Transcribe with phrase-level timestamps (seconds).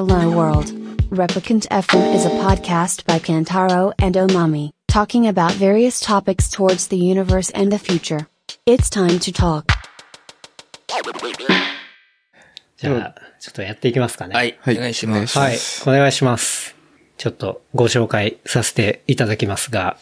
[0.00, 0.72] Hello World.
[1.10, 6.96] Replicant FM is a podcast by Kantaro and Omami, talking about various topics towards the
[6.96, 8.26] universe and the future.
[8.64, 9.66] It's time to talk.
[12.78, 14.34] じゃあ、ちょっとやっていきますかね。
[14.34, 14.58] はい。
[14.62, 15.38] はいお願いします。
[15.38, 15.58] はい。
[15.86, 16.74] お願いします。
[17.18, 19.98] ちょっとご紹介させていただきますが、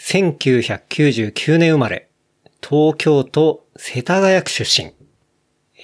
[0.00, 2.10] 1999年生まれ、
[2.62, 4.92] 東京都世田谷区出身、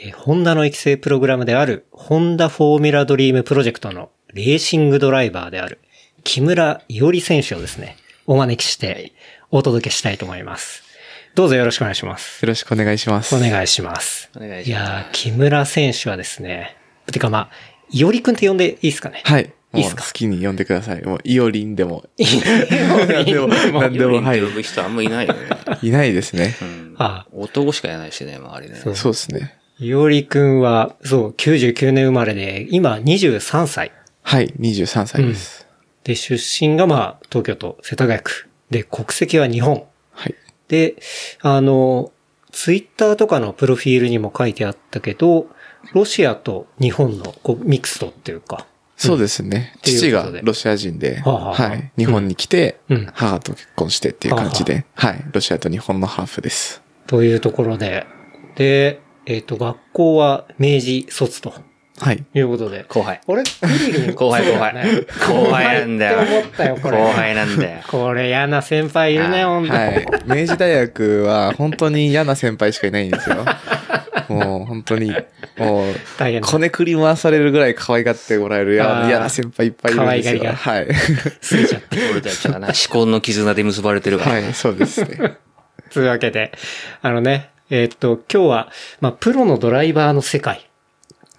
[0.04, 5.78] えーホンダの育成プログラムである、ホンダフォーミュラドリームプロジェクトのレーシングドライバーである、
[6.24, 9.12] 木村伊織選手をですね、お招きして
[9.50, 10.82] お届けしたいと思います。
[11.34, 12.42] どうぞよろしくお願いします。
[12.42, 13.34] よろしくお願いします。
[13.34, 14.30] お願いします。
[14.36, 16.76] お願いしますいやー、木村選手はですね、
[17.10, 17.50] てかまあ、
[17.90, 19.22] いおりくんって呼んでいいですかね？
[19.24, 19.52] はい。
[19.74, 20.04] いいっすか？
[20.04, 21.02] 好きに呼んでください。
[21.02, 22.04] もう、イオリンでも。
[22.16, 22.24] い
[23.08, 23.48] 何でも、
[23.80, 24.46] 何でも、はい呼。
[24.48, 25.40] ぶ人あんまいないよね。
[25.82, 26.56] いないですね。
[26.62, 26.94] うん。
[26.98, 28.80] あ男しかいないしね、周りね。
[28.94, 29.54] そうですね。
[29.80, 33.90] いおりくんは、そう、99年生まれで、今23歳。
[34.22, 35.66] はい、23歳です。
[36.04, 38.48] で、出身がまあ、東京都世田谷区。
[38.70, 39.84] で、国籍は日本。
[40.12, 40.34] はい。
[40.68, 40.94] で、
[41.40, 42.12] あの、
[42.52, 45.48] ツイッターとかのプロフィールにも書いてあったけど、
[45.92, 49.74] ロシアと日本のこうミクストっていうか、そうですね。
[49.78, 51.92] う父ことでがロシア人で、はあはあはあはい。
[51.98, 55.24] 日本に来てうん、母と結婚してっていう感じで、はい。
[55.32, 56.80] ロシアと日本のハーフです。
[57.08, 58.06] というところで、
[58.54, 61.54] で、えっ、と、学校は明治卒と
[62.00, 62.24] はい。
[62.34, 62.84] いうことで。
[62.88, 63.20] 後輩。
[63.26, 66.18] 俺、クリリン後輩後輩後輩なんだよ。
[66.18, 66.98] 思ったよ、これ。
[66.98, 67.82] 後輩なんだよ。
[67.86, 69.72] これ嫌な先輩いるね、あーほんと。
[69.72, 70.06] はい。
[70.26, 73.44] 明治大学は本当に嫌な先輩しかいないんですよ。
[74.28, 75.14] もう本当に、
[75.56, 75.94] もう、
[76.42, 78.84] こねくり回されるぐらい可愛がってもらえる嫌
[79.20, 80.40] な先輩いっぱいいるんですよ。
[80.40, 80.86] 可愛がりがはい。
[80.86, 81.98] 過ぎちゃって。
[82.10, 84.32] 俺たちはな、思考の絆で結ばれてるから。
[84.32, 85.36] はい、そうですね。
[85.92, 86.52] というわけで、
[87.02, 88.68] あのね、えーっと、今日は、
[89.00, 90.70] まあ、プロのドライバーの世界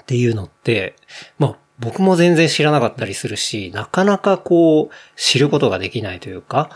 [0.02, 0.96] っていうのって、
[1.38, 6.70] まあ、僕も全然知らなかったりするし、なかなかこう、知ることができないというか、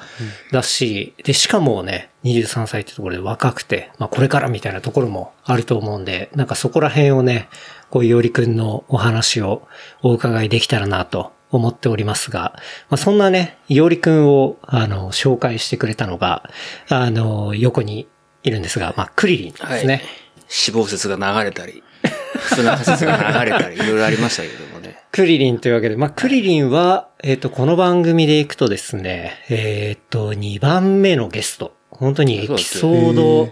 [0.52, 7.50] だし、で、しかもね、23歳ってところで若くて、まあ、これからみたいなところもあると思うんで、なんかそこら辺をね、
[7.90, 9.68] こう、いおりくんのお話を
[10.02, 12.54] お伺いできたらなと思っておりますが、
[12.90, 16.50] まあ、そんなね、いおりくんを、あの、紹介してくれたのが、
[16.90, 18.08] あの、横に
[18.44, 20.02] いるんですが、まあ、クリリンですね。
[20.48, 21.84] 死亡説が流れたり、
[22.34, 24.98] 不仲説が流れたり、いろいろありましたけどもね。
[25.12, 31.74] クリリンというわけで、まあ、クリリンは、えっ、と、この番組で行くとですね、えっ、と、2番目のゲスト。
[31.92, 33.52] 本当にエピソーへドー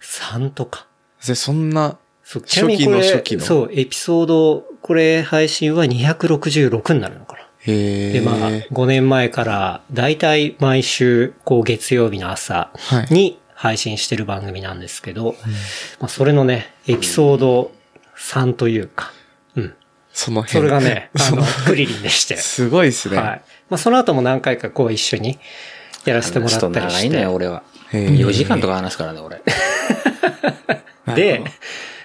[0.00, 0.86] 3とか。
[1.26, 3.44] でそんな、そう、初期の初期の？
[3.44, 7.38] そう、エピソード、これ配信は266になるのかな。
[7.60, 8.68] へで、まあ、え。
[8.70, 15.34] 5年前から、だいたい毎週、こう、月曜日の朝はいに配信してる番組なんですけど、
[15.98, 17.72] まあ、それのね、エピソード
[18.16, 19.10] 3というか、
[19.56, 19.74] うん。
[20.12, 20.52] その辺。
[20.52, 22.36] それがね、 あその、クリリンでして。
[22.36, 23.16] すごいですね。
[23.16, 23.42] はい。
[23.68, 25.40] まあ、その後も何回かこう一緒に
[26.04, 27.06] やらせてもらったりして。
[27.08, 27.64] いね、俺は。
[27.90, 29.42] へー4時間とか話すからね、俺。
[31.16, 31.42] で、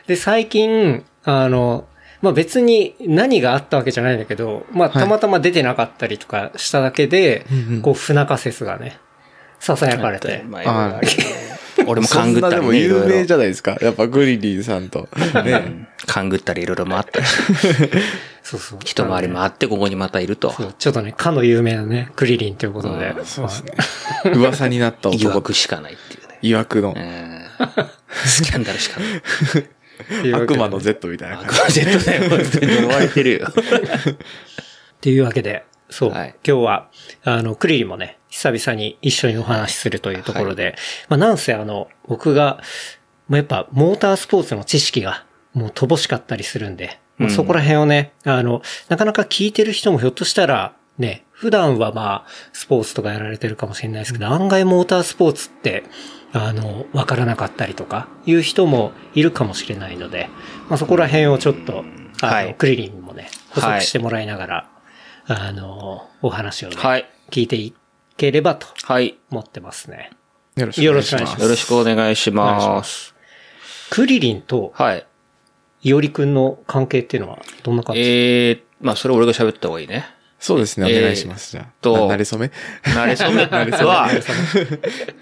[0.07, 1.85] で、最近、あの、
[2.23, 8.97] まあ、別に何があったわけじゃないんだけど、まあ、はいたまたま出てなかったりとかしただけで、うんうんこう、不仲説がね、
[9.71, 10.43] 囁かれて。
[10.47, 11.01] まあ
[11.85, 13.77] 俺も勘ぐったりね、そんなでも有名じゃないですか。
[13.81, 15.09] やっぱグリリンさんと。
[15.43, 15.87] ね。
[16.05, 17.35] 勘ぐったりいろいろもあったし、
[18.43, 18.79] そうそう。
[18.83, 20.51] 一回りもあってここにまたいると。
[20.51, 23.13] そうちょっとね、かの有名なね、クリリンということで。
[23.25, 23.73] そうですね。
[24.35, 25.35] 噂になった疑男。
[25.35, 26.39] 惑しかないっていうね。
[26.41, 26.99] 疑惑のう。
[26.99, 27.43] ん
[28.25, 30.33] スキャンダルしかない。
[30.33, 31.59] 悪魔の Z みたいなア感じ。
[31.59, 33.47] クアジェットだよ、本当に 呪われてるよ。
[33.47, 33.53] っ
[35.01, 36.89] ていうわけで、そう、はい今日は、
[37.23, 40.75] あの、クリリンもね、久々に一緒にお話しするというところで、
[41.07, 42.63] まあ、なんせあの、僕が、
[43.29, 45.23] まあ、やっぱ、モータースポーツの知識が、
[45.53, 55.83] もう乏しかったりするんで、まあ、そこら辺をね、あの、なかなか聞いてる人もひょっとしたら、ね、普段はまあ、スポーツとかやられてるかもしれないですけど、案外モータースポーツって、
[56.31, 60.27] あの、わからなかったりとか、いう人もいるかもしれないので、
[60.69, 61.83] まあ、そこら辺をちょっと、
[62.23, 62.55] あの、はい。
[62.55, 64.69] クリリンにもね、補足してもらいながら、
[65.27, 67.07] あの、お話をね、はい。
[67.29, 67.75] 聞いてい
[68.17, 69.17] ければとはい。
[69.31, 70.11] 思ってますね。
[70.55, 71.47] よろしくよお願いします。
[71.49, 73.15] ろしくお願いしますよろしくお願いします。
[73.89, 75.05] クリリンとはい。
[75.83, 78.01] いおりくんの関係っていうのはどんな感じ？
[78.01, 80.05] えー、まあそれ俺が喋った方がいいね。
[80.39, 80.91] そうですね。
[80.91, 81.51] えーお願いします。
[81.51, 81.65] じゃあ。
[81.81, 82.51] となれそめ？
[82.95, 83.45] なれそ め？
[83.45, 84.09] は、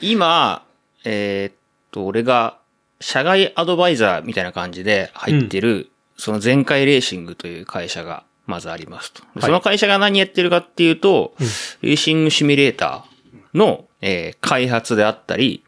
[0.01, 0.63] 今、
[1.03, 1.55] えーっ
[1.91, 2.57] と、俺が、
[2.99, 9.23] 社外アドバイザーみたいな感じで入ってる、その全開レーシングという会社がまずありますと。
[9.35, 11.33] でその会社が何やってるかっていうと、
[11.81, 15.63] レーシングシミュレーターの、えー開発であったり、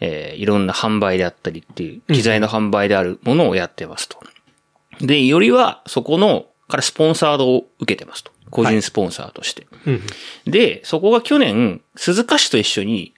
[0.00, 4.18] えーいろんな販売であったりっていう、機材の販売であるものをやってますと。
[5.00, 8.32] で、よりは、そこのからスポンサードを受けてますと。
[8.50, 9.66] 個人スポンサーとして。
[9.86, 10.02] うん。
[10.46, 13.14] で、そこが去年、鈴鹿市と一緒に、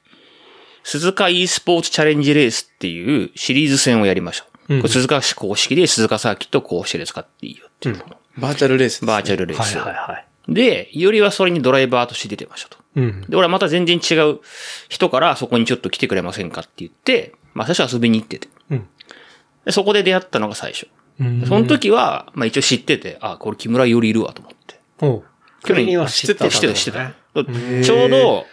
[0.85, 4.47] 鈴鹿 e スポーツチャレンジレースっていうシリーズ戦をやりました。
[4.69, 8.17] うん鈴鹿市公式で鈴鹿サーキットを公式で使っていいよっていうもの。
[8.38, 9.79] バーチャルレースねバーチャルレーはいス。
[9.79, 10.26] はいはい。
[10.49, 12.79] で、よりはそれにドライバーとして出てましたと。
[12.96, 13.20] うん。
[13.23, 14.40] で、俺はまた全然違う
[14.88, 18.49] 人からそこにちょっと来てくれませんかって言って、まあ最初遊びに行ってて。
[18.70, 18.88] うん。
[19.64, 20.88] でそこで出会ったのが最初。
[21.20, 24.81] うんその時は、まあ一応知ってて、あ、これ木村よりいるわと思って。
[25.00, 25.25] おう
[25.64, 27.44] 去年には知ってた知ってた、知ってねた。
[27.85, 28.46] ちょうど、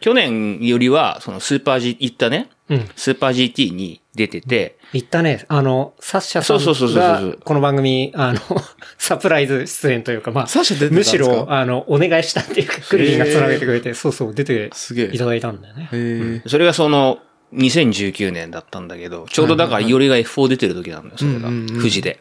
[0.00, 2.53] 去年よりは、そのスーパー G、行ったね、うん。
[2.96, 5.44] スーパー GT に出てて、言ったね。
[5.48, 8.40] あの、サッシャさんがこの番組、あの、
[8.96, 14.70] サプライズ出演というか、まあ、サッシャ出てむしろ、あの、お願いしたっていうか、クリリンが繋げてくれて、そうそう、出て
[15.12, 15.88] いただいたんだよね。
[15.92, 16.48] へえ。
[16.48, 17.18] それがその、
[17.52, 21.36] 2019年だったんだけど、ちょうどだからよりが F4 出てる時なんだよ、それが。
[21.36, 22.20] うんうんうん富士で。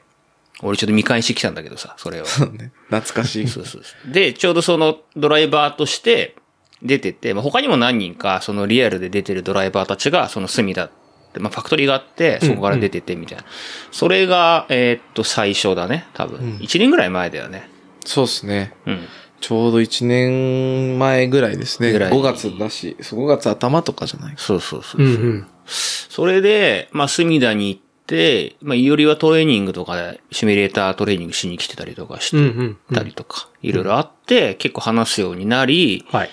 [0.61, 2.25] 俺ちょっと見返してきたんだけどさ、それを。
[2.25, 2.71] そうね。
[2.89, 3.47] 懐かしい。
[3.47, 4.11] そうそうそう。
[4.11, 6.35] で、ちょうどそのドライバーとして
[6.83, 10.91] 出てて、まあ、他にも何人かそのリアルで出てるドライバーたちがその隅田っ
[11.33, 13.45] て、まあ、ファクトリーがあって、そこから出ててみたいな。
[13.91, 16.57] それが、えーっと、最初だね、多分。
[16.61, 17.69] 1年ぐらい前だよね。
[18.05, 18.73] そうですね。
[18.85, 19.07] うん。
[19.41, 21.91] ちょうど1年前ぐらいですね。
[21.91, 25.01] ぐらい5月だし、そう5月頭とかじゃないそうそうそう。
[25.01, 25.47] うんうん。
[25.65, 36.29] それで、まあ、隅田に行って、まあ、いよりはトレーニングとかで、シミュレータートレーニングしに来てたりとかしうんうんてたりとか、いろいろあって、結構話すようになり、はい。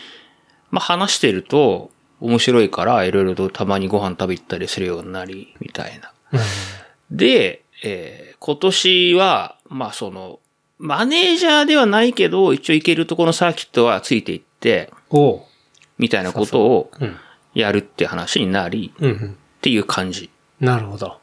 [0.71, 1.91] まあ話してると
[2.21, 6.13] 面白いからいろいろとたまにご飯食べ行ったりするようになり、みたいな。
[7.11, 10.41] で、えー今年は、まあその、
[10.79, 15.43] マネージャーではないけど、一応行けるところのサーキットはついていって、おう。
[15.99, 17.17] みたいなことをうん。
[17.53, 18.95] やるって話になり。
[18.99, 20.31] っていう感じ。
[20.59, 21.21] なるほど。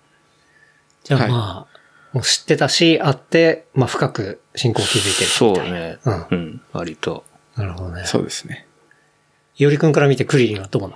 [1.04, 1.78] じゃあはいまあ、
[2.14, 5.80] もう知ってたし、あって、まあ深く信仰を築いてるそうみたいな。
[5.80, 5.98] ね。
[6.06, 6.62] うんうん。
[6.74, 7.24] 割と。
[7.56, 8.04] なるほどね。
[8.06, 8.67] そうですね。
[9.58, 10.94] いおりくんから見てクリリンはどうなの？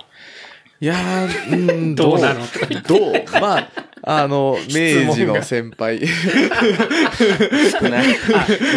[0.80, 2.18] いやー、うん、どう？
[2.18, 2.40] なの？
[2.88, 3.12] どう？
[3.40, 3.68] まあ、
[4.02, 6.00] あの、明治の先輩。
[6.06, 8.06] 少ない。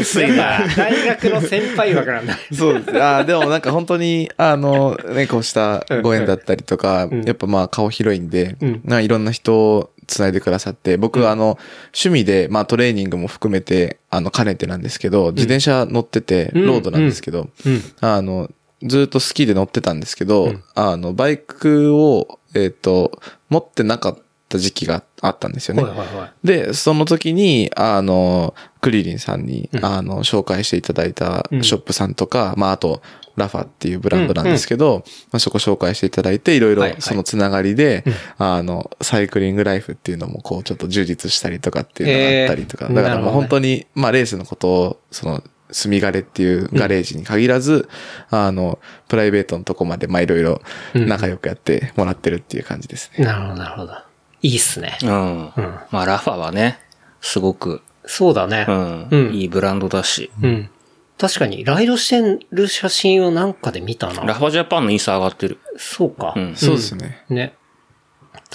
[0.02, 0.68] 薄いな。
[0.76, 2.38] 大学の先輩枠なんだ。
[2.54, 3.02] そうですね。
[3.02, 17.82] あーでもなんか本当に、あの、ね、こうしたご縁だったりとかうん、やっぱまあ顔広いんでうん、まあいろんな人を繋いでくださって、僕はあの、趣味で、まあトレーニングも含めて、あの、兼ねてなんですけど、自転車乗ってて、うんロードなんですけど、うん。
[18.02, 18.52] あの、
[18.86, 20.64] ずっと好きで乗ってたんですけど、うん。
[20.76, 24.18] あの、バイクを、えっ、と、持ってなかっ
[24.48, 25.84] た時期があったんですよね。
[25.84, 26.48] はいはいはい。
[26.48, 29.86] で、その時に、あの、クリリンさんに、うん。
[29.86, 31.64] あの、紹介していただいたうん。
[31.64, 33.02] ショップさんとか、まあ、あと、
[33.36, 37.02] ラファっていうブランドなんですけど、まあ、そこ紹介していただいて、いろいろはいはい。
[37.02, 38.14] そのつながりで、うん。
[38.38, 47.90] あの、サイクリングライフっていうのも、こう、ちょっと充実したりとかっていうのがあったりとか、えーだからもう本当に、まあ、レースのことを、その、スミガレっていうガレージに限らず、
[48.30, 50.62] あの、プライベートのとこまで、まあ、いろいろ
[50.94, 53.26] 仲良くやってもらってるっていう感じですね。
[53.26, 53.94] なるほど、なるほど。
[54.42, 54.98] いいっすね。
[55.02, 55.10] うん。
[55.10, 55.52] うん。
[55.92, 56.80] まあラファはね、
[57.22, 58.72] すごく、そうだねう。
[58.72, 59.08] ん。
[59.10, 60.32] うんいいブランドだし。
[60.42, 60.70] うん。
[61.18, 64.24] 確かに、ライドしてる写真をなんかで見たな。
[64.24, 65.60] ラファジャパンのインスタ上がってる。
[65.78, 66.34] そうか。
[66.36, 67.24] うんそうですね。
[67.30, 67.56] ね。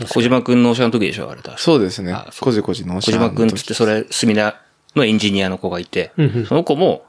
[0.08, 4.62] 小島くん納車の時でしょあれ確かそうですねこじこじのお小島くんっつってそれ、墨田
[4.96, 6.12] のエンジニアの子がいて、
[6.48, 7.04] その子も、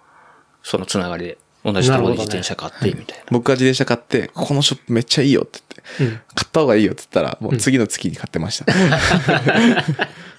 [0.63, 3.25] そのつながりで、同じところで自転車買って、みたいな。
[3.29, 5.59] 僕が自転車買って、ここのショップめっちゃいいよって
[6.00, 8.73] 言って、うん買った方がいいよって言ったら、もう次の月に買ってました。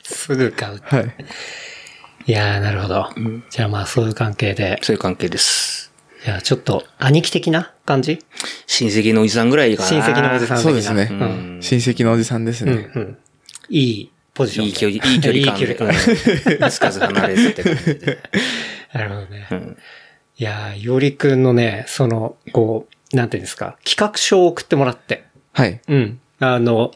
[0.03, 0.81] すぐ買う。
[0.85, 1.15] はい。
[2.27, 3.09] いやー、なるほど。
[3.51, 4.79] じゃあまあ、そういう関係で。
[4.83, 5.93] そういう関係です。
[6.25, 8.21] いや、ちょっと、兄貴的な感じ？
[8.67, 9.89] 親戚のおじさんぐらいかな。
[9.89, 10.59] 親戚のおじさん。
[10.59, 11.09] そうですね。
[11.11, 11.59] うん。
[11.61, 12.91] 親戚のおじさんですうん、ね。
[12.95, 13.19] うん。
[13.71, 14.71] いいポジションで。
[14.71, 15.65] いい距離、いい距離感で。
[15.65, 18.19] いい距離感うんつかず離れずって感じで。
[18.93, 19.49] なるほどね。
[19.51, 19.77] うん
[20.39, 25.25] いやー、よりくんのね、その、こう、なんていうんですか、企画書を送ってもらって。
[25.53, 25.81] はい。
[25.87, 26.21] うん。
[26.41, 26.91] あの、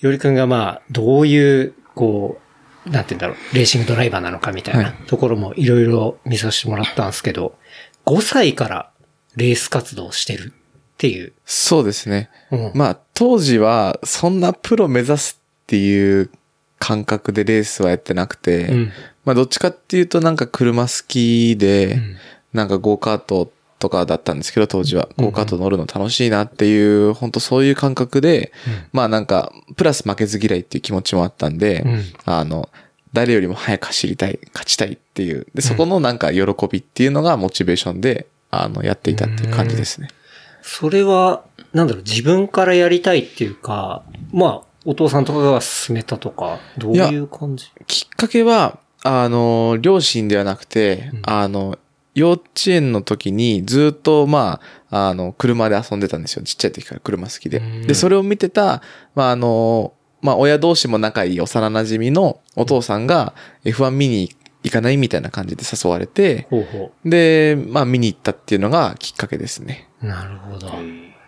[0.00, 2.38] よりくんがまあ、どういう、こ
[2.86, 7.56] う、なんて言うんだろう、レーシングドライバーなのかみたいはなところもいろいろ見させてもらったんですけど、
[8.04, 8.90] 5歳から
[9.34, 11.32] レース活動をしてるっていう。
[11.44, 12.30] そうですね。
[12.52, 12.70] うん。
[12.74, 16.30] まあ、当時は、そんなプロ目指すっていう
[16.78, 18.92] 感覚でレースはやってなくて、うん。
[19.24, 22.16] まあ、どっちかっていうとなんか車好きで、ん。
[22.52, 25.08] なんかゴーカートとかだったんですけど、当時は。
[25.16, 28.52] うんゴーカート乗るの楽しいなっていう、本当そういう感覚で、
[28.92, 32.04] まあなんか、プラス負けず嫌いっていう気持ちもあったんで、うん。
[32.24, 32.68] あの、
[33.12, 40.08] 誰よりも早く走りたい、勝ちたいっていう、で、そこのなんか喜びっていうのがモチベーションで、あの、やっていたっていう感じですね。
[40.62, 44.02] それは、なんだろう、自分からやりたいっていうか、
[44.32, 47.70] まあ、お父さんとかが勧めたとか、どういう感じ？
[47.86, 51.76] きっかけは、あの、両親ではなくて、うんあの、
[52.14, 56.44] 幼稚園の時にずっと、まあ、あの、車で遊んでたんですよ。
[56.44, 57.58] ちっちゃい時から車好きで。
[57.58, 58.80] うんで、それを見てた、
[59.14, 64.30] まあ、あの、まあ、親同士も仲いい幼馴染のお父さんが F1 見に
[64.62, 69.88] 行かないみたいな感じで誘われて、ほうほで、まあ、見に行ったっていうのがきっかけですね。
[70.02, 70.06] う。
[70.06, 70.70] なるほど。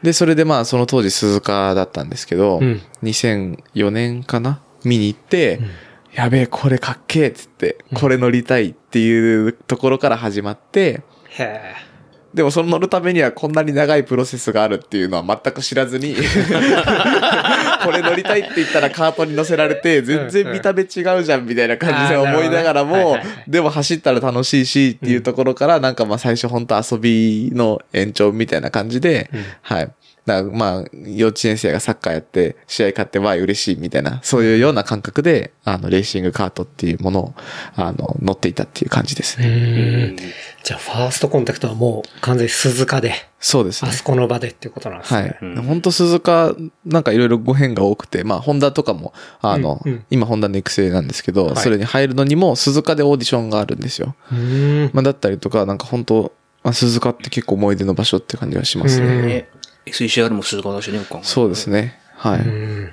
[0.03, 2.81] で、それでまあ、その当時鈴鹿だったんですけど、うん。
[3.03, 4.61] 2004年かな？
[4.85, 5.71] 見に行って、うん。
[6.15, 11.88] やべえ、これかっけえっつって、これ乗りたいっていうところから始まって、へえ。
[12.35, 16.15] でもその乗るためにはこんなに長いプロセスがあるっていうのは全く知らずに、
[17.85, 29.91] これ乗りたいって言ったらカートに乗せられて、全然見た目違うじゃんみたいな感じで思いながらもでも走ったら楽しいしっていうところから、なんかまあ最初本当遊びの延長みたいな感じでうん、はい。
[30.29, 37.35] だからまあ、幼稚園生がサッカーやって、試合勝ってわい嬉しいみたいな、そういうような感覚で、あの、レーシングカートっていうものを、
[37.77, 40.17] あの、乗っていたっていう感じですうね。
[40.63, 43.95] じゃあ、ファーストコンタクトはもう完全に鈴鹿で、そうですねあ。
[43.95, 45.39] そこの場でっていうことなんですはね。
[45.41, 45.45] い。
[45.45, 46.55] うん本当鈴鹿、
[46.85, 54.15] なんかいろいろご縁が多くて、まあ、ホンダとかも、あの、うんうん今ホンダの育成なんですけど、はいそれに入るのにも鈴鹿でオーディションがあるんですよ。
[54.31, 54.91] うーん。
[54.93, 56.33] まあ、だったりとか、なんか本当
[56.65, 59.49] まあ、鈴鹿って結構思い出の場所って感じがしますうんね。
[59.87, 59.93] ね。
[59.93, 62.01] SECR も鈴鹿だしね、そうですね。
[62.17, 62.41] はい。
[62.41, 62.93] うん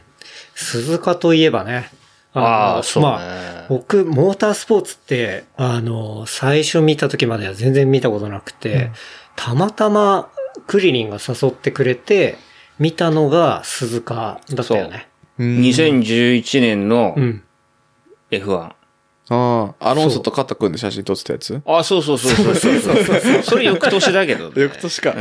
[0.56, 1.90] 鈴鹿といえばね。
[2.34, 3.10] のああ、そうね。
[3.10, 8.92] まあ、僕、モータースポーツって、あの、最初見た時までは全然見たことなくて、
[9.36, 10.30] たまたま
[10.68, 12.38] クリリンが誘ってくれて、
[12.80, 15.08] 見たのが鈴鹿だったよね。
[15.38, 17.44] うん2011年のうん。
[18.32, 18.72] F1。
[19.28, 21.62] ああ、アロンソと肩組んで写真撮ってたやつ？
[21.66, 23.44] あ、そうそうそうそうそうそう。
[23.44, 24.54] それ翌年だけどね。
[24.56, 25.14] 翌年か。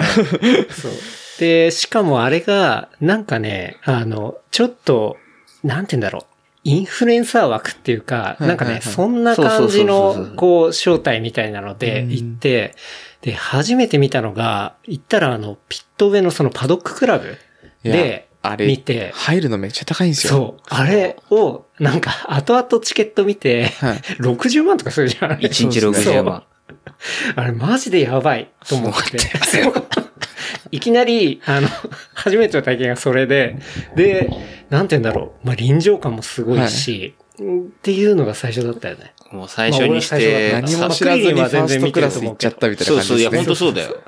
[0.71, 0.93] そう。
[1.39, 5.17] で、しかもあれが、なんかね、あの、ちょっと、
[5.63, 6.25] なんて言うんだろう。
[6.67, 12.75] インフルエンサー枠っていうか、いなんかね、そんな感じのこう、正体みたいなのでうん行って、
[13.21, 17.37] で、初めて見たのが、行ったらあの、ピット上のそのパドッククラブ
[17.83, 20.33] で、あれ見て、入るのめっちゃ高いんですよ。
[20.33, 23.97] そう、あれを、なんか、後々チケット見て、はい。
[24.21, 25.31] 60万とかするじゃん。
[25.33, 26.45] 1日そうです60万。
[27.37, 29.19] あれマジでやばいと思って。
[30.71, 31.69] いきなり、あの、
[32.15, 33.57] 初めての体験がそれで、
[33.95, 34.31] で、
[34.71, 35.47] なんて言うんだろう。
[35.47, 37.45] まあ、臨場感もすごいし、っ
[37.83, 39.13] ていうのが最初だったよね。
[39.31, 43.71] もう最初にして、まあ何も知らずにファーストクラス行っちゃったみたいそうそう、いや、な感じですね。
[43.71, 44.03] 本当そうだよ。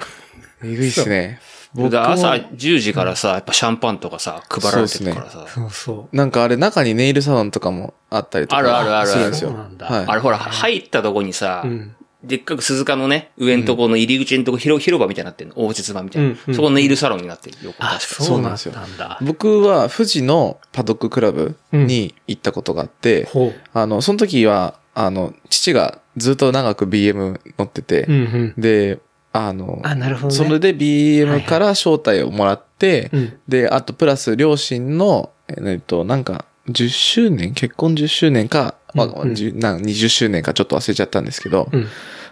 [0.64, 1.40] えぐいっすね。
[1.75, 5.46] 僕朝10時からさ、やっぱシャンパンとかさ、配られてるからさ。
[5.48, 6.16] そうそう。
[6.16, 9.50] なんかあれ中にネイルサロンとかもあったりとかあるあるあるするんですよ。
[9.50, 10.04] そうなんだはい。
[10.06, 11.96] あれほら、入ったとこにさう、ん。
[12.26, 15.64] でっかく鈴鹿のね、上のとこの入り口のとこ広広場みたいになってるの。
[15.64, 16.54] 応接場みたいなうんうん。
[16.54, 17.75] そこネイルサロンになってるよ。
[17.78, 19.18] あ、確かそうなんそうだんだ。
[19.23, 23.54] 僕は富士のパドッククラブに行ったことがあって、ほう。
[23.73, 28.18] あの、その時は、あの、父がずっと長く BM 乗ってて、うんう
[28.59, 28.61] ん。
[28.61, 28.99] で、
[29.33, 30.35] あの、あ、なるほどね。
[30.35, 33.38] それで BM から招待をもらって、うん。
[33.47, 41.87] で、あとプラス両親の、えっと、なんか、10周年、結婚10周年か、まあ、うんうん10なん20周年かちょっと忘れちゃったんですけど、うん。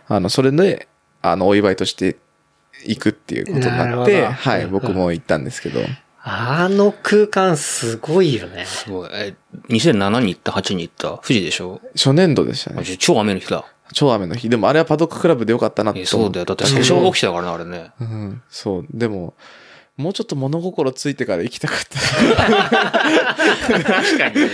[0.09, 0.89] あの、それで、
[1.23, 2.17] あの、お祝いとして
[2.85, 5.81] 行くっていうことになって、はい、うん僕も行ったんですけど、
[6.27, 8.65] あの空間すごいよね。
[8.65, 9.11] すごい。
[9.13, 9.35] え、
[9.69, 11.19] 2007に行った、8に行った。
[11.19, 11.83] 富士でしょ？
[11.95, 12.83] 初年度でしたね。
[12.97, 13.67] 超雨の日だ。
[13.93, 14.49] 超雨の日。
[14.49, 16.47] でもあれはパドッククラブでよかったなってそうだよ。
[16.47, 17.93] だって訴訟が起きたからね、あれね。
[18.01, 18.87] うん、そう。
[18.91, 19.35] でも、
[19.97, 21.99] もうちょっと物心ついてから行きたかった。
[23.79, 24.49] 確かにね。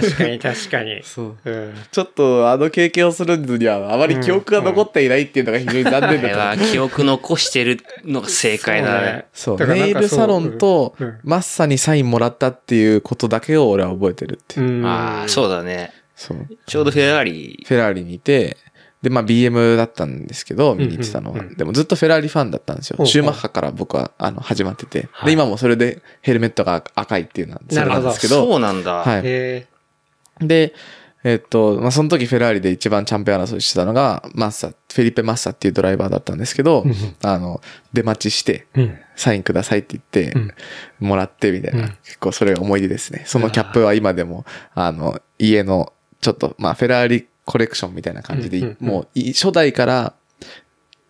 [0.00, 1.02] 確かに確かに。
[1.02, 1.36] そう。
[1.44, 1.74] うん。
[1.90, 6.38] ちょっとあの経験をするにはあまり記憶が残っていないっていうのが非常に残念だった。
[6.38, 9.26] は記憶残してるのが正解だね。
[9.34, 9.58] そう。
[9.58, 14.66] だからなんかネイルサロンとマッサにサインもらったっていうことだけを俺は覚えてるっていう。
[14.66, 15.92] うんああ、そうだね。
[16.16, 16.46] そう。
[16.64, 18.56] ちょうどフェラーリ、フェラーリにいて、
[19.02, 21.34] で、まあ BM だったんですけど、見に行ってたのは。
[21.34, 23.04] うんうんうんでもずっとフェラーリファンだったんですよ。
[23.04, 25.08] シューマッハから僕は、あの、始まってて。
[25.12, 28.46] はいで、今もそれでヘルメットが赤いっていうのは、なんですけど。
[28.46, 28.94] そうなんだ。
[28.94, 29.22] はい。
[29.24, 29.66] へ
[30.40, 30.74] で、
[31.24, 36.84] えっと、まあ、その時フェラーリで一番チャンピオン争いしてたのが、マッサ、フェリペ・マッサっていうドライバーだったんですけど、
[37.22, 37.60] あの、
[37.92, 38.66] 出待ちして。
[39.14, 40.54] サインくださいって言って、
[40.98, 43.22] もらってみたいな、うん結構それが思い出ですね。
[43.26, 44.44] そのキャップは今でも、
[44.74, 50.14] あの、家の、ちょっと、まあ、フェラーリコレクションみたいな感じで、うんうんうんもうい、初代から、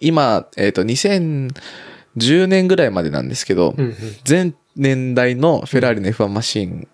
[0.00, 3.96] 今、えっ、と、2010年ぐらいまでなんですけど、うんうん。
[4.24, 6.88] 全年代のフェラーリの F1 マシン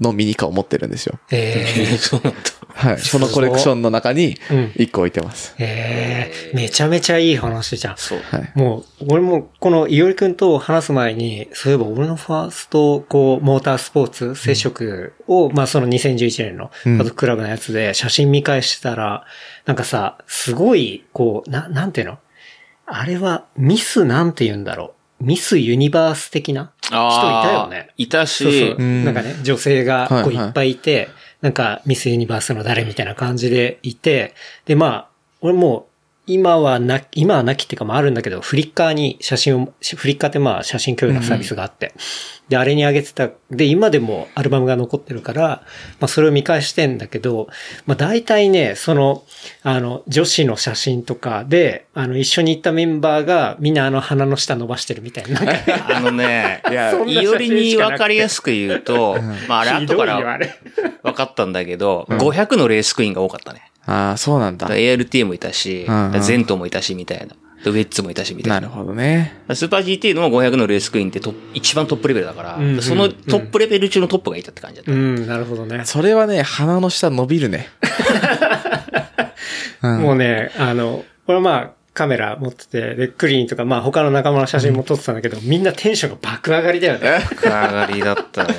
[0.00, 1.18] のミニカーを持ってるんですよ。
[1.30, 1.64] え
[1.98, 2.38] そうなんだ。
[2.74, 2.98] はい。
[2.98, 5.54] そのコレクションの中にうん一個置いてます。
[5.58, 7.94] ええめちゃめちゃいい話じゃん。
[7.96, 8.20] そう。
[8.30, 8.52] はい。
[8.54, 19.24] もう、俺もこのいおりくんと話す前に、そういえば俺のファースト、こう、モータースポーツ接触を、まあその2011年のうんパドッククラブのやつで写真見返してたら、
[19.66, 22.18] なんかさ、すごい、こう、な、なんていうの？
[22.86, 24.97] あれは、ミスなんて言うんだろう。
[25.20, 27.90] ミスユニバース的な人いたよね。
[27.96, 28.76] いたし、そうそう。
[28.78, 29.04] うん。
[29.04, 30.36] なんかね、女性がこはいはい。
[30.36, 31.08] ういっぱいいて、
[31.40, 34.34] なんかミスユニバースの誰みたいな感じでいて、
[34.66, 35.08] で、まあ、
[35.40, 35.84] 俺もう、
[36.26, 41.94] 今はな、今はなきっていうかもあるんだけど、フリッカーに写真を、フリッカーってまあ写真共有のサービスがあって、
[42.48, 45.62] で、あれに上げてた、で、今でもアルバムが残ってるから、
[46.00, 47.48] まあそれを見返してんだけど、
[47.86, 49.24] まあ大体ね、その、
[49.62, 55.40] あの、女子の写真とかで、あの、一緒に行ったメンバーがみんなあの鼻の下伸ばしてるみたいな。
[55.96, 60.54] あのね、いや いおりに分かりやすく言うと、まああれ 後かられ
[61.02, 63.62] 分かったんだけど、500のレースクイーンが多かったね。
[63.86, 64.68] ああ、そうなんだ。
[64.68, 67.34] ART もいたし、うんうんゼントもいたしみたいな。
[67.64, 68.60] でウェッツもいたしみたな。
[68.60, 69.42] ないるほどね。
[69.52, 74.92] スーパー GT の500のレースクイーンってトップ一番トップレベルだから、うんうんそのトップレベル中のトップがいたって感じだった。
[74.92, 75.84] うん、なるほどね。
[75.84, 77.68] それはね、鼻の下伸びるね。
[79.82, 87.18] うんもうね、あの、これはまあ、カメラ持ってて、で、クリーンとか、まあ他の仲間の写真も撮ってたんだけど、みんなテンションが爆上がりだよね。
[87.42, 88.54] 上がりだったね。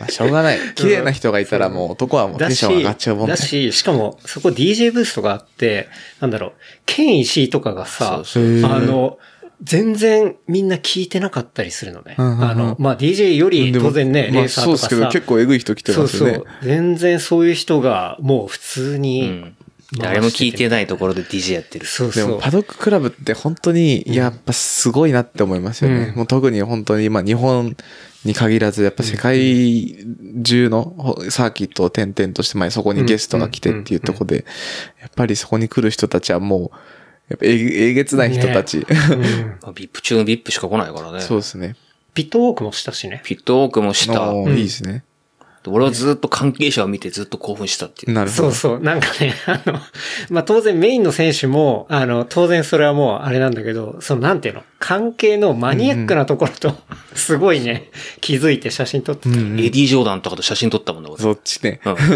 [0.00, 0.58] まあしょうがない。
[0.74, 3.36] 綺麗な人がいたらもう男はもうテンション上がっちゃうもんねだ。
[3.36, 5.88] し、しかも、そこ DJ ブーストがあって、
[6.20, 6.52] なんだろう、
[6.84, 9.18] ケン石井とかがさ、あの、
[9.62, 12.14] 全然みんな聞いてなかったりするのね。
[12.18, 14.88] うんうんうんあの、まあ DJ より当然ね、レまあーサーとかさ。
[14.88, 16.64] そうですけど、結構えぐい人来てますよねそうそう。。
[16.64, 19.56] 全然そういう人がもう普通うに、ん。
[19.98, 21.86] 誰も聞いてないところで DJ やってる。
[21.86, 22.26] そうそう。
[22.26, 26.08] でも、パドッククラブって本当に、やっぱすごいなって思いますよね。
[26.08, 27.76] うんもう特に本当に今日本
[28.26, 29.96] に限らず、やっぱ世界
[30.42, 34.44] 中のほサーキットを転々として、まあそこにゲストが来てっていうところで、
[35.00, 36.70] やっぱりそこに来る人たちはもう、
[37.28, 38.78] やっぱえげえげつない人たち。
[38.78, 38.86] うん
[39.62, 41.20] まあビップ中のビップしか来ないからね。
[41.20, 41.76] そうですね。
[42.14, 43.20] ピットウォークもしたしね。
[43.24, 44.32] ピットウォークもした。
[44.32, 45.04] いいですね。
[45.70, 48.12] 俺はずっと関係者を見てずっと興奮したっていう。
[48.12, 48.42] なるほど。
[48.44, 48.80] そうそう。
[48.80, 49.78] なんかね、 あの、
[50.30, 56.74] まあ、当然メインの選手も、あの、当然それはもうあれなんだけど、そのなんていうの、関係のマニアックなところと、
[57.14, 59.36] すごいね、気づいて写真撮ってた。
[59.36, 61.22] うんエディ・ジョーダンとかと写真撮ったもんだ、俺。
[61.22, 61.80] そっちね。
[61.84, 61.96] うん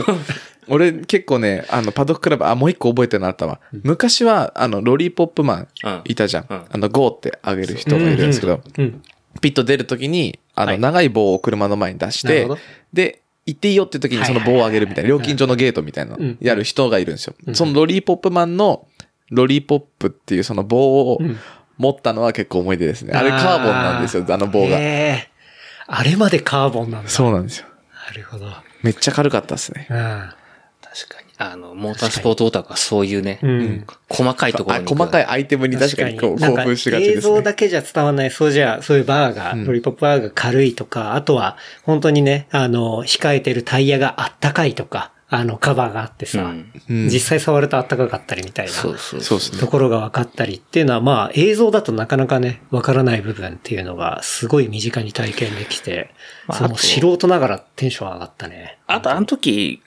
[0.69, 3.59] 俺結構ね、あの、パドッククラブ、あ、もう一個覚えてるのあったわ。
[3.83, 6.47] 昔は、あの、ロリーポップマンうんいたじゃん。
[6.49, 9.03] うんあの、ゴーってあげる人がいるんですけど、うん。
[9.41, 12.49] ピット出るときに、あの、はい長い棒を車の前に出して
[12.93, 17.51] で、行っていいよって時にその棒を上げるみたいな、料金所のゲートみたいなうん、やる人がいるんですよう。
[17.51, 18.87] んそのロリーポップマンの、
[19.31, 21.39] ロリーポップっていうその棒をうん
[21.79, 23.15] 持ったのは結構思い出ですね。
[23.15, 24.77] あれカーボンなんですよ、あの棒が。
[24.77, 27.09] あれまでカーボンなんだ。
[27.09, 27.67] そうなんですよ。
[28.07, 28.53] なるほど。
[28.83, 29.87] めっちゃ軽かったですね。
[29.89, 29.97] うん。
[29.97, 31.30] 確かに。
[31.43, 33.87] あの、モータースポーツオタクはそういうね、うん。
[34.11, 34.87] 細かいところあに。
[34.87, 37.43] 細かいアイテムに確かにこうなんか興奮しがち映像ですね。
[37.43, 48.73] だけじゃ伝わらない、そうじゃ、そういうバーが、うんロリポップバーが軽いとか、あとは、本当にね、あの、控えてるタイヤがあったかいとか、あの、カバーがあってさ、うんうん実際触るとあったかかったりみたいな。
[48.73, 49.69] そうそうそうですねと。
[49.69, 56.11] ころが分かったりっていうのは、まあ、映像だとなかなかね、分からない部分っていうのが、すごい身近に体験できて、
[56.53, 58.79] その素人ながらテンション上がったね。
[58.89, 59.81] あと、あの時、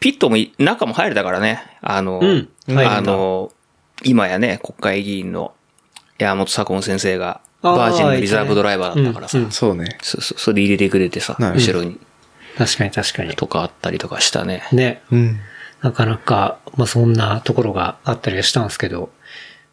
[0.00, 1.62] ピットもい中も入れたからね。
[1.82, 3.52] あの、うんあの、
[4.02, 5.52] 今やね、国会議員の
[6.18, 9.38] 山本左近先生が、バージンのリザーブドライバーだったからさ。
[9.38, 9.98] うんうんそうね。
[10.02, 12.00] そうそう、それで入れてくれてさ、後ろに、
[12.56, 13.34] 確かに確かに。
[13.34, 14.66] とかあったりとかしたね。
[14.72, 15.02] ね。
[15.12, 15.40] うん。
[15.82, 19.10] なかなか、まあそんなところがあったりはしたんですけど、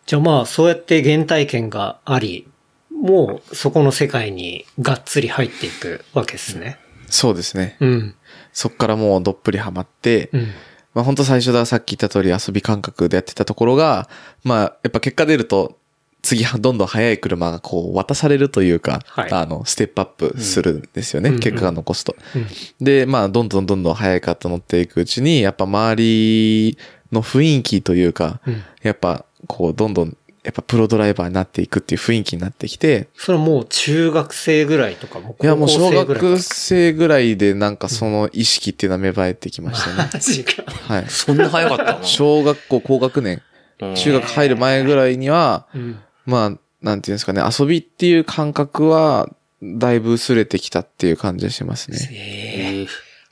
[0.06, 2.48] じゃあまあそうやって原体験があり、
[2.92, 6.80] もうそこの世界にがっつり入っていくわけですね。
[7.10, 7.78] そうですね。
[7.80, 8.16] うん。
[8.58, 10.48] そっからもうどっぷりハマって、うん。
[10.96, 14.10] まあ本当最初だ、さっき言った通り遊び感覚でやってたところが、
[14.43, 15.78] まあやっぱ結果出ると、
[16.24, 21.30] 次はどんどん速い車がこう渡されるというか、はいあの、ステップアップするんですよね。
[21.30, 22.15] うん結果が残すと。
[22.36, 22.48] うん
[22.84, 26.78] で、まあどんどんどんどん速いカット乗っていくうちに、やっぱ周り
[27.12, 40.10] の雰囲気というか、うんやっぱこうどんどん、やっぱプロドライバーになっていくっていう雰囲気になってきて、それはもう中学生ぐらいとか、もういやもう小高校生ぐらいか学生ぐらいでなんかその意識っていうのは芽生えてきましたね。
[40.13, 40.63] マジか。
[40.71, 41.05] はい。
[41.10, 42.03] そんな早かったの？
[42.05, 43.41] 小学校高学年、
[43.81, 45.99] うん中学入る前ぐらいには、うん。
[46.25, 49.29] まあ、なんていうんですかね、遊びっていう感覚は、
[49.62, 51.97] だいぶ薄れてきたっていう感じがしますね。
[52.12, 52.88] えええー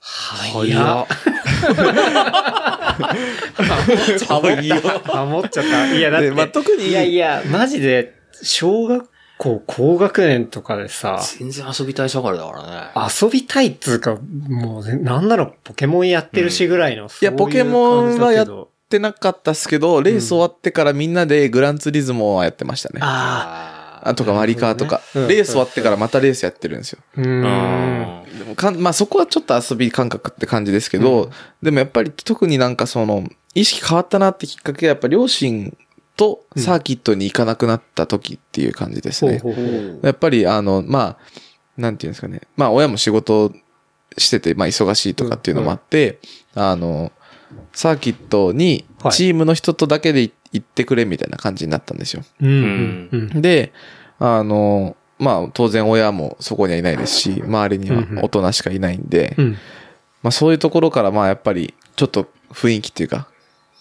[0.08, 1.08] 早っ。
[5.06, 5.94] ハモっちゃった。
[5.94, 13.10] いや、だって、でまあ特にいやいや、マジで、小学構高学年とかでさ、全然遊びたい盛りだからね。
[13.22, 17.08] 遊びたいっつうか、もうね、なんならポケモンやってるしぐらいの。
[17.08, 23.00] いや、ポケモンはやっどてなかったっすけど、レース終わってからみんなでグランツーリズモはやってましたね。
[23.02, 23.75] あああ
[24.13, 27.00] とかマリカーとか、ねうんレース終わってからまたレースやってるんですよ。
[27.18, 27.22] あ。
[27.22, 28.56] うーん。
[28.56, 31.32] かんまあそこはちょっと遊び感覚って感じですけど、うん
[31.63, 33.24] でもやっぱり特になんかその、
[33.56, 35.76] 意識変わったなってきっかけはやっぱ両親
[36.15, 39.39] とサーキットに行かなくなった時っていう感じですね。
[39.39, 41.18] ほうほうほうやっぱりあの、まあ、
[41.78, 42.41] なんていうんですかね。
[42.56, 43.52] まあ親も仕事
[44.18, 46.20] してて、まあ忙しいとかっていうのもあって、
[46.54, 47.12] あの、
[47.74, 52.24] サーキットにはいチームの人とだけで行ってくれみたいな感じになったんですよ。
[52.41, 52.52] うんう
[53.18, 53.41] んうん。
[53.41, 53.74] で、
[54.20, 59.52] あの、まあ当然親もそこにはいないですし、周りには大人しかいないんで、うん。
[60.24, 63.28] まあそういうところからまあやっぱりちょっと雰囲気っていうか、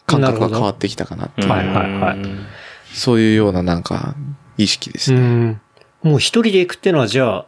[0.07, 2.47] 感覚が変わってきたかなっていう、はいはいはいうん
[2.93, 4.15] そういうようななんか
[4.57, 5.19] 意識ですね。
[5.19, 5.61] うん。
[6.05, 7.47] もう一人で行くっていうのは、じゃあ、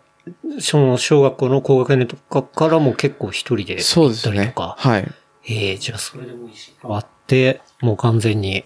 [0.59, 4.33] その小学校の高学年とかからも結構一人でそう行ですね。
[4.33, 4.75] ったりとか？
[4.77, 5.09] はい。
[5.49, 6.75] ええじゃあそれでもいいし。
[6.83, 8.65] 変わって、もう完全に、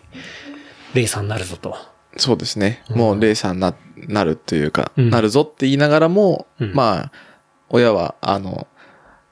[0.94, 1.76] レイさんになるぞと。
[2.16, 2.83] そうですね。
[2.90, 3.74] うんもうレーサーにな、
[4.09, 7.12] なるというか、うんなるぞって言いながらも、うんまあ、
[7.68, 8.66] 親は、あの、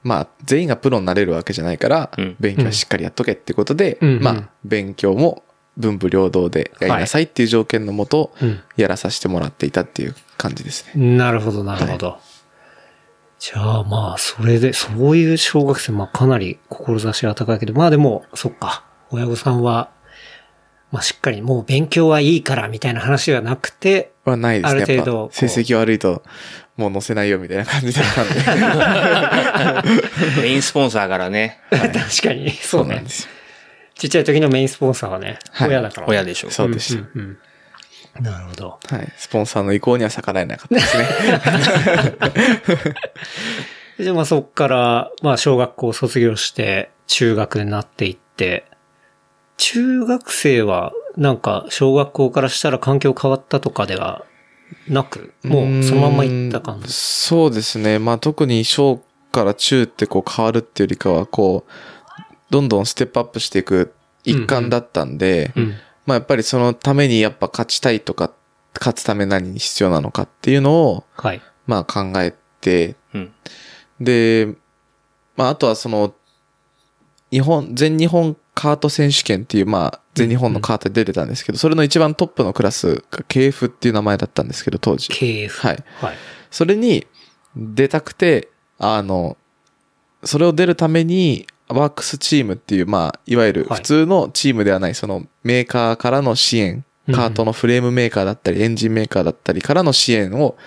[0.01, 5.43] まあ、全員がプロになれるわけじゃないから、うん勉強はしっかりやっとけってことで、まあ、勉強も
[5.77, 8.59] 文武両道でやりなさいっていう条件のもと、うん。
[8.77, 11.17] やらさせてもらっていたっていう感じですね。
[11.17, 12.19] なるほど、なるほど。
[13.39, 19.91] じゃあまあ、それで、そういう小学生、まあかなり志は高いけど、まあでも、そっか、親御さんは、
[20.91, 24.81] まあしっかりもう勉強はいいからみたいな話がなくて、はないですね。
[24.83, 26.23] ある程度成績悪いと、
[26.77, 30.41] もう載せないよみたいな感じだったんで。
[30.41, 33.09] メインスポンサーからね、確かに、そうねなんで。
[33.09, 33.29] すよ。
[33.95, 36.49] ちっちゃい時のメインスポンサーはね、はい親だから、親でしょ。
[36.49, 37.01] そうでした。
[37.01, 37.37] んうんうん
[38.21, 38.79] なるほど。
[38.89, 39.13] はい。
[39.17, 41.05] スポンサーの意向には逆らえなかったですね。
[44.05, 48.65] で、まあそっから、まあ小学校を卒業して、中学になっていって、
[49.59, 54.25] 中学生は、なんか小学校からしたら環境変わったとかでは
[54.87, 56.87] なく、もうそのまんま行った感じ？
[56.91, 57.99] そうですね。
[57.99, 61.71] まあ特に小から中ってこう変わるっていうよりかは、こう、
[62.49, 63.93] どんどんステップアップしていく
[64.23, 65.73] 一環だったんで、うん。
[66.05, 68.31] まあやっぱりそのためにやっぱ勝ちたいとか、
[68.79, 71.41] 勝つため何に必要なのかっていうのを、はい。
[71.67, 73.31] まあ考えて、うん。
[73.99, 74.55] で、
[75.35, 76.13] まああとはその、
[77.29, 85.07] 日本、全日本カート選手権っていう、まあ全日本のカートで出てたんですけど、それの一番トップのクラスが KF っていう名前だったんですけど、当時。
[85.09, 85.49] KF。
[85.49, 85.83] はい。
[86.01, 86.15] はい。
[86.51, 87.07] それに
[87.55, 89.37] 出たくて、あの、
[90.23, 100.57] それを出るために、ワークスチームっていう、まあ、いわゆるはい普通のチームではない、そのメーカーからの支援、うんカートのフレームメーカーだったり、エンジンメーカーだったりからの支援を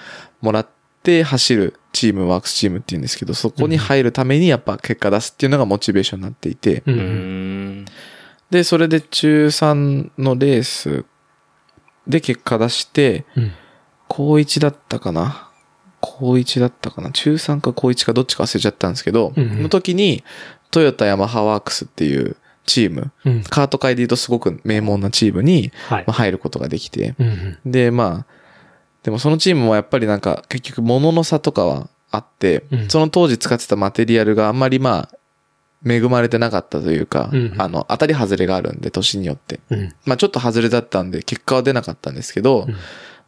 [0.40, 0.68] もらっ
[1.04, 6.82] て走るチーム、ワークスチームっていうんですけど、そこに入るためにやっぱ結果出すっていうのがモチベーションになっていて。
[8.50, 11.04] で、それで中3のレース
[12.06, 13.52] で結果出して、うん。
[14.08, 15.48] 高1だったかな？
[16.00, 17.10] 高1だったかな？
[17.12, 20.22] 中3か高1かどっちか忘れちゃったんですけど、の時に、
[20.70, 23.42] トヨタヤマハワークスっていうチーム、うん。
[23.42, 25.72] カート界で言うとすごく名門なチームに。
[25.88, 27.14] 入ることができて。
[27.64, 28.32] で、まあ、
[29.02, 35.18] でもそのチームもやっぱりなんか結局物の差とかはあって、うんその当時使ってたマテリアルがあんまりまあ、
[35.84, 39.60] 恵まれてなかったというか、うんあの、当たり外れがあるんで、年によって。
[39.70, 39.94] うん。
[40.04, 42.76] まあちょっと外れだったんで、結果は出なかったんですけど、うん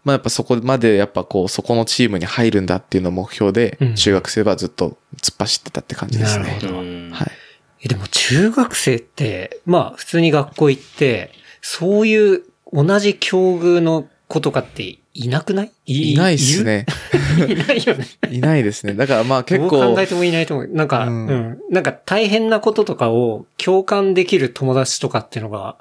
[0.05, 6.67] まあやっぱそこまでやっぱこう、そこのチームに入るんだっていうのを目標でうん、中学生はずっと突っ走ってたって感じですねなるほ。
[6.75, 7.33] どうんはい。
[7.81, 11.33] え、でも中学生って、まあ普通に学校行って、
[11.63, 15.71] そういう同じ境遇の子とかっていなくない？
[15.87, 16.65] いないっす。
[16.65, 16.87] ね。
[17.49, 18.07] いないよね。
[18.31, 18.95] いないですね。
[18.95, 20.69] だからまあ結どう構考え、てもいないと思う。
[20.73, 25.77] なんか、ううんん、なんか大変なこととかを共感できる友達とかっていうのが、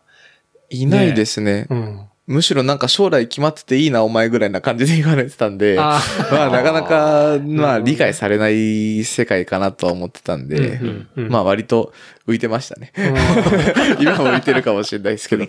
[0.69, 1.65] いないですね。
[1.69, 2.01] うん。
[2.25, 5.99] むしろなんか将来決まってていいな、お前ぐらいな感じで言われてたんで、あ
[6.31, 11.91] まあなかなか、まあ理解されない世界かなとは思ってたんで、うんうんうんまあ割と
[12.27, 12.93] 浮いてましたね。
[12.95, 13.01] あ。
[13.99, 15.45] 今は浮いてるかもしれないですけど。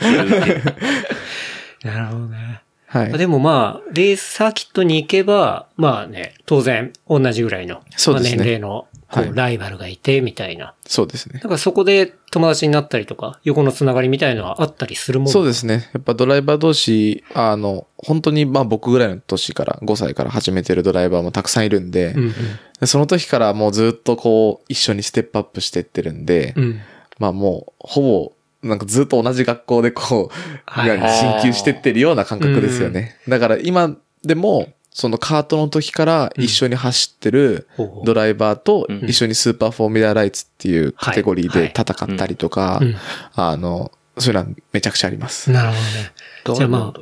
[1.85, 2.64] なるほどね。
[2.95, 3.19] はい。
[3.19, 10.75] でもまあ、レースサーキットに行けば、まあね、当然同じぐらいの、そうですねまあ年齢のこう、はいライバルがいて、みたいな。
[10.87, 11.49] そうですねだ。
[11.49, 15.91] からそこで友達になったりとか、横のつながりみたいのはあったりするもんそうですね。
[15.93, 22.35] やっぱドライバー同士、あの、本当にまあ僕ぐらいの年から、5歳から始めてるドライバーもたくさんいるんで、うん
[22.81, 26.65] でその時からもうずっとこう、一緒にステップアップしてってるんで、うん。
[26.65, 26.81] うん。
[27.19, 28.33] まあもう、ほぼ、
[28.65, 30.35] なんかずっと同じ学校でこう、
[30.67, 33.17] はいなんか進級してってるような感覚ですよね。
[33.29, 37.69] だから今、でも、そのカートの時から一緒に走ってる
[38.05, 42.95] ドライバーとうん一緒にスーパーフォーミュラーライツっていうカテゴリーではい戦ったりとかうん、
[43.35, 45.51] あの、そういうのはめちゃくちゃあります。
[45.51, 46.59] なるほどね。
[46.59, 46.93] じゃあまあ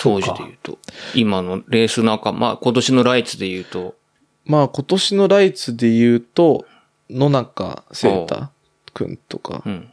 [0.00, 0.78] 当時で言うと。
[1.14, 3.94] 今のレース仲間、まあ今年のライツで言うと、
[4.46, 6.66] まあ今年のライツで言うと、
[7.10, 8.48] 野中聖太
[8.94, 9.90] くんとかう、ん。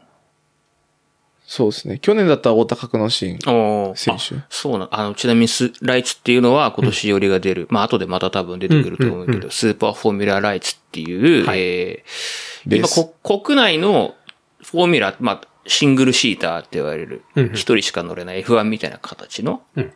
[1.52, 2.00] そうですね。
[2.00, 3.96] 去年だったら太田角之進おー。
[3.98, 4.36] 選手。
[4.36, 7.68] あそうな、あの、ちなみにス、ライツっていうのは今年よりが出る。
[7.70, 11.60] まあ後でまた多分出てくると思うけど、うんうんスーパーフォーミュラーライツっていう、はい。
[11.60, 12.88] えー、今
[13.42, 14.16] 国内の
[14.64, 19.94] フォーミュラー、まあ、シングルシーターって言われるうんうん、一人しか乗れない F1 みたいな形のうん、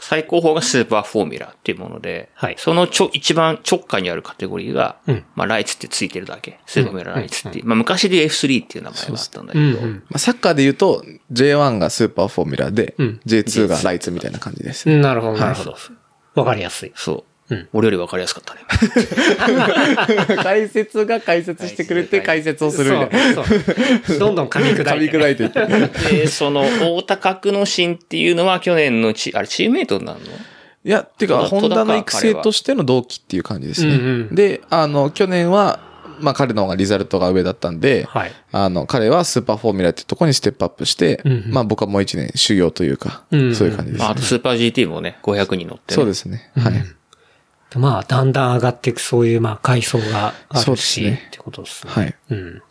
[0.00, 6.58] 最高峰がスーパーフォーミュラーっていうもので、はいそのちょ、一番直下にあるカテゴリーが、うんまあ、ライツってついてるだけ。
[6.66, 7.66] スーパーフォーミュラーライツっていう。
[7.66, 9.80] まあ、昔で F3 っていう名前があったんだけど。
[9.86, 14.88] まあ、サッカーで言うと J1 がスーパーフォーミュラーで、うん J2 がライツみたいな感じです。
[14.88, 15.76] なるほど、なるほど。
[16.34, 16.92] わかりやすい。
[16.94, 17.29] そう。
[17.50, 18.60] うん俺より分かりやすかったね。
[20.42, 24.18] 解説が解説してくれて解説をするみた。
[24.18, 25.18] どんどん噛み砕噛みいて。
[25.18, 25.66] 砕いていって。
[26.16, 26.64] で、その、
[26.96, 30.26] 大田角のシンっていうのは去年のチ、あれ、チームメイトになるの？
[30.82, 33.94] いや、てか、戸田ホンダの育成としての同期っていう感じですね。
[33.94, 35.80] うんうんで、あの、去年は、
[36.20, 38.32] まあ彼の方がリザルトが上だったんで、はい。
[38.52, 45.96] あの、彼はスーパーフォーミュラーっていうところにステップアップして、うんうんまあ僕はもう一年修行というか、うんうんそういう感じです、まあ、ねあとスーパー GT もね、500人乗って、ね。
[45.96, 46.50] そうですね。
[46.56, 46.99] はい。
[47.78, 51.92] まあ、だんだん上がっていくそういう、まあ、階層があるし、ねってことですね。
[51.92, 52.14] はい。
[52.30, 52.62] うん。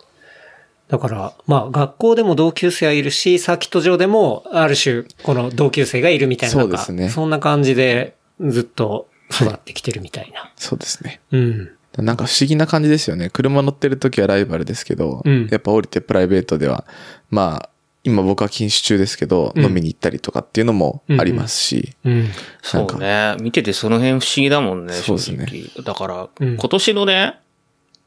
[0.90, 6.54] だから、まあ、学校でも同級生はいるし、サーキット上でも、ある種、この同級生がいるみたいな。
[6.54, 10.52] そうですねそんな感じで、ずっと育ってきてるみたいな。
[10.56, 11.22] そうですね。
[11.32, 11.70] うん。
[11.98, 13.30] なんか不思議な感じですよね。
[13.30, 16.86] 車乗ってる時はライバルですけど、うんやっぱ降りてプライベートでは、
[17.30, 17.69] まあ、
[18.04, 22.30] 今僕は禁酒中ですけど、うん飲みに行ったりとかっていうのもありますし、うん。
[22.62, 23.36] そうね。
[23.42, 25.48] 見ててその辺不思議だもんね、そうですね。
[25.84, 27.40] だから、うん今年のね、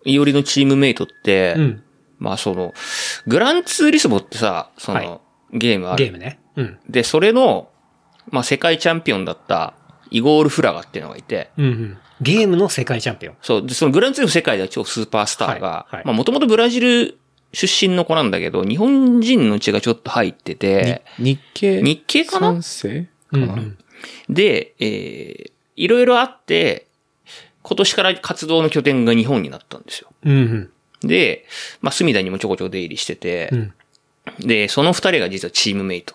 [0.04, 1.82] いおりのチームメイトって、うん。
[2.18, 2.72] まあその、
[3.26, 5.20] グランツーリスモってさ、その、はい
[5.54, 6.04] ゲームある。
[6.04, 6.40] ゲームね。
[6.56, 6.78] うん。
[6.88, 7.68] で、それの、
[8.30, 9.74] まあ世界チャンピオンだった、
[10.10, 11.98] イゴール・フラガっていうのがいて、うんうん。
[12.22, 13.34] ゲームの世界チャンピオン。
[13.42, 17.18] そう、で、そのグランツーリスモ世界では超スーパースターが、はいはいまあもともとブラジル
[17.52, 21.82] 出身の子なんだけど、日本人の血がちょっと入ってて、日系？
[21.82, 22.52] 日系かな？
[22.52, 22.58] かな、
[23.32, 23.78] うんうん。
[24.28, 26.86] で、えー、いろいろあって、
[27.62, 30.08] 今年から活動の拠点が日本になったんですよ。
[30.24, 31.08] うんうん。
[31.08, 31.46] で、
[31.80, 33.72] まあ、隅田にもちょこちょこ出入りしててう、ん。
[34.40, 36.14] で、その二人が実はチームメイト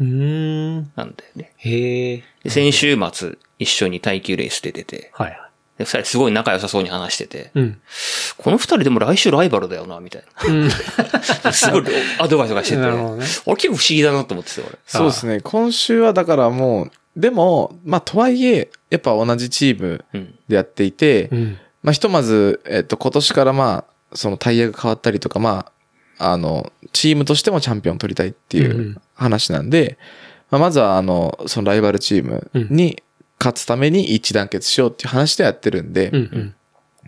[0.00, 0.92] うーん。
[0.96, 1.52] なんだよね。
[1.56, 2.22] へえ。
[2.42, 5.43] で、先週末一緒に耐久レースで出て、はいはい。
[5.78, 7.80] で、二人すごい仲良さそうに話してて、うん。
[8.38, 10.68] この二人でも来週ライバルだよな、みたいうん。
[10.68, 10.72] な。
[11.52, 11.84] すごい
[12.18, 12.88] アドバイスがしてて、ね。
[13.46, 14.78] 俺結構不思議だなと思ってたよ、俺。
[14.86, 15.40] そうですね。
[15.42, 20.34] 今週はだからもう、でも、まあとはいえ、やっぱ同じチームうん。
[20.48, 21.58] でやっていて、うん。
[21.82, 25.66] まあひとまず、えっと今年からまあ、そのタイヤが変わったりとか、ま
[26.18, 29.98] あ、あの、チームとしてもチャンピオン取りたいっていう話なんで、
[30.50, 33.02] まあまずはあの、そのライバルチームに
[33.44, 36.54] 勝つために一致団結しようっていう話でやってるんで、うんうん。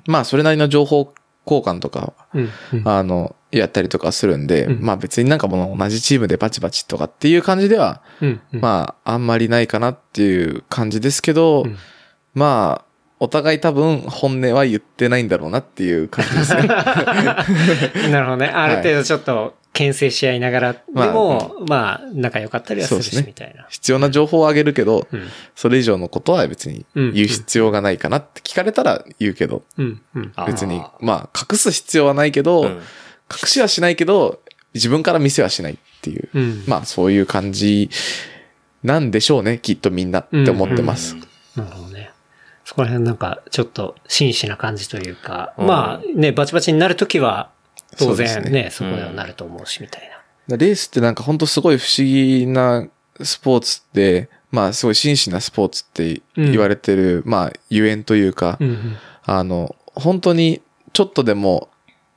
[0.07, 1.15] まあそれなりの情報
[1.47, 2.89] 交換とか、うんうん。
[2.89, 8.61] あの、やったりとかするんで、うんまあ別になんかもう同じチームでバチバチとかっていう感じでは、うんうん。
[8.61, 11.77] まああんまりないかなっていう感じですけど、うん
[12.37, 12.86] まあ、
[13.19, 16.63] お互い多分本音は言ってないんだろうなっていう感じですね。
[18.11, 18.47] なるほどね。
[18.47, 23.67] ある程度ちょっと牽制し合いながら、でまあも、まあ、仲良かったりはするし、そうですねみたいな。
[23.71, 25.29] 必要な情報をあげるけど、うん。
[25.55, 30.01] それ以上のことは別にうん言う必要がないかなって聞かれたら言うけど、うん。
[30.15, 30.33] うん。
[30.47, 32.81] 別に、まあ隠す必要はないけど、うん
[33.29, 34.41] 隠しはしないけど、
[34.73, 36.65] 自分から見せはしないっていう、うん。
[36.69, 37.91] まあそういう感じ
[38.85, 41.17] なんでしょうね、きっとみんなって思ってます。
[41.57, 41.86] なるほど
[42.77, 47.51] こら辺なんか、ちょっと真摯な感じというか、うんまあね、バチバチになるときは、
[47.99, 50.03] 当然ねね、そこではなると思うし、みたい
[50.49, 50.57] な。
[50.57, 52.87] レースってなんか本当すごい不思議な
[53.23, 58.97] スポーツって、まあすごい真摯なスポーツって言われてる、まあゆえんというか、うんうん。
[59.25, 60.63] あの、本当に
[60.93, 61.69] ちょっとでも、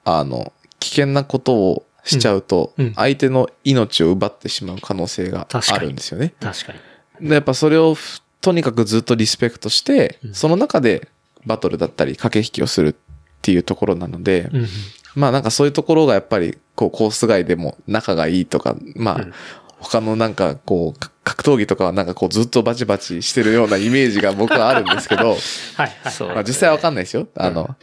[0.04, 6.34] あの、危険なことをしちゃうとうんうん、相手の命を奪ってしまう可能性があるんですよね。
[6.40, 6.74] 確か
[7.20, 7.30] に。
[7.30, 11.08] で、やっぱそれをふとにかくずっとリスペクトして、うんその中で
[11.46, 12.96] バトルだったり駆け引きをするっ
[13.42, 14.68] ていうところなので、うんうん。
[15.16, 19.34] まあなんかそういうところがやっぱり、こうコース外でも仲がいいとか、まあ、うん
[19.82, 25.30] 他のなんかこう、か格闘技とかはなんかこうずっとバチバチしてるようなイメージが僕はあるんですけど、
[25.78, 26.12] はいはい。
[26.12, 27.28] そうまあ実際わかんないですよ。
[27.36, 27.76] あの、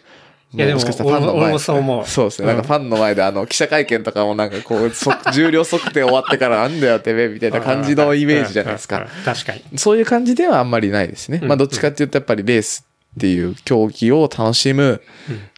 [0.55, 1.43] いやでももしかしたらファンの前。
[1.43, 2.07] 俺もそう思う。
[2.07, 2.49] そうですね。
[2.49, 9.07] なんかファンの前であの、記者会見とかもなんかこう、そ 重量測定終わってからなんだよてめえみたいな感じのイメージじゃないですか。
[9.25, 9.63] 確かに。
[9.77, 11.41] そういう感じではあんまりないですね。
[11.43, 11.49] うん。
[11.49, 15.03] まあどっちかっていうとやっぱりレースっていう競技を楽しむ、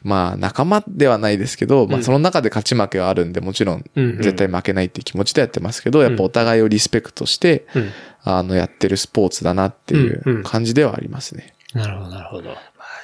[0.02, 7.90] まあ仲間ではないですけど、まあその中で勝ち負けはあるんで、もちろん絶対負けないっていう気持ちでやってますけど、やっぱお互いをリスペクトして、うん。
[8.24, 11.54] あの、やってるスポーツだなっていう感じではありますね。
[11.74, 12.56] なるほど、なるほど。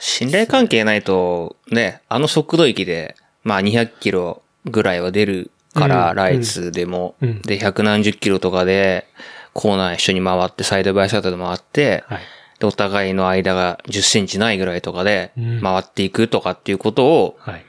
[0.06, 9.06] 信頼関係ないと、ね、あの速度域で、まあ200キロぐらいは出るから、うんライツでも、うんで、百何十キロとかで、
[9.54, 12.20] コーナー一緒に回って、サイドバイサイドで回って、はい。
[12.58, 17.64] で、お互いの間が10センチないぐらいとかでうん、回っていくとかっていうことを、はい。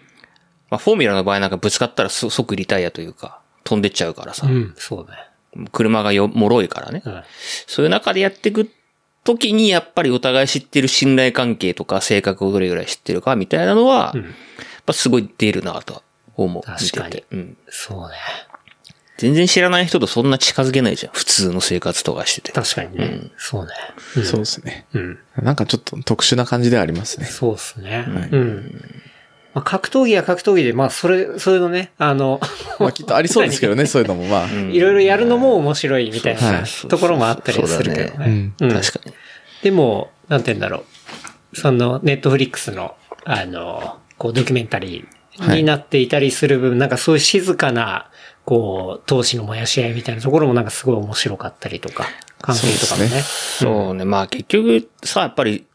[0.70, 5.70] まあ、フォーミュラの場合なんかぶつかったらそ即リタイアというか、飛んでっちゃうからさう、ん、そうね。
[5.72, 7.02] 車がよ、脆いからね。
[7.06, 7.24] うん。
[7.66, 8.70] そういう中でやっていく
[9.26, 16.02] 時に、やっぱりお互い知ってる信頼関係とか性格をどれぐらい知ってるかみたいなのは、うんやっぱすごい出るなとは
[16.36, 16.64] 思う。
[16.64, 17.58] 確かに見ててうん。
[17.70, 18.16] そうね。
[19.18, 21.14] 全然知らない人とそんな近づけないじゃん。
[21.14, 22.52] 普通の生活とかしてて。
[22.52, 23.32] 確かにね。
[23.36, 23.72] そうね。
[24.18, 24.86] うんそうですね。
[24.94, 25.20] うん。
[25.42, 27.26] なんかちょっと特殊な感じではありますね。
[27.26, 28.06] そうですね。
[28.32, 28.82] うん。
[29.56, 32.42] まあ、格闘技は格闘技で、まあ、それ、そういうのね、あの、
[32.78, 34.48] まあきっとありそうですけどね、 そういうのもまあ。
[34.70, 38.32] いろいろやるのも面白いみたいはないところもあったりはするけどそうだね。
[38.32, 39.14] うんうん確かに。
[39.64, 40.84] でも、なんて言うんだろ
[41.54, 41.58] う。
[41.58, 48.10] その、ネットフリックスの、あの、こう、ドキュメンタリーになっていたりする分、なんかそういう静かな、
[48.44, 52.08] こう、闘志の燃やし合いみたいなところもなんかすごい面白かったりとか、
[52.42, 53.10] 関係とかもね。
[53.22, 54.04] そうね。
[54.04, 55.66] まあ結局さ、やっぱり、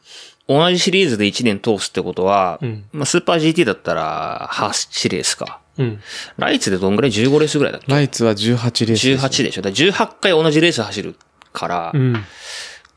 [0.52, 5.60] 同じシリーズで1年通すってことは、うんまあスーパー GT だったら8レースか。
[5.78, 6.00] うん。
[6.36, 7.92] ライツでどんぐらい ?15 レースぐらいだっけ？
[7.92, 9.14] ライツは18レースね。
[9.14, 9.62] 18でしょ。
[9.62, 11.14] だから18回同じレース走る
[11.52, 12.24] から、っうん。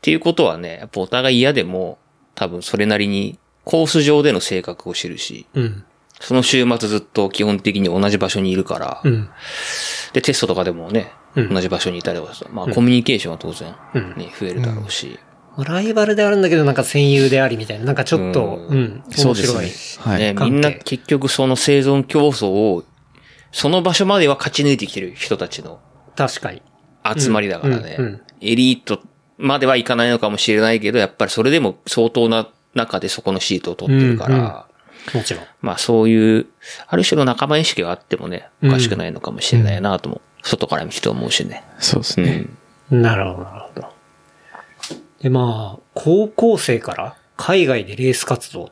[0.02, 1.98] ていうことはね、やっぱお互い嫌でも、
[2.34, 5.84] 多分それなりにコース上での性格を知るし、うん。
[6.20, 9.28] その週末ずっと基本的に同じ場所にいるから、うん。
[10.12, 15.18] で、テストとかでもね、うん同じ場所にいたりとかさ、まあコミュニケーションは当然、うんね、増えるだろうし、
[15.62, 20.18] ライバルであるんだけど、なんか戦友でありみたいな、なんかちょっと、ううん、面そうです白い。
[20.18, 20.34] ね。
[20.34, 20.50] はい。
[20.50, 22.84] みんな結局その生存競争を、
[23.52, 25.78] その場所までは勝ち抜いてきてる人たちの
[26.16, 26.62] 確かに。
[27.16, 28.20] 集まりだからね。
[28.40, 29.00] エリート
[29.36, 34.52] まではいかないのかもしれないけど、やっぱりそれでも相当な中でそこのシートを取ってるから、うんうん
[35.12, 35.44] もちろん。
[35.60, 36.46] まあそういう、
[36.86, 41.62] ある種の仲間意識があってもね、おかしくないのかもしれないなとも、外から見てて思うしね。
[41.78, 42.46] そうですね。
[42.90, 43.02] うん。
[43.02, 43.93] なるほど、なるほど。
[45.20, 48.70] で、まあ、高校生から海外でレース活動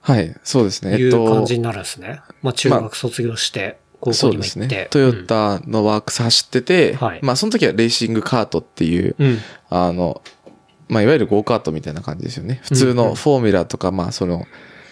[0.00, 0.92] はい、そうですね。
[0.92, 2.20] というえっと、感じになるんですね。
[2.42, 4.60] まあ、中学卒業して、高校そうにも行って。
[4.60, 4.88] ですね。
[4.90, 9.38] トヨタのワークス走ってて、はいまあその時はレーシングカートっていう、うん。
[9.70, 10.20] あの、
[10.88, 12.60] まあいわゆるゴーカートみたいな感じですよね。
[12.64, 14.46] 普通のフォーミュラとか、まあその、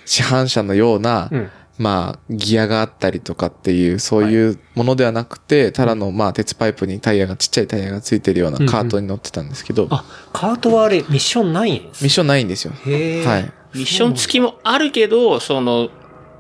[0.07, 1.51] 市販車のような、うん。
[1.83, 11.83] まあ、ギアがあったりとかっていう、そういうものではなくて、ただの、まあ、鉄パイプにタイヤが、ちっちゃいタイヤがついてるようなカートに乗ってたんですけど、あ、カートはあれ、ミッションないん？
[11.89, 12.73] ですミッションないんですよ。
[12.87, 13.27] へえ。
[13.27, 13.53] はい。
[13.75, 15.91] ミッション付きもあるけど、その、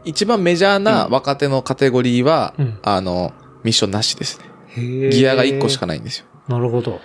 [0.04, 3.32] 一番メジャーな若手のカテゴリーは、うんあの、
[3.64, 5.10] ミッションなしですね。
[5.10, 6.26] ギアが1個しかないんですよ。
[6.48, 7.00] なるほど。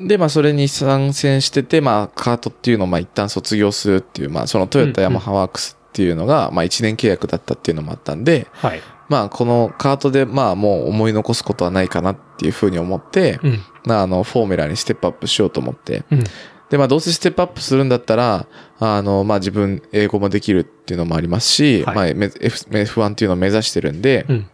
[0.00, 8.80] で、まあ、それに参戦してて、まあ、カートっていうのを、まあ、一旦卒業するっていう、まあ、そのトヨタヤマハワークスっていうのが、まあ、1年契約だったっていうのもあったんで、はい。
[9.10, 13.60] まあ、このカートで、まあ、もう思い残すことはないかなっていうふうに思って、うん。
[13.84, 16.04] まあ、あの、フォーミュラにステップアップしようと思って。
[16.10, 16.24] うん。
[16.70, 18.46] で、まあ、どうせステップアップするんだったら、
[18.80, 22.38] あの、まあ、自分、英語もできるっていうのもありますし、はいまあ、F-
[22.70, 24.46] F1 っていうのを目指してるんで、うん。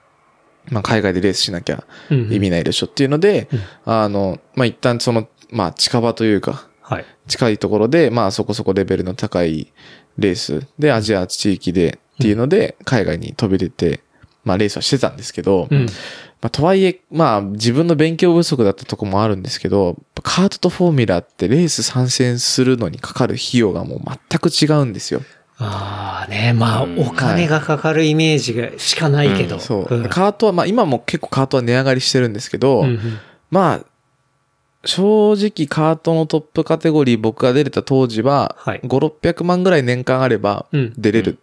[0.71, 2.33] まあ、海外でレースしなきゃうん。
[2.33, 7.05] 意味ないでしょっていうので、うんあの、まあ、一旦その、まあ、近場というか、はい。
[7.29, 9.73] 近いところで、まあ、そこそこレベルの高い
[10.19, 14.01] レースで、アジア地域でっていうので、海外に飛び出て、
[14.45, 15.87] まあ、レースはしてたんですけど、うん。
[16.41, 25.23] まあ、とはいえ、まあ、自分の勉強不足だったとこもあるんですけど、カートとフォーミュラってレース参戦するのにかかる費用がもう全く違うんですよ。
[25.61, 29.59] ああね、まあ、うんお金がかかるイメージがしかないけど。
[29.59, 29.95] そう。
[29.97, 33.19] んカートは、まあ今も結構カートは値上がりしてるんですけど、うんうん
[33.51, 33.87] まあ、
[34.85, 38.81] 正直カートのトップカテゴリー僕が出れた当時は、はい。
[38.85, 38.87] 5、
[39.21, 40.93] 600万ぐらい年間あればうん。
[40.97, 41.39] 出れる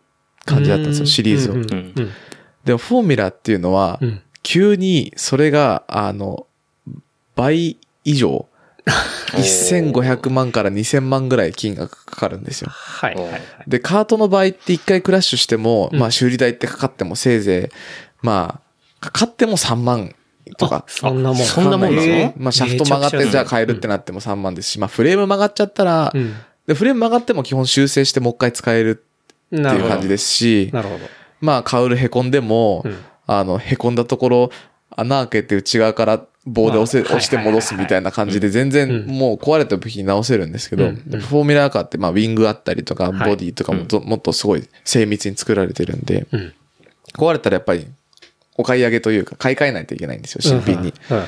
[0.45, 1.53] 感じだったんですよ、シリーズを。
[1.53, 2.11] うんうんうん。
[2.63, 4.21] でもフォーミュラっていうのはう、ん。
[4.41, 6.47] 急にそれが、あの、
[7.35, 8.47] 倍以上、
[9.33, 12.69] 1500万から2000万ぐらい金額かかるんですよ。
[12.69, 13.17] はい。
[13.67, 15.99] で、カートの場合って一回クラッシュしても、うん。
[15.99, 17.75] まあ修理代ってかかってもせいぜい、
[18.25, 18.61] ま
[19.01, 20.15] あ、かかっても3万
[20.57, 20.85] とか。
[20.87, 21.37] そんなもん。
[21.37, 22.33] そんなもんなの？
[22.37, 26.33] まあシャフト曲がってじゃあ変えるってなっても3万ですし、まあフレーム曲がっちゃったら、うん。
[26.67, 29.03] で、フレーム曲がっても基本修正してもう一回使える
[29.47, 31.05] っていう感じですし、なるほど。
[31.41, 34.49] まあ、カウル凹んでも、うんあの、凹んだところ、
[34.95, 46.53] 穴開けて内側から棒で押せ、まあ押して戻すみたいな感じで、全然もう壊れた部品直せるんですけど、うんうんフォーミュラーカーって、まあ、ウィングあったりとか、はいボディとかもともっとすごい精密に作られてるんで、うん。
[47.13, 47.87] 壊れたらやっぱり、
[48.57, 50.93] お買い上げというか、買い替えないといけないんですよ、新品に。
[51.09, 51.23] うん。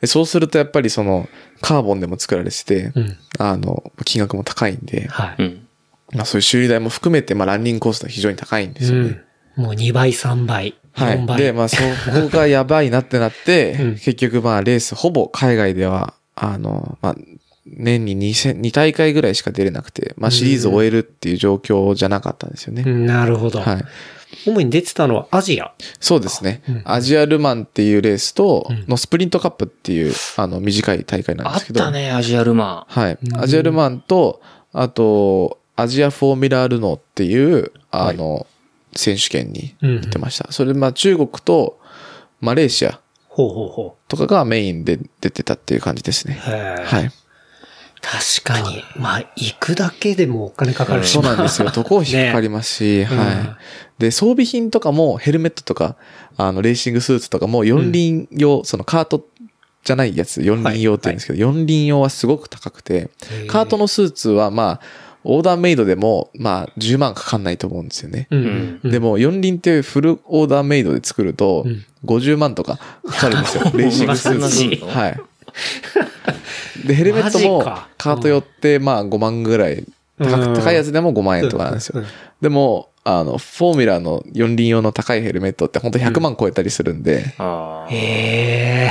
[0.00, 1.28] でそうするとやっぱりその、
[1.62, 3.16] カーボンでも作られてて、うん。
[3.38, 5.42] あの、金額も高いんで、はい。
[5.42, 5.66] うん。
[6.12, 9.22] まあそういう修理代も含めて、まあランニングコストは非常に高いんですよね。
[9.56, 9.64] うん。
[9.64, 11.26] もう2倍、3倍、4はい。
[11.26, 11.38] 倍。
[11.38, 11.78] で、まあそ
[12.12, 17.16] こがやばいなってなって、 うん結局まあレース、ほぼ海外では、あの、まあ、
[17.66, 22.84] 年に2戦、2大会ぐらいしか出れなくて、まあシリーズを終えるっていう状況じゃなかったんですよね。
[22.86, 23.60] うんなるほど。
[23.60, 23.84] はい。
[24.46, 25.72] 主に出てたのはアジア。
[26.00, 26.62] そうですね。
[26.68, 31.80] うんアジアルマンっていうレースとうん、のスプリントカップっていう、あの、短い大会なんあっですけど。
[31.80, 33.40] たね、アジアルマはいうん。
[33.40, 34.40] アジアルマンと、
[34.72, 38.46] あと、アジアフォーミュラールノーっていう、あの、
[38.94, 40.50] 選手権にうん出てました。
[40.52, 41.78] それ、まあ中国と
[42.40, 46.34] マレーシアほうほうほとかがメインで出てたっていう感じですね。
[46.34, 47.10] はい。
[48.42, 48.84] 確かに。
[48.96, 51.12] まあ、行くだけでもお金かかるし。
[51.12, 51.70] そうなんですよ。
[51.74, 53.56] 渡航費かかりますし、うんはい。
[53.98, 55.96] で、装備品とかもヘルメットとか、
[56.36, 59.26] あの、レーシングスーツとかも四輪用、そのカート
[59.82, 63.10] じゃないやつ、四輪用って言うんですけど、四輪用はすごく高くて、
[63.48, 64.80] カートのスーツはまあ、
[65.24, 68.28] オーダーメイドでも、まあ、10万かかんないと思うんですよね。
[68.30, 68.90] うんうん。
[68.92, 73.64] でも、四輪ってフルオーダーメイドで作るとうん、50万とかかかるんですよ。
[73.74, 74.86] レーシングスーツ。
[74.86, 75.20] のはい。
[76.84, 77.62] で、ヘルメットも
[77.96, 79.84] カート寄って、まあ、5万ぐらい、
[80.18, 82.02] 高うんく高いやつでも5万円とかなんですよ。
[82.40, 87.24] でも、あの、フォーミュラーの四輪用の高いヘルメットって本当100万超えたりするんで。
[87.88, 88.90] へ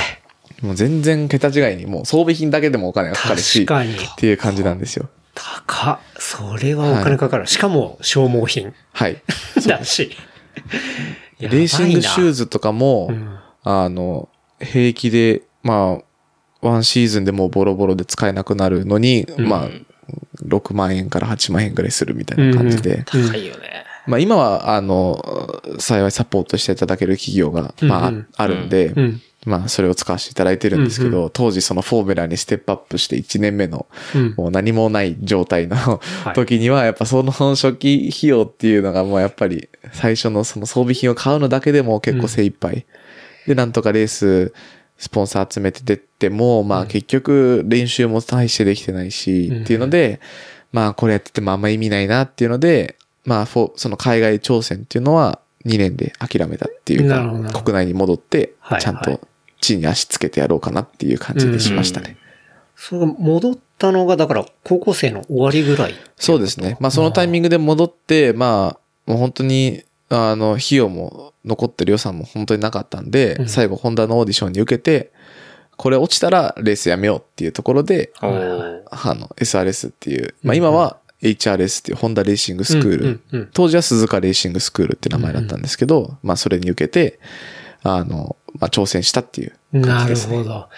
[0.62, 5.08] もう全然桁違いに、もう装備品だけでもお金がかかるし、確かにっていう感じなんですよ。
[5.34, 5.98] 高っ。
[6.18, 7.46] それはお金かかる。
[7.46, 9.22] しかも、消耗品はい。
[9.66, 10.16] だし。
[11.40, 12.32] レーシングシューズ。
[12.32, 13.36] ズとかも、うん
[13.68, 14.28] あの、
[14.60, 16.04] 平気で、まあ、
[16.66, 19.68] ワンシーズンでもうボロボロで使えなくなるのに、うんまあ、
[20.44, 22.96] 6万円から8万円ぐらいするみたいな感じで。
[22.96, 23.84] うん高いよね。
[24.06, 29.20] まあ今は、あの、幸いサポートしていただける企業が、まあ、あるんで、うん。
[29.44, 34.34] まあそれを使わせていただいてるんですけど、うん当時そのフォーミュラーにステップアップして1年目の、うん。
[34.36, 42.86] もう何もない状態のい時には、やっぱその初期費用っていうのがもうやっぱり最初のその装備品を買うのだけでも結構精一杯。
[43.46, 44.52] で、なんとかレース、
[44.98, 50.20] スポンサー集めて出ても、まあ結局練習も大してできてないし、うんっていうので、
[50.72, 59.20] まあこれやっててもあんま意味ないなっていうので、まあフォその海外挑戦っていうのは2年で諦めたっていうか、国内に戻ってはい、ちゃんと
[59.60, 62.16] 地に足つけてやろうかなっていう感じでしましたね。
[62.76, 65.94] それが戻ったのが、だから、高校生の終わりぐらい。
[66.16, 66.76] そうですね。
[66.78, 73.48] まあそのタイミングで戻って、まあ、もう本当に、あの、費用も残ってる予算も本当になかったんで、うん。
[73.48, 75.12] 最後ホンダのオーディションに受けて、
[75.76, 78.82] これ落ちたらレースやめようっていうところで、おー。
[78.90, 83.50] あの、SRS っていう、まあ今は HRS っていうホンダレーシングスクール、うんうんうん。
[83.52, 87.18] 当時は鈴鹿レーシングスクールって名前だったんですけど、まあそれに受けて、
[87.94, 90.38] あの、まあ挑戦したっていう感なるじですね。
[90.38, 90.68] ほど。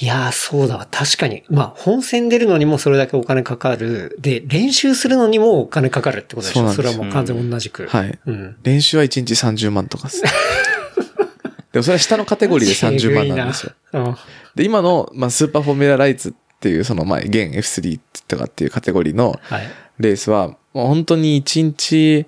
[0.00, 0.88] いやー、そうだわ。
[0.90, 1.44] 確かに。
[1.48, 4.16] まあ、本戦出るのにもそれだけお金かかる。
[4.20, 7.86] で、練習するのにもお金かかるってことでしょそそうなんですれはもう完全に同じく。
[7.86, 8.18] はい。
[8.26, 8.56] うん。
[8.62, 10.22] 練習は1日30万とかです。
[11.72, 13.72] でもそれは下のカテゴリーで30万なんですよ。
[13.92, 14.16] うん。
[14.54, 19.68] で、今の、まあ、スーパーフォーミュラライツっていう、その、まあ、現 F3 とかっていうカテゴリーのはい。
[19.98, 22.26] レースは、もう本当に1日、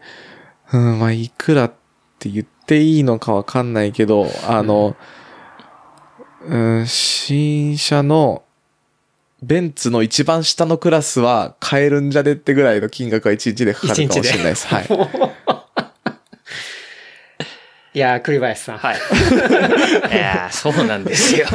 [0.72, 1.72] うん、まあ、いくらっ
[2.18, 4.96] て言っていいのかわかんないけど、あの、
[6.46, 8.42] うん、新車の、
[9.42, 14.66] ベンツの一番下のクラスは買えるんじゃねってぐらいの金額は1日でかかるかもしれないです。
[14.66, 14.86] はい。
[17.92, 18.78] いやー、栗林さん。
[18.78, 18.96] はい。
[18.96, 18.98] い
[20.16, 21.46] やーそうなんですよ。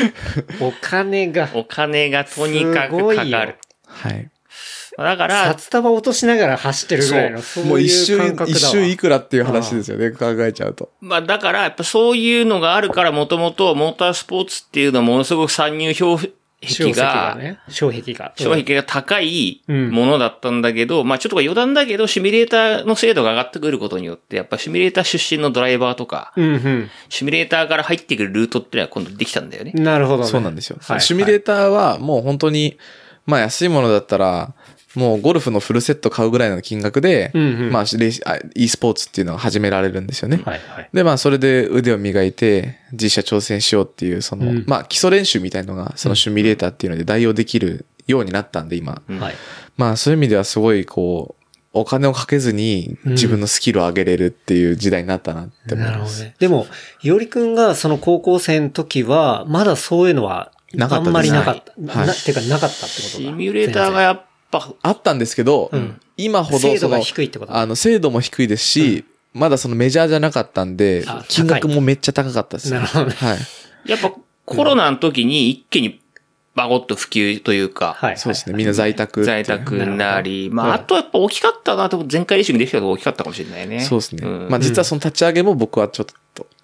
[0.60, 1.50] お金が。
[1.54, 3.56] お金がとにかくかかる。
[3.86, 4.30] はい。
[4.96, 8.58] だから、札束落としながら走ってるぐらいの、そうもう一周いう感、覚だわ。
[8.58, 10.90] 一周いくらっていう話ですよね、考えちゃうと。
[11.00, 16.16] まあだから、やっぱそういうのがあるから、もともとモータースポーツっていうのはものすごく参入標
[16.66, 17.58] 障壁壁が、がね。
[17.68, 18.32] 障壁が。
[18.36, 29.80] 障壁が高いうんものだったんだけど、まあちょっと余談だけど、シミュレーターの精度が上がってくることによって、やっぱシミュレーター出身のドライバーとか、うんシミュレーターから入ってくるルートっていうのは今度できたんだよねう。
[29.80, 29.84] ん。
[29.84, 30.28] なるほどね。
[30.28, 30.78] そうなんですよ。
[30.80, 32.78] はいシミュレーターはもう本当に、
[33.26, 34.54] まあ安いものだったら、
[34.94, 40.40] もうゴルフのフルセット買うぐらいの金額で、うんうんまあ e スポーツっていうのが始められるんですよね。
[40.44, 40.88] はいはい。
[40.92, 49.02] で、まあそれで腕を磨いて実写挑戦しようっていう、その、うんまあ基礎練習みたいのが、そのシミュレーターっていうので代用できるようになったんで今。
[49.08, 49.34] うんはい。
[49.76, 55.90] まあそういう意味ではすごいこう、お金をかけずに自分のスキルを上げれるっていう時代になったなって思います。
[55.90, 56.34] なるほどね。
[56.38, 56.66] でも、
[57.02, 61.98] いおりくんがその高校生の時は、まだそういうのは、なかったですあんまりなかった。
[61.98, 62.88] はいなてか、なかったってことだ。
[63.24, 64.24] シミュレーターがやっ
[64.60, 67.56] ぱ、あったんですけど、うん今ほど精度が低いってこと？
[67.56, 72.72] あの、精度も低いですし、まだそのメジャーじゃなかったんであ、金額もめっちゃ高かったです。
[72.72, 73.90] なるほどねはい。
[73.90, 74.12] やっぱ
[74.46, 76.00] コロナの時に一気に
[76.54, 78.16] バゴッと普及というか、はい。
[78.16, 78.56] そうですね。
[78.56, 79.24] みんな在宅。
[79.24, 83.80] 在宅になり、まあ、うんあとはやっぱ大きかったなと、前回シングできたのが大きかったかもしれないね。
[83.80, 84.24] そうですね。
[84.24, 86.14] んまあ実はその立ち上げも僕はちょっと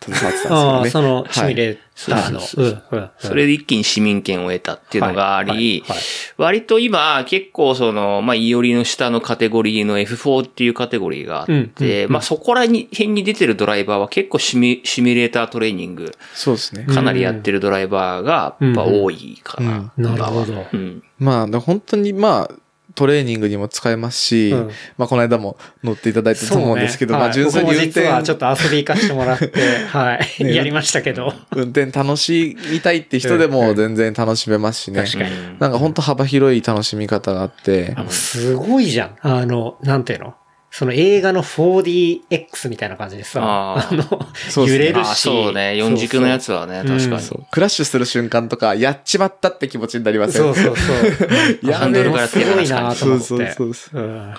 [0.00, 1.26] 携わってたんですけその。
[1.30, 3.10] シミュレーターの。
[3.18, 6.00] それで一気に市民権を得たっていうのがあり、はいはいはい
[6.40, 16.84] 割と今結構その、まあ、イオリの下のカテゴリーの F4 っていうカテゴリーがあって、うんうんうんまあ、そこら辺に出てるドライバーは結構シミシミュレータートレーニング、そうですね。
[16.86, 19.92] かなりやってるドライバーがやっぱ多いかな。
[19.98, 20.66] なるほど。
[20.72, 21.02] うん。
[21.18, 22.54] まあ、だ本当にまあ、
[22.94, 24.70] トレーニングにも使えますし、うん。
[24.96, 27.26] まあこの間も乗っていただいたと思うんですけど、そうね。
[27.26, 29.52] まあ純粋に運はい僕も実は転、ちょっと遊び行かしてもらって、
[29.88, 30.44] はい。
[30.44, 30.54] ね。
[30.54, 31.32] やりましたけど。
[31.54, 35.02] 運転楽しみたいって人でも全然楽しめますしね。
[35.02, 35.30] 確かに。
[35.30, 39.16] うんなんか本当幅広い楽しみ方があって、あのすごいじゃん。
[39.20, 40.34] あの、なんていうの？
[40.70, 45.22] その映画の 4DX みたいな感じでさ、あーあの、揺れるし。
[45.22, 45.76] そうね。
[45.76, 47.22] 四軸のやつはね、そう確かに。
[47.22, 50.42] そうクラッシュする瞬間とか、やっちまったって気持ちになりません？
[50.42, 51.58] そうそうそう。
[51.68, 53.24] やハンドルからすごいなと思って。
[53.24, 54.34] そうそうそううん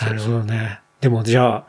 [0.00, 0.80] なるほどね。
[1.00, 1.64] でもじゃあ、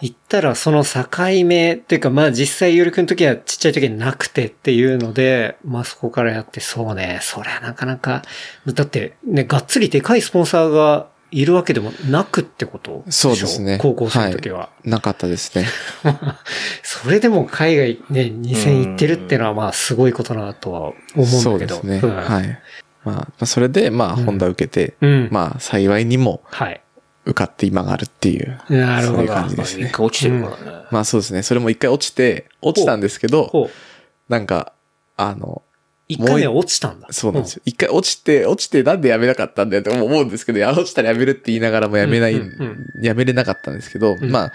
[0.00, 1.00] 言ったらその境
[1.44, 8.22] 目っていうか、まあ実際ゆるくんの時はちっちゃい時になくてっていうので、まあそこからやってそうね、そりゃなかなか、
[8.66, 13.78] だってね、がっつりでかいスポンサーがいるわけでもなくってことしょそうですね。
[13.80, 14.68] 高校生の時は。
[14.84, 15.66] なかったですね。
[16.84, 21.80] それでも海外ね、2000行ってるっていうのはまあすごいことだなとは思うんそだけど。
[21.80, 22.00] うですね。
[22.02, 22.58] うんはい。
[23.04, 25.28] まあまあ、それで、まあ、うんホンダ受けて、うん。
[25.32, 26.80] まあ、幸いにもはい。
[27.24, 29.86] 受かって今があるっていう、なるほどそういう感じですね。
[29.86, 30.78] 一回落ちてるからね。
[30.90, 31.42] まあそうですね。
[31.42, 33.70] それも一回落ちて、落ちたんですけど。
[34.28, 34.72] なんか、
[35.16, 35.62] あの、
[36.12, 37.08] 一回目落ちたんだ。
[37.10, 37.62] そうなんですよ。
[37.64, 44.50] 一回落ちて、落ちてなんでやめなかったんだよって思うんですけど、いや、落ちたらやめるって言いながらもやめない、うんうんやめれなかったんですけど、うんまあ、っ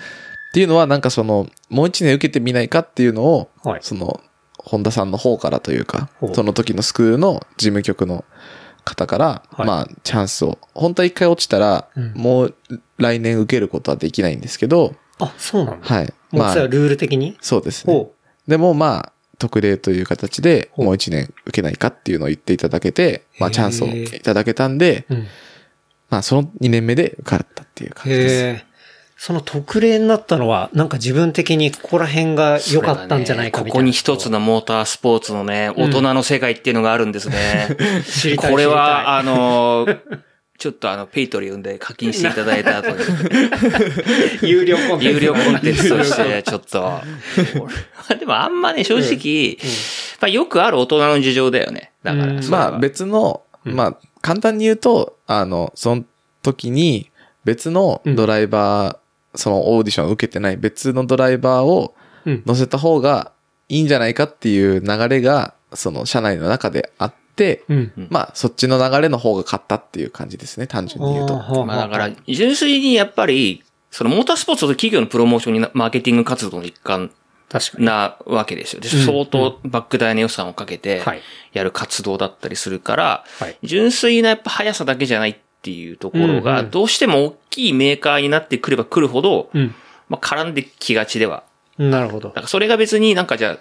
[0.53, 4.21] ていうのはなんかその、もう一年受けてみないかっていうのを、はいその、
[4.57, 8.25] 本田さんの方からというかその時のスクールの事務局の
[8.83, 12.55] 方から、はいまあ、チャンスを、本当は一回落ちたら、うんもう
[12.97, 15.87] 来年受けることはできないんですけど、あ、そうなんだ。
[15.87, 16.13] はい。
[16.31, 17.93] まあは、ルール的にそうですね。
[17.93, 18.13] ほ
[18.47, 25.15] でもまあ、特例という形で、もう一年受けないかっていうのを言っていただけて、まあチャンスをいただけたんで、う。
[25.15, 25.27] うん。
[26.09, 28.65] まあその2年目で受かったっていう感じです。
[29.17, 33.71] その特例になったのは、なんか自分的にここら辺が良かったんじゃないかみたいな。
[33.71, 37.75] ここに一つのモータースポーツのね、大人の世界っていうのがあるんですね。
[38.05, 38.51] 知りたい。
[38.51, 39.88] これは、あの、
[40.57, 42.97] ちょっとあの、 Patreon で課金していただいた後に、
[44.49, 45.13] 有料コンテンツ。
[45.13, 46.91] 有料コンテンツとして、ちょっと。
[48.19, 49.57] でもあんまね、正直、
[50.19, 51.91] まあよくある大人の事情だよね。
[52.03, 56.03] だからまあ別の、うんまあ簡単に言うと、あの、その
[56.41, 57.11] 時に
[57.45, 61.93] 別のドライバー、そのオーディションを受けてない別のドライバーを
[62.25, 62.43] うん。
[62.45, 63.31] 乗せた方が
[63.69, 67.26] いいんじゃないかっていう流れが、その社内の中であって、
[67.69, 68.07] うん。
[68.09, 71.35] まあそっちの流れの方が勝ったっていう感じですね、単純に言うと。
[71.35, 77.11] あまあだから、純粋にやっぱり、そのモータースポーツと企業のプロモーションにな、マーケティング活動の一環
[77.49, 77.85] 確かに。
[77.85, 78.81] なわけですよ。
[78.81, 81.21] でうん相当莫大な予算をかけてはい、
[81.53, 83.57] やる活動だったりするから、はい。
[83.63, 89.73] 純粋なやっぱ速さだけじゃないっていうところうんが、うんどうしても大きいメーカーになってくればくるほど、うん。
[90.09, 91.43] まあ絡んできがちでは。
[91.77, 92.35] なるほどだ。
[92.35, 93.57] からそれが別になんかじゃあ、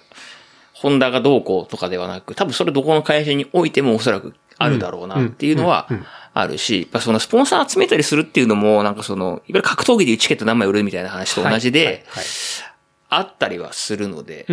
[0.77, 6.03] ホンダがどうこうとかではなく、多分それどこの会社においてもおそらくあるだろうなっていうのはうんうん。
[6.03, 6.07] うん
[6.39, 12.05] あるし、やっぱそのスポンサー集めたりするっていうのも、なんかその、いわゆる格闘技でいうチケット何枚売るみたいな話と同じで、
[13.09, 14.45] あったりはするので、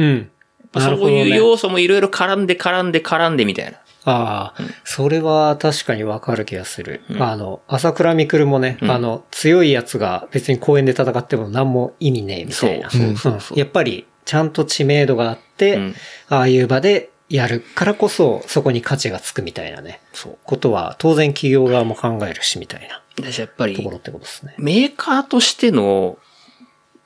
[0.79, 3.79] そういう要素もいろいろ絡んで絡んで絡んでみたいな。
[4.05, 7.01] ああ、それは確かにわかる気がする。
[7.19, 8.91] あの、朝倉未来もね、うん。
[8.91, 12.89] あの、強いやつが別に公園で戦っても何も意味ねえみたいな。
[12.89, 15.95] そうそうそうやっぱり、ちゃんと知名度があって、うん
[16.29, 20.01] ああいう場でやるからこそ、そこに価値がつくみたいなね。
[20.13, 20.37] そう。
[20.43, 24.55] ことは、当然企業側も考えるし、みたいな私やっぱりとこ、ろってことですね。
[24.57, 26.17] メーカーとしての、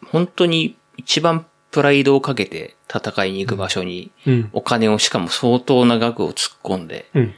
[0.05, 4.49] 本当に一番プライドをかけて戦いに行く場所に、うん。
[4.53, 7.33] お金をしかも相当な額を突っ込んで、うん。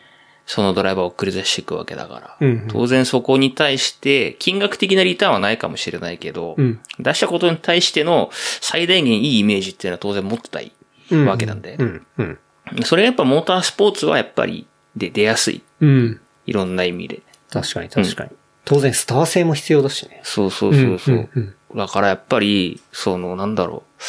[0.51, 6.79] そのドライバーを送り出していくわけだから、うん当然そこに対して、金額的なリターンはないかもしれないけど、うん。
[6.97, 10.71] 出したことに対しての最大限いいイメージっていうのは当然持ってたい
[11.11, 11.25] うん。
[11.27, 12.07] わけなんで、うん。
[12.17, 12.39] うん。
[12.83, 15.61] それがやっぱモータースポーツはやっぱりで出やすい。
[15.81, 16.19] うん。
[16.47, 17.21] いろんな意味で。
[17.51, 18.31] 確かに確かに。
[18.65, 20.19] 当然スター性も必要だしね。
[20.23, 21.15] そうそうそうそう。
[21.15, 24.01] んうんだからやっぱり、その、なんだろう。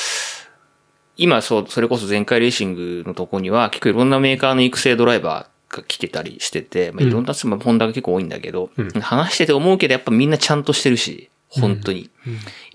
[1.18, 12.10] 今、そう、それこそ前回レーシングのとこには、結構いろんなメーカーの育成ドライバーが来てたりしてて、まあ、いろんな、まあホンダが結構多いんだけど、話してて思うけど、やっぱみんなちゃんとしてるし、本当に。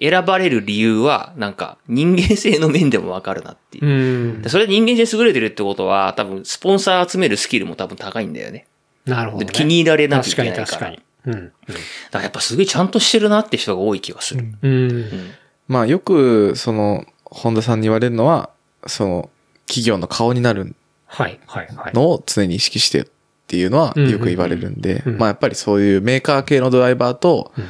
[0.02, 3.86] 選ばれる理由は、なんか、人間性の面でもわかるなっていう。
[3.86, 4.42] うん。
[4.42, 8.68] でそれで人間性優れてるってことは、多分、スポンサー集めるスキルも多分高いんだよね。
[9.06, 9.46] なるほど、ね。
[9.46, 10.66] で気に入られなきゃいけないから。
[10.68, 11.38] 確かに確かに。
[11.38, 11.46] うん。
[11.46, 14.46] だからやっぱすごいちゃんとしてるなって人が多い気がする。
[14.62, 15.32] うん。
[15.70, 18.50] まあよく、その、本田さんに言われるのは、
[18.88, 19.30] その、
[19.68, 20.76] 企業の顔になる
[21.16, 21.94] はい、はい、はい。
[21.94, 23.06] のを常に意識してっ
[23.48, 27.66] ていうのはよく言われるんで、うんまあやっぱりそういうメーカー系のドライバーとうん、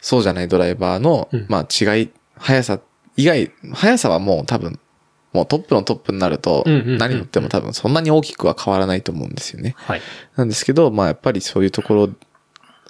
[0.00, 2.80] そうじゃないドライバーのうん、まあ違い、速さ、
[3.16, 4.80] 以外、速さはもう多分、
[5.34, 9.74] もうトップのトップになると何乗っても多分そんなに大きくは変わらないと思うんですよね。
[9.76, 10.00] はい。
[10.36, 12.08] なんですけど、まあやっぱりそういうところ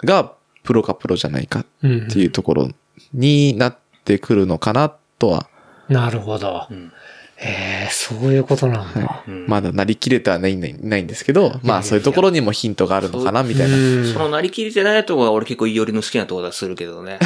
[0.05, 0.31] が、
[0.63, 2.69] プロかプロじゃないかうんっていうところ
[3.11, 5.49] になってくるのかなとは、
[5.89, 6.67] なるほど。
[6.71, 6.93] ん
[7.41, 9.01] へえ、そういうことなんだ。
[9.01, 13.75] はいまだなりきれてはないないないんですけど、まあそういうところにもヒントがあるのかなみたいな。
[13.75, 17.17] うんそのなりきれてないところが俺結構いおりの好きなところだするけどね。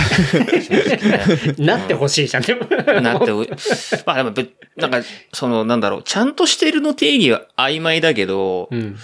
[0.70, 2.68] ねなってほしいじゃん、でも。
[3.02, 3.40] なってお、
[4.06, 4.48] まあでもべ、
[4.78, 5.02] なんか、
[5.34, 8.96] その、なんだろう、ちゃんとしてるの定義は曖昧だけど、うん。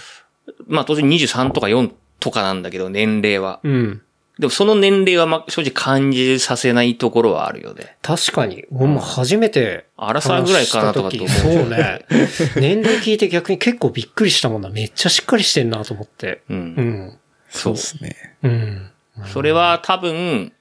[0.68, 1.90] まあ当然23とか4
[2.20, 3.60] とかなんだけど、年齢は。
[3.64, 4.02] うん。
[4.40, 7.98] でもその年齢はまあ正直感じさせないところはあるよね。
[8.00, 8.64] 確かに。
[8.72, 9.84] 俺も初めて。
[9.98, 12.06] アラサーぐらいかなとかと思うそうね。
[12.56, 14.70] 年齢聞いて逆に結構びっくりしたもんな。
[14.70, 16.40] めっちゃしっかりしてんなと思って。
[16.48, 16.54] う。
[16.54, 17.18] うんん。
[17.50, 17.74] そう。
[17.74, 18.16] ですね。
[18.42, 18.90] うん。
[19.26, 20.54] それは多分、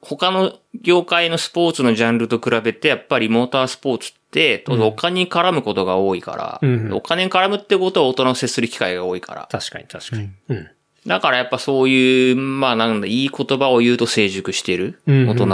[0.00, 9.48] 他の業界のスポーツのジャンルと比べて、やっぱりモータースポーツって、お金に絡むことが多いから、うんお金に絡むってことは大人を接する機会が多いから。
[9.50, 10.30] 確かに確かに。
[10.50, 10.70] うん。
[11.06, 15.00] だからやっぱそういう、まあなんだ、いい言葉を言うと成熟してる。
[15.06, 15.44] うん大人。
[15.44, 15.48] う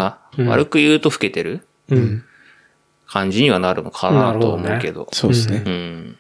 [0.45, 2.25] ん悪く言うと老けてるうん。
[3.07, 5.09] 感じにはなるのかなと思うけど。
[5.13, 5.63] そうですね。
[5.67, 6.19] うん。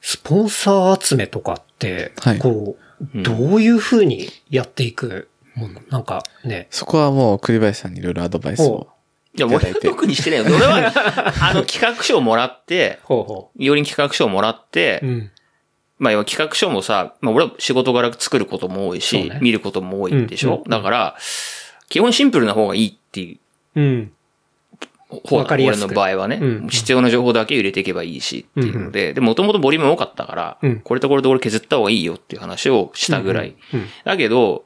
[0.00, 5.80] スポンサー集めとかって、はいこう、どういう風にやっていくもの？
[5.88, 6.68] なんかね。
[6.70, 8.88] そこはもう栗林さんにいろいろアドバイスを。
[9.34, 10.56] いや、俺は特にしてないよ。
[10.56, 10.92] 俺は、
[11.40, 15.06] あの企画書をもらって、 ほうほより企画書をもらって、う。
[15.06, 15.30] うん。
[15.98, 21.16] まあ、要は企画書もさ、まあ、俺は仕事柄作ることも多いし、ね見ることも多いでしょ、うんうんだから、
[21.88, 23.38] 基本シンプルな方がいいってい
[23.74, 24.12] ううん。
[25.24, 33.56] 方わかりやすく俺の場合はね、うん必要な情報だけ入れていけばいいしっていうので、で、もともとボリューム多かったから、うんこれとこれと俺削った方がいいよっていう話をしたぐらい。
[33.72, 33.86] うん。
[34.04, 34.64] だけど、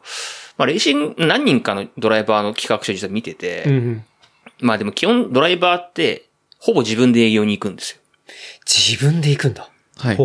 [0.59, 4.05] まあ、レーシング、何人かのドライバーの企画書実は見てて、うん。
[4.61, 6.29] まあでも基本ドライバーって、
[6.59, 7.99] ほぼ自分で営業に行くんですよ。
[8.67, 9.69] 自分で行くんだ。
[9.97, 10.17] はい。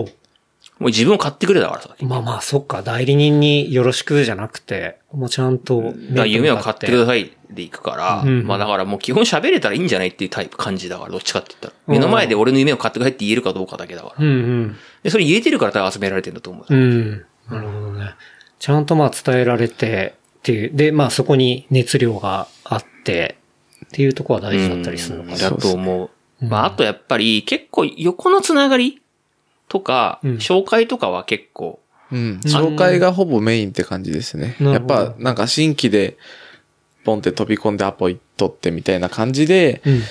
[0.77, 1.95] ほもう自分を買ってくれだからさ。
[1.99, 2.05] う。
[2.05, 2.81] まあまあ、そっか。
[2.81, 11.73] 代理人によろしくじゃなくて、もうちゃんとだ夢を買ってくださいで行くから、うんまあだからもう基本喋れたらいいんじゃないっていうタイプ感じだから、どっちかって言ったら。
[11.87, 14.15] 目の前で俺の夢を買ってくださいって言えるかどうかだけだから。
[14.19, 14.75] うんうん。
[15.03, 16.75] で、それ言えてるから多分集められてるんだと思う。
[16.75, 17.25] うん。
[17.49, 18.15] なるほどね。
[18.59, 20.75] ちゃんとまあ伝えられて、っていう。
[20.75, 23.37] で、まあそこに熱量があって、
[23.85, 25.37] っていうところは大事だったりするのかな。
[25.37, 25.99] だと思う。
[26.01, 26.09] うん
[26.39, 29.01] まああとやっぱり結構横のつながり
[29.69, 31.79] とか、うん紹介とかは結構、
[32.11, 32.39] うん。
[32.43, 34.55] 紹介がほぼメインって感じですね。
[34.59, 36.17] やっぱ、なんか新規で、
[37.03, 40.01] ポンって飛び込んでアポ取ってみたいな感じで、うん。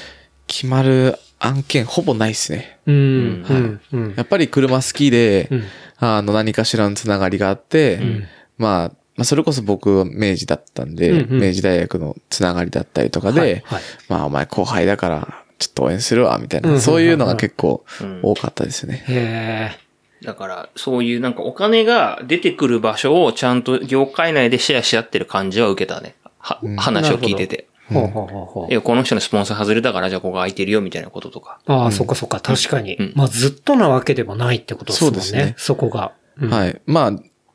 [0.46, 2.78] 決まる案件ほぼないですね。
[2.86, 2.94] うん。
[2.94, 3.00] う
[3.48, 3.80] うん。
[3.92, 4.14] うん。
[4.16, 5.64] やっぱり車好きで、うん
[5.98, 8.26] あの、何かしらのつながりがあって、ん
[8.58, 19.04] まあ、まあ、それこそ僕は明治だったんで、うんうん明治大学のつながりだったりとかで、はいはいまあ、お前後輩だから、ちょっと応援するわ、みたいな、うんそういうのが結構うん多かったですね。
[19.08, 19.86] へえ。
[20.24, 26.14] だから、そういうなんかお金が出てくる場所をちゃんと業界内でシェアし合ってる感じは受けたね。
[26.38, 27.68] は、話を聞いてて。
[27.88, 31.60] ほうほうほうほういや、この人のスポンサー外れたから、じゃあここ空いてるよ、みたいなこととか。
[31.66, 32.96] ああ、そっかそっか、確かに。
[32.96, 35.20] うんまあずっとなわけでもないってことですもんね。
[35.20, 36.12] そうですねそこが。
[36.40, 36.80] うんはい。
[36.86, 37.12] まあ、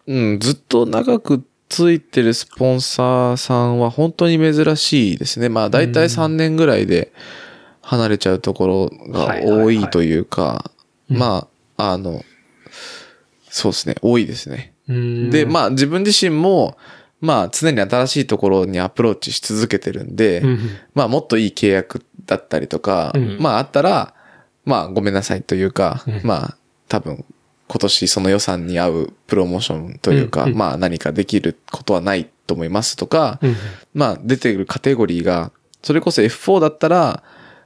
[0.08, 5.50] うん、ずっと長くついてるスポンサーさんは本当に珍しいですね。
[5.50, 7.12] まあ、だいたい3年ぐらいで
[7.82, 10.72] 離れちゃうところが多いというか、
[11.10, 12.24] まあ、あの、
[13.50, 14.74] そうですね、多いですね。
[14.88, 15.30] うん。
[15.30, 16.78] で、まあ、自分自身も、
[17.20, 20.60] まあ、常に新しいところにアプローチし続けてるんで、うん
[20.94, 23.38] まあ、もっといい契約だったりとか、うん。
[23.40, 24.14] まあ、あったら、
[24.66, 26.22] まあ、ごめんなさいというか、うん。
[26.24, 26.58] まあ、
[26.88, 27.26] 多分、
[27.68, 33.56] 今年その予算に合うプロモーションというか、まあ、何かできることはないと思いますとか、うん
[33.94, 35.52] まあ、出てくるカテゴリーが、
[35.82, 37.24] それこそ F4 だったら、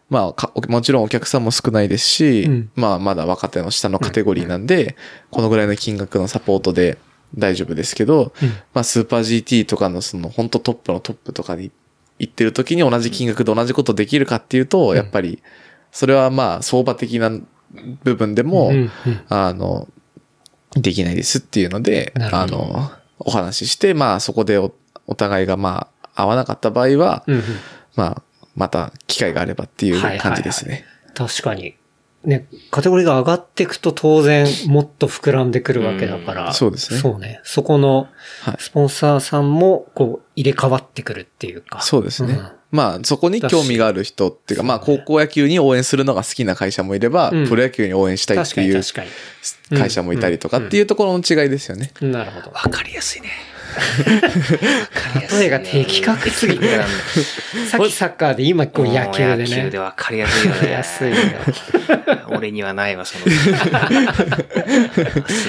[0.10, 2.72] まあか、もちろんお客さんも少ないですし、うん。
[2.76, 4.96] まあ、まだ若手の下のカテゴリーなんで、
[5.32, 6.98] このぐらいの金額のサポートで
[7.36, 8.34] 大丈夫ですけど、
[8.74, 11.72] まあスーパー GT とかのその本当トップのトップとかに
[12.20, 15.42] 行ってる時に同じ金額で同じことできるかっていうと、やっぱり、
[15.92, 17.32] それはまあ相場的な
[18.04, 18.92] 部分でも、うんうん
[19.30, 19.88] あの、
[20.76, 24.74] できないですっていうので、あの、お話しして、まあそこでお
[25.08, 27.44] お互いがまあ合わなかった場合は、うんうん。
[27.96, 28.24] まあ、
[28.56, 30.86] また機会があればっていう感じですね。
[31.14, 31.76] 確かに。
[32.24, 36.48] ね、カテゴリーが上がっていくと当然もっと膨らんでくるわけだから。
[36.48, 37.40] うんそうですねそうね。
[37.44, 38.08] そこの
[38.42, 41.82] はいスポンサーさんもこう入れ替わってくるっていうか。
[41.82, 42.34] そうですね。
[42.34, 48.84] うんまあ、そこに興味がある人っていうか、まあ、高校野球に応援するのが好きな会社もいれば、うんプロ野球に応援したいっていう。
[49.70, 51.92] 会社もいたりとかっていうところの違いですよね。
[52.02, 52.52] なるほど。
[52.52, 53.30] わかりやすいね。
[55.40, 56.80] 例えが的確すぎて。
[57.70, 59.80] さっきサッカーで今こう野球で野球ねで。
[59.80, 60.72] わかりやすいよね。
[60.72, 61.16] 安いよ。
[62.30, 63.26] 俺にはないわ、その。
[63.34, 63.42] 素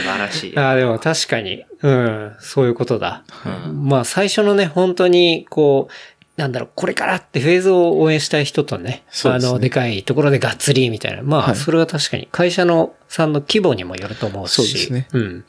[0.02, 0.58] 晴らしい。
[0.58, 1.64] ああ、でも確かに。
[1.82, 2.32] うん。
[2.40, 3.22] そういうことだ。
[3.66, 5.92] うんまあ最初のね、本当にこう、
[6.36, 11.22] なんだろう、これからってフェーズを応援したい人とね、ねあの、でかいところでがっつりみたいな。
[11.22, 14.52] まあ、はいそれは確かに会社のさんの規模にもよると思うし。
[14.52, 15.44] そうですねうん。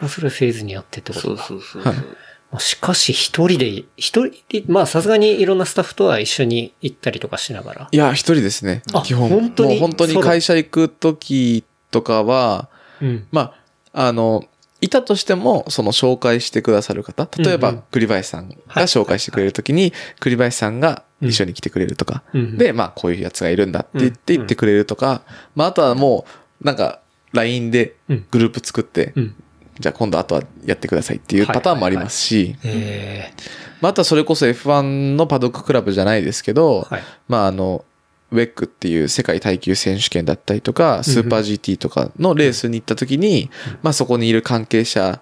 [0.00, 1.48] まあ、それはフェーズによってってこそうとか。
[1.48, 1.92] そうそうそう。
[1.92, 2.04] はい
[2.52, 7.88] まあしかし一人で、一人で、まあさすがにいろんなスタッフとは一緒に行ったりとかしながら。
[7.92, 9.02] いや、一人ですねあ。
[9.02, 9.28] 基本。
[9.28, 9.70] 本当に？
[9.70, 12.68] もう本当に会社行く時とかは、
[13.00, 13.28] うん。
[13.30, 13.54] ま
[13.94, 14.44] あ、あの、
[14.80, 17.28] いたとしても、その紹介してくださる方。
[17.38, 18.56] 例えばうんうん、栗林さんが
[18.88, 22.24] 紹介してくれるときに、栗林さんが一緒に来てくれるとか。
[22.34, 25.22] うんで、まあ、こういうやつがいるんだって言ってうん言ってくれるとか。
[25.54, 26.26] まあ、あとはも
[26.60, 26.98] う、なんか、
[27.32, 29.36] LINE でうんグループ作ってう、ん。
[29.80, 33.32] じゃあ今度あとはやってくださいっていうパターンもありますし、え
[33.80, 37.84] まあ、あとはそれこそ F1 のパドッククラブじゃないですけど、はいまああの、
[38.32, 43.50] ウェックっていう世界耐久選手権だったりとか、スーパー GT とかのレースに行った時に、
[43.82, 45.20] まあそこにいる関係者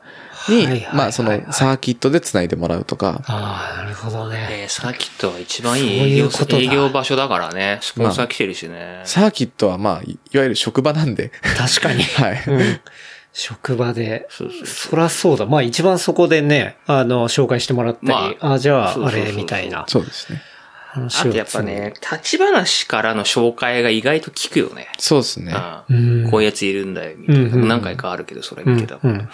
[0.49, 4.49] にまあそのサーキットで繋いでもらうとか、ああ、なるほどね。
[4.51, 7.79] えーサーキットは一番いいそうい営業うことだ営業場所だからね。
[7.81, 9.01] スポンサー来てるしね。
[9.05, 12.03] サーキットはまあ、いいわゆる職場なんで、確かに。
[12.21, 12.45] はい。
[12.47, 12.81] うん。
[13.39, 14.27] 職場で。
[14.31, 15.47] そうそうそらそうだ。
[15.47, 20.43] まあ一番そこでね、あの、紹介してもらったり、まああじゃあ、あれみたいなそうですね。
[20.95, 24.89] あとやっぱね、立ち話からの紹介が意外と効くよね。
[24.99, 25.55] そうですね。
[25.89, 26.31] うんうん。
[26.33, 27.41] こういうやついるんだよ、みたいな。
[27.43, 28.99] うんうんうん何回かあるけど、それうん見てた。
[29.01, 29.29] うん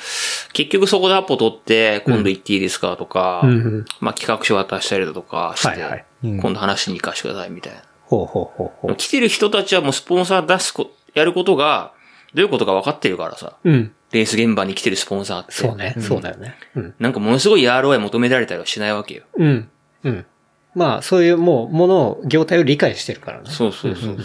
[0.53, 7.81] 結局そこでアポ取って、今度行っていいですかとか、うんうんまあ企画書渡したりだとかして、はいはいうん今度話しに行かせてくださいみたいな。
[8.03, 8.97] ほうほうほうほう。
[8.97, 11.93] 来てる人たちはもうスポンサー出すこ、やることが、
[12.35, 13.57] どういうことか分かってるからさ。
[13.65, 13.93] うん。
[14.13, 15.53] レース現場に来てるスポンサーって。
[15.53, 15.95] そうね。
[15.99, 16.57] そうだよね。
[16.75, 16.95] うん。
[16.99, 19.23] なんかものすごい ROI 求められたりはしないわけよ。
[19.37, 19.69] うん。
[20.05, 20.27] うん。
[20.75, 23.51] まあ、そういうもう、ものを、業態を理解してるからね。
[23.51, 24.17] そうそうそう。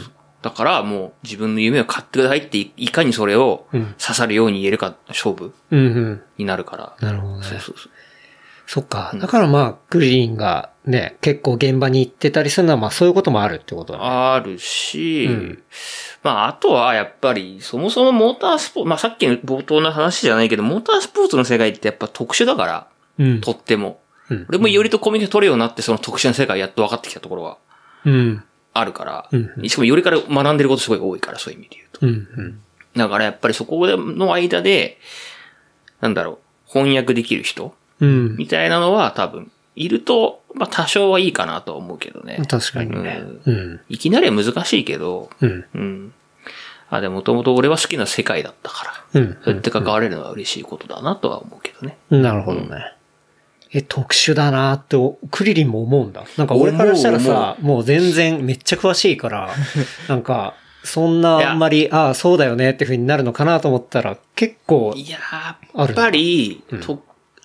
[0.41, 6.21] だからもう自分の夢を買ってくださいっていいかにそれをうん刺さるように言えるか勝負うんうん。
[6.37, 6.95] になるから。
[7.01, 7.43] なるほどね。
[7.43, 7.91] そうそうそう。
[8.65, 9.11] そっか。
[9.15, 14.05] だからまあ、グリーンがね、結構現場に行ってたりするのは、まあそういうこともあるってことだね。
[14.05, 15.63] あるし、うん
[16.23, 23.41] まああとはやっぱりそもそもモータースポーツ、まあさっきの冒頭の話じゃないけど、モータースポーツの世界ってやっぱ特殊だから、うん。
[23.41, 23.99] とっても。
[24.29, 27.57] うん俺もよりとコミュニケーション取るようになってその特殊な世界やっと分かってきたところは
[28.05, 28.43] うん。
[28.73, 32.05] あるから、うんしかもよりから学んでることすごい多いから、そういう意味で言うと。
[32.05, 32.43] うん。
[32.43, 32.61] うん。
[32.95, 34.99] だからやっぱりそこの間で、
[36.01, 38.35] なんだろう、翻訳できる人うん。
[38.37, 42.43] みたいなのは多分、いると、まあ多少はいいかなとは思うけどね。
[42.47, 43.23] 確かにね。
[43.45, 43.79] うん。
[43.87, 45.65] いきなりは難しいけど、うん。
[45.73, 46.13] うん。
[46.89, 49.37] あ、でもともと俺は好きな世界だったから、うん。
[49.41, 51.97] そうやって関われるのは嬉しいことだなとは思うけどね。
[52.09, 52.93] なるほどね。
[53.71, 54.97] え、特殊だなって、
[55.31, 56.25] クリリンも思うんだ。
[56.37, 59.49] なんか俺からしたらさ、もう全然めっちゃ詳しいから、
[60.09, 65.19] なんか、そんなあんまり、ああ、そうだよねって風になるのかなと思ったら、結構、いや
[65.75, 67.01] やるっぱり、うんと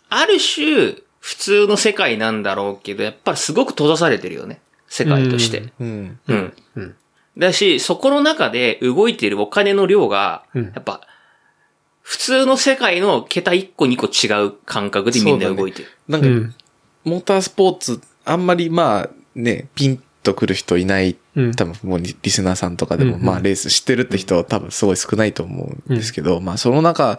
[0.09, 0.95] ある種、
[1.25, 4.61] 普通の世界なんだろうけど、やっぱりすごく閉ざされてるよね。
[4.89, 5.73] 世界として。
[5.81, 6.19] うん。
[6.29, 6.55] うん。
[6.77, 6.95] うん。
[7.39, 11.01] だし、そこの中で動いているお金の量が、うんやっぱ、
[12.03, 15.89] 普通の世界の桁1個2個違う感覚でみんな動いてる。
[16.09, 16.55] なんか、うん。
[17.05, 27.19] モータースポーツ、あんまりまあね、ピンとくる人いない、うん多分もうリリスナーさんとかでも、まあレース知ってるって人は多分すごい少ないと思うんですけど、まあその中、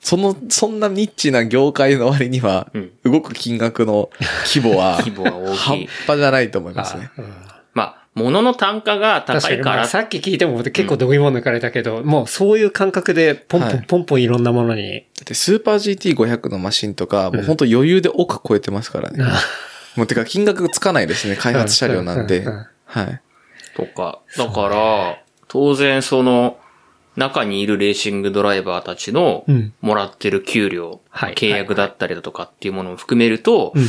[0.00, 2.90] その、そんなニッチな業界の割には、うん。
[3.04, 4.10] 動く金額の
[4.46, 5.88] 規模は、 規模は大き半い。
[6.06, 7.10] 端じゃないと思いますね。
[7.18, 7.34] うん
[7.72, 13.76] まあ、物の単価が高いから、まあさっき聞いても結構どぎも抜かれたけど、もうそういう感覚でポンポはい。
[13.76, 19.24] ンポンポンいろんなものに、で、スーパー GT500 のマシンとか、もう本当余裕で億超えてますからね。
[19.96, 22.46] もうてか金額つかないですね、開発車両なんでうん。
[22.46, 22.54] うん。
[22.54, 22.66] うん。
[22.86, 23.20] はい。
[23.76, 24.18] とか。
[24.36, 26.56] だから、当然その、
[27.16, 33.84] 中にいるレーシングドライバーたちのうんもらってる給料、はい契約だったりだとかっていうものを含めると、うん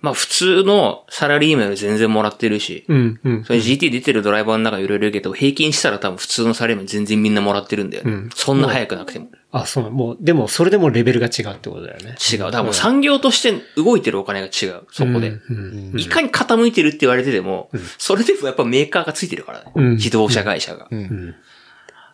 [0.00, 3.20] まあ普通のサラリーマンより全然もらってるし、うん。
[3.24, 3.44] うん。
[3.44, 8.12] それ GT 出てるドライバーの中いろいろいるけど、平均したら多分普通のサラリーマン全然みんなもらってるんだよね。
[8.12, 9.28] うんそんな早くなくても。
[9.50, 12.16] あ、そう、もう、でも、それでもレベルが違うってことだよね。
[12.32, 12.38] 違う。
[12.38, 14.82] だからもう産業として動いてるお金が違う。
[14.92, 15.30] そこで。
[15.30, 15.90] うん。
[15.94, 19.72] うんいかに傾いてるって言われてても、それでもやっぱメーカーがついてるからね。
[19.74, 20.86] うん自動車会社が。
[20.90, 21.34] うん。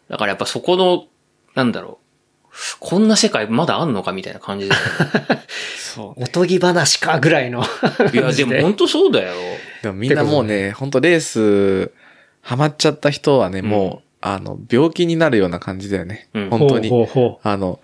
[0.09, 1.07] だからやっぱそこの、
[1.55, 2.05] なんだろう。
[2.79, 4.75] こんな世界まだあんのかみたいな感じで。
[5.77, 6.23] そう。
[6.23, 7.63] おとぎ話かぐらいの。
[8.13, 9.35] いや、でも本当そうだよ。
[9.83, 11.93] でもみんなもうね、本当レース、
[12.43, 16.29] ハマっちゃった人はね、もう、あの、病気になるような感じだよね。
[16.35, 16.89] うん本当に。
[16.89, 17.81] ほうほうほあの、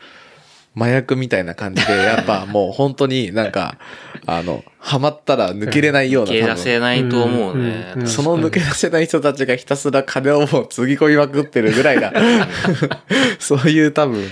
[0.74, 3.78] 麻薬みたいな感じで、 やっぱもう本当になんか、
[4.26, 7.92] あの、ハマったら抜けれないような、抜け出せないと思うね。
[7.96, 8.08] うんうん。
[8.08, 12.12] その抜け出せない人たちがひたすら金をもうつぎ込みまくってるぐらいな、
[13.38, 14.24] そういう多分、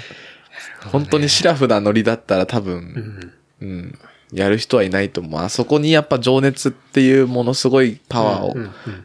[0.93, 3.33] 本当にシラフなノリだったら多分、ん。
[3.61, 3.99] うん、
[4.33, 5.41] やる人はいないと思う。
[5.41, 8.57] あそこにやっぱ情熱っていうものすごいパワーを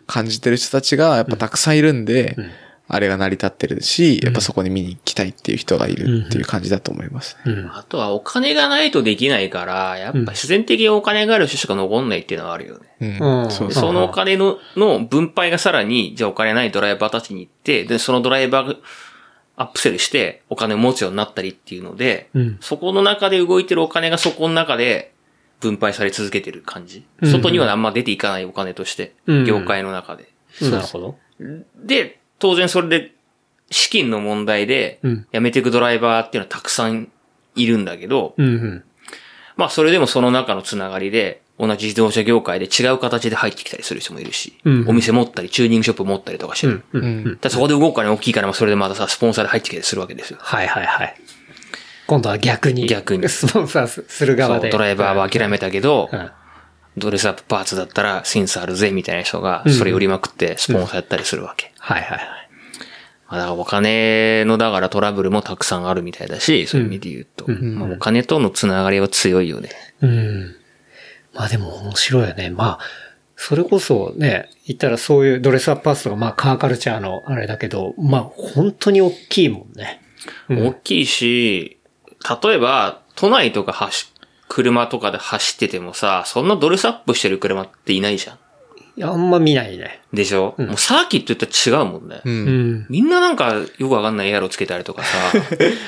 [0.05, 2.51] 感じてる人たちがやっぱたくさんいるんで、うん
[2.87, 7.53] あれが成り立ってるし、やっぱそこに見に行きたいっていう人がいるっていう感じだと思いますね。
[7.53, 7.71] うん。
[7.71, 13.17] あとはお金がないとできないから、やっぱ自然的にお金がある人しか残んないっていうのはあるよね。
[13.19, 13.51] うん。
[13.71, 18.75] そのお金のの分配がさらに、じゃあお金ないドライバーたちに行って、で、そのドライバーが
[19.55, 22.57] アップセルしてお金を持つようになったりっていうので、うん。
[22.59, 25.13] そこの中で動いてるお金がそこの中で
[25.61, 27.05] 分配され続けてる感じ。
[27.21, 30.27] うん外にはあんま出ていかないお金として、うん業界の中で。
[30.61, 31.17] なるほど。
[31.83, 33.13] で、当然それで
[33.71, 35.27] 資金の問題でうん。
[35.31, 37.09] 辞めていくドライバーっていうのはたくさん
[37.55, 38.83] いるんだけど、うんうん。
[39.55, 46.83] まあそれでもその中のつながりで、同じ自動車業界で違う形で入ってきたりする人もいるし、うんお店持ったり、チューニングショップ持ったりとかしてる。
[46.91, 47.01] うん。
[47.01, 47.39] うん。
[47.41, 47.49] うん。
[47.49, 50.39] そこで動くお金大きいから、まあそれでまたさ、スポンサーで入ってきたりするわけですよ。
[50.41, 51.15] はいはいはい。
[52.07, 52.87] 今度は逆に。
[52.87, 54.69] 逆にスポンサーすする側で。
[54.69, 56.31] ドライバーは諦めたけど、うん。
[56.97, 61.73] ドレスアップパーツだったらセンスあるぜ、みたいな人が、うんそれ売りまくってスポンサーやったりするわけ。
[61.79, 62.19] はいはいはい。
[63.27, 67.45] まあだからお金の、だからトラブルもたくさんあるみたいだし、そういう意味で言うと。
[67.47, 69.69] うんまあ、お金とのつながりは強いよね。
[70.01, 70.55] うん。
[71.33, 72.49] まあでも面白いよね。
[72.51, 72.79] まあ、
[73.35, 80.01] それこそね、言ったらそういうドレスアップパーツとか、まあカーカルチャーのあれだけど、まあ本当に大きいもんね。
[80.49, 81.79] うん大きいし、
[82.43, 84.12] 例えば、都内とか走、
[84.53, 88.35] 車とかで走っててもさ、そんなドレスアップしてる車っていないじゃん。
[88.35, 90.03] いやあんま見ないね。
[90.13, 92.21] でしょ、うんもうサーキット言ったら違うもんね。
[92.23, 92.29] う。
[92.29, 92.85] うんん。
[92.87, 95.17] みんななんかよくわかんないエアロつけたりとかさ。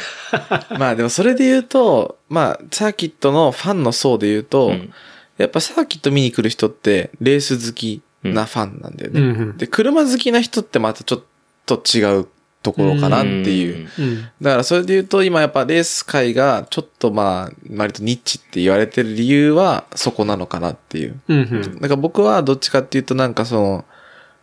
[0.80, 4.91] まあでもそれで言うと、まあサーキットのファンの層で言うと、うん
[5.38, 9.20] やっぱサーキット見に来る人ってレース好きなファンなんだよね。
[9.20, 11.24] うんうんで、車好きな人ってまたちょっ
[11.66, 12.28] と違う
[12.66, 13.88] ところかなっていう。
[13.99, 14.22] うん。
[14.41, 21.22] だからそれで言うと今やっぱレース界がちょっとまあ割とニッチって言われてる理由はそこなのかなっていう。
[21.28, 23.86] だから僕はどっちかっていうとなんかその、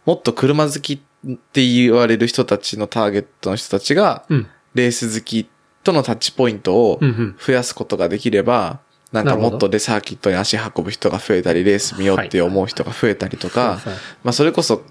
[0.07, 0.99] もっと車好きっ
[1.53, 4.47] て言われる人たちのターゲットの人たちが、うん。
[4.75, 5.49] レース好き
[5.83, 7.01] とのタッチポイントを。
[7.45, 8.79] 増やすことができれば、
[9.13, 13.81] なんかもっとでサーキットに足運ぶ人が増えたり、レース見ようって思う人が増えたりとか、
[14.25, 14.83] まあそれこそ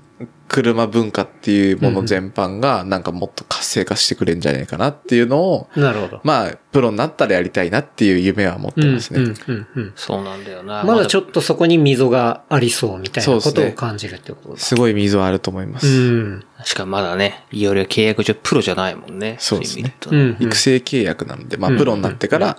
[0.48, 6.22] 車文化っていうもの全般がなんかもっと活性化してくれるんじゃないかなっていうのを、なるほど。
[6.24, 8.94] まあプロになったらやりたいなっていう夢は持ってうん。
[8.96, 9.22] ますね。
[9.22, 9.36] うん。
[9.48, 9.68] うん。
[9.76, 9.94] うん。
[9.96, 10.84] そうなんだよな。
[10.84, 14.58] まだちょっとそこに溝がありそうみたいなことを感じるってことだ。
[14.58, 15.88] すごい溝はあると思います。
[15.88, 16.46] うん。
[16.64, 19.38] しかもまだね、いよいよ契約上プロじゃないもんね。
[19.40, 20.38] そうですねうん。
[20.40, 22.58] 育成契約なので、まあうんプロになってから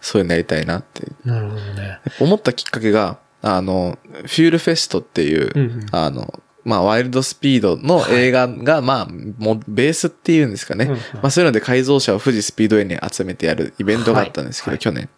[0.00, 2.00] そういうのやりたいなってなるほどね。
[2.20, 10.86] 思ったきっかけが、あの、フュールフェストっていう、うんうんあの、まあ、ワイルドスピードの映画が、まあ、もう、ベースっていうんですかね。
[11.14, 15.08] まあ、そういうので改造車を富士スピードウェイに集めてやるイベントがあったんですけど、はい去年。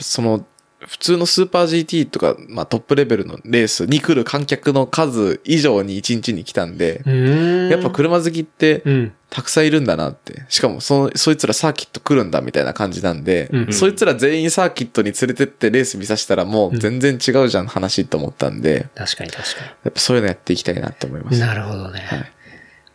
[0.00, 0.44] その、
[0.80, 7.68] 普通のスーパー GT とか、まあ、トップレベルのレースに来る観客の数以上に1日に来たんで、うん。
[7.70, 9.12] やっぱ車好きってうん。
[9.34, 10.44] たくさんいるんだなって。
[10.48, 21.36] しかも、その、そいつらサーキット来るんだみたいな感じなんで、うんそいつら全員サーキットに連れてってレース見させたらもう全然違うじゃん話と思ったんで、確かに確かやっぱそういうのやっていきたいなって思いまに。
[21.36, 21.40] す。
[21.40, 22.00] なるほどね。
[22.06, 22.32] はい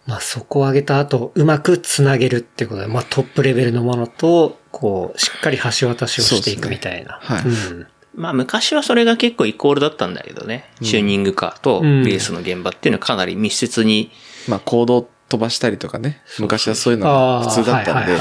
[0.07, 7.19] まあそこを上げた後、うまくつなげるってことで、まあトップレベルのものと、こう、しっかり橋渡しをしていくみたいな。
[7.23, 10.65] そうですねうんまあ昔はそれが結構イコールだったんだけどね。
[10.81, 14.11] チューニングカーとレースの現場っていうのはかなり密接に、
[14.47, 16.21] まあ行動飛ばしたりとかね。
[16.39, 18.17] 昔はそういうのが普通だったんで。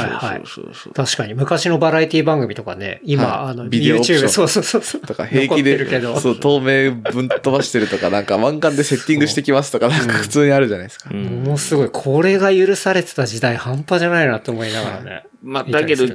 [0.95, 5.01] 確かに、昔のバラエティ番組とかね、今、はいあの、ビデオ YouTube、そうそうそうそう。
[5.01, 6.21] とか平気で、ど。
[6.21, 11.09] そう、透明ぶん飛ばしてるとか、なんか満館でセッティングしてきますとか、なんか普通にあるじゃないですか。
[11.11, 15.25] うんものすごい、これが許されてた時代半端じゃないなって思いながらね。
[15.43, 16.07] まあ、だけど。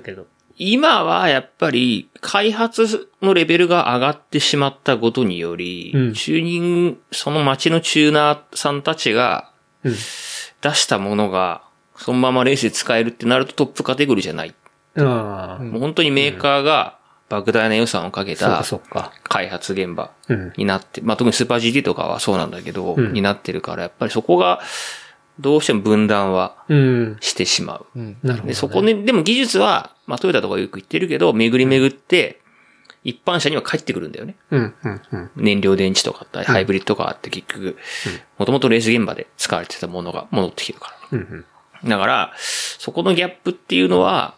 [0.56, 9.50] 今はやっぱり開発のレベルが上がってしまったことにより、うんチューニング、その街のチューナーさんたちが
[9.84, 9.96] うん。
[10.64, 11.64] 出したものが、
[11.98, 14.56] そのままレースで使えるってなるとトップカテゴリーじゃない。
[14.98, 16.98] ああ、もう本当にメーカーが
[17.30, 18.64] 莫大な予算をかけた。
[19.24, 20.54] 開発現場うん。
[20.58, 24.62] になって、まあ特にスーパー GT とかはそうなんだけど、うんになってるから、やっぱりそこが
[25.40, 27.18] どうしても分断はうん。
[27.20, 27.86] してしまう。
[27.96, 28.18] うん。
[28.24, 28.48] なるほど、ね。
[28.50, 32.40] で、そこね、でも技術は、まあトヨタとかよく言ってるけど、巡り巡って、
[33.04, 34.36] 一般車には帰ってくるんだよね。
[34.52, 35.32] うん、うん、うん。
[35.36, 37.78] 燃料電池とかハイブリッドカーって結局、
[38.38, 41.18] もともとレース現場で使われてたものが戻ってきてるから。
[41.20, 41.46] うん、
[41.84, 41.90] うん。
[41.90, 44.36] だから、そこのギャップっていうのは、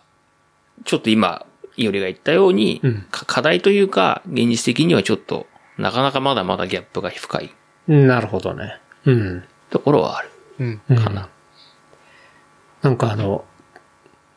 [0.83, 1.45] ちょっと今、
[1.77, 5.45] いおりが言ったように、うんか課題というか、現実的にはちょっと、
[5.77, 7.53] なかなかまだまだギャップが深い
[7.87, 8.79] なるほどね。
[9.05, 9.43] うん。
[9.69, 10.29] ところはある。
[10.59, 10.81] うん。
[10.89, 11.29] うんかな
[12.81, 13.45] なんかあの、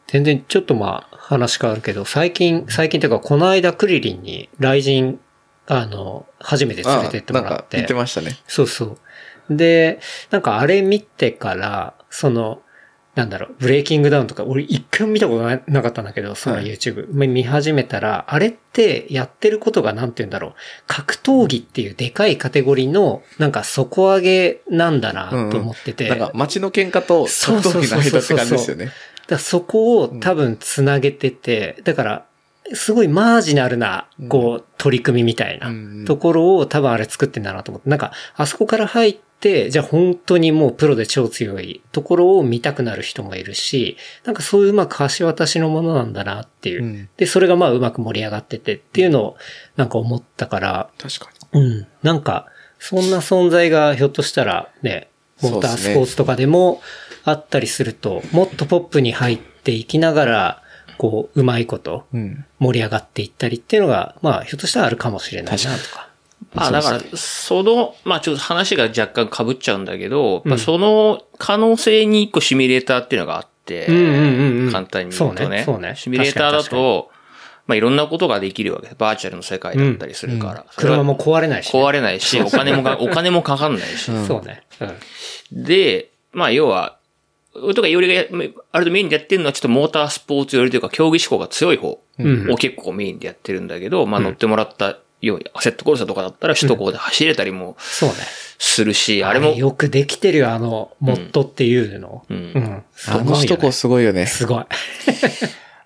[0.06, 5.18] 全然ちょっとまあ話変わるけど、最近、最近というかこの間クリリンに雷神、
[5.66, 7.76] あの、初めて連れてってもらって。
[7.76, 8.38] 言ってましたね。
[8.46, 8.96] そうそ
[9.50, 9.54] う。
[9.54, 10.00] で、
[10.30, 12.62] なんかあれ見てから、その、
[13.14, 20.54] なんだろう、ブレイキングダウンとか、俺一回も見たことななかったんだけど、そのはい YouTube、見始めたら、あれってやってることがなんて言うんだろう、
[20.86, 28.92] 格闘技っていうでかいカテゴリーの、なんか底上げなんだなと思ってて、なんか街の喧嘩と格闘技の間って感じですよね。
[29.28, 32.24] だそこを多分つなげてて、だから、
[32.74, 46.84] すごいマージナルな、こう、取り組みみたいなうんところを多分あれ作ってんだなと思って、なんか、あそこから入って、じゃあ本当にもうプロで超強いところを見たくなる人もいるし、なんかそういううまく橋渡しのものなんだなっていう。
[46.84, 47.08] うん。
[47.18, 49.36] で、それがまあうまく盛り上がっててっていうのを
[49.76, 51.86] なんか思ったから、確かうん。
[52.02, 52.46] なんか、
[52.78, 55.08] そんな存在がひょっとしたらね、
[55.42, 56.80] モータースポーツとかでも
[57.30, 60.62] あったりすると、もっとポップに入っていきながら、
[60.98, 62.06] こう、うまいこと。
[62.58, 66.08] 盛り上がっていったりっていうのが、まあ、ひょっとしたらあるかもしれないなとか。
[66.54, 75.62] まあだから、その、まあちょっと話が若干被っちゃうんだけど、まあその可能性に一個シミュレーターっていうのがあって、うんうんうんうん簡単に言うとね。
[75.64, 77.10] そうねねシミュレーターだと、
[77.66, 78.94] まあいろんなことができるわけ。
[78.96, 80.66] バーチャルの世界だったりするから。
[80.70, 81.82] それは車も壊れないし、ね。
[81.82, 84.10] 壊れないし、お金もか、お金もかかんないし。
[84.26, 84.62] そうね。
[84.80, 85.64] うん。
[85.64, 86.97] で、まあ要は、
[87.52, 88.24] とかよりが、
[88.72, 98.14] あるとメインでやってるのはちょっとモータースポーツよりというか競技志向が強い方うんを結構メインでやってるんだけど、まあ乗ってもらったように、アセットコールサとかだったら首都高で走れたりもそうね。
[98.58, 102.24] するし、ああれも、よくできてるよ、あの、モッドっていうの。
[102.28, 102.82] うんうん。
[102.92, 104.26] すあごいよねの首都高すごいよね。
[104.26, 104.64] すごい。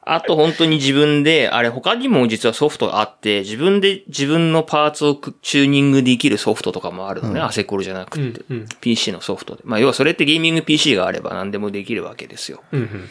[0.05, 9.63] あと本当に自分で、あれ他にも実はソフトがあって、自分で自分のパーツをくチューニングできるソフトとかもあるのね、アセコルじゃなくて、うんうん PC のソフトで。
[9.65, 12.63] まあ要はそれってゲーミング PC があれば何でもできるわけですよ。
[12.73, 13.09] うんうん。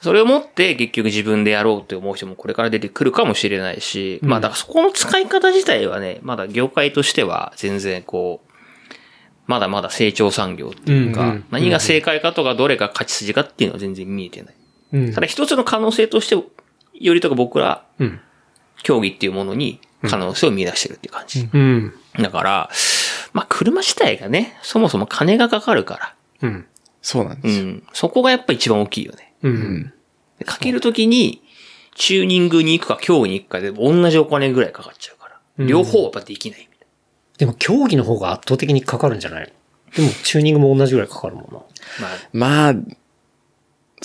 [0.00, 8.52] それを持って結局自分でやろうって思う人もこれから出てくるかもしれないし、まあだからそこの使い方自体はね、まだ業界としては全然こう、
[9.46, 14.54] まだまだ成長産業っていうか、うんうん何が正解かとかどれが勝ち筋かっていうのは全然見えてない。
[14.94, 18.20] うんただ一つの可能性として、よりとか僕ら、うん。
[18.82, 21.48] 競技っていうものに可能性を見出してるっていう感じ。
[21.52, 21.92] うん。
[22.18, 22.70] だから、
[23.32, 26.66] まあ車自体がね、そもそも金がかかるから、うん。
[27.02, 27.64] そうなんですよ。
[27.64, 27.82] うん。
[27.92, 29.34] そこがやっぱ一番大きいよね。
[29.42, 29.92] うん。
[30.38, 31.42] でかけるときに、
[31.94, 35.40] チューニングに行くか競技に行くかで同じお金ぐらいかかっちゃうから。
[35.58, 36.68] うん両方はやっぱできない
[37.36, 39.48] でも競技の方が圧倒的にかかるんじゃないの？
[39.96, 41.52] でもチューニングも同じぐらいかかるもんな。
[41.52, 41.64] な。
[42.32, 42.96] まあ、まあ、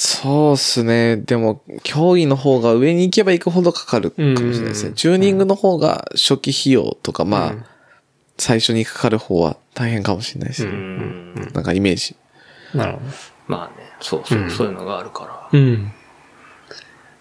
[0.01, 1.17] そうっすね。
[1.17, 4.95] でも、競技の方が上に行けば行くほどかかるかもしれないですうんね。
[4.95, 7.65] チューニングの方が初期費用とか、まあ、うん
[8.41, 10.77] 最初にかかる方は大変かもしれないですうね。
[10.77, 11.33] ん。
[11.53, 12.15] なんかイメージ。
[12.73, 13.03] なるほど。
[13.47, 15.59] まあね、そうそう、うんそういうのがあるから。
[15.59, 15.91] うん。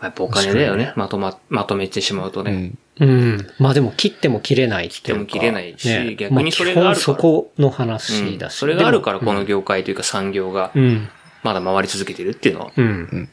[0.00, 0.92] やっぱお金だよね。
[0.94, 2.72] まとま、まとめてしまうとね。
[3.00, 3.08] うん。
[3.08, 3.46] うん。
[3.58, 5.02] まあでも切っても切れないっていうか。
[5.02, 8.56] 切っても切れないしね逆にそれがあるからま基本そこのうん話だし。
[8.56, 11.08] それがあるからこの業界というか産業がうん。
[11.48, 13.08] まだ回り続けてるっていうのはうん。
[13.24, 13.28] で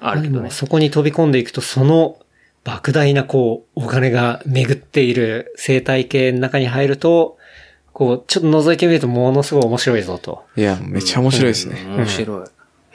[0.00, 0.40] あるけどね。
[0.46, 2.18] もそこに飛び込んでいくと、その
[2.64, 7.38] 莫大なこう、お金が巡っている生態系の中に入ると、
[7.92, 10.44] こう、ちょっと覗いてみるとものすごい面白いぞと。
[10.56, 11.82] いや、めっちゃ面白いですね。
[11.86, 12.46] うん面白い。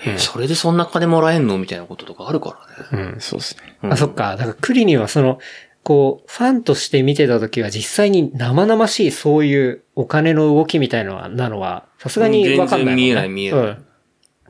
[0.05, 3.13] え、それでそんな金もらえんのみたいなこととかあるからね。
[3.13, 3.19] うん。
[3.19, 3.77] そうですね。
[3.84, 4.36] うんあ、そっか。
[4.36, 5.39] だからクリにはその、
[5.84, 13.86] こう、ファンとして見てた時は実際に生々しいそういうお金の動きみたいなのは、なのは、さすがにわかんないね、全然見えない見えないうん。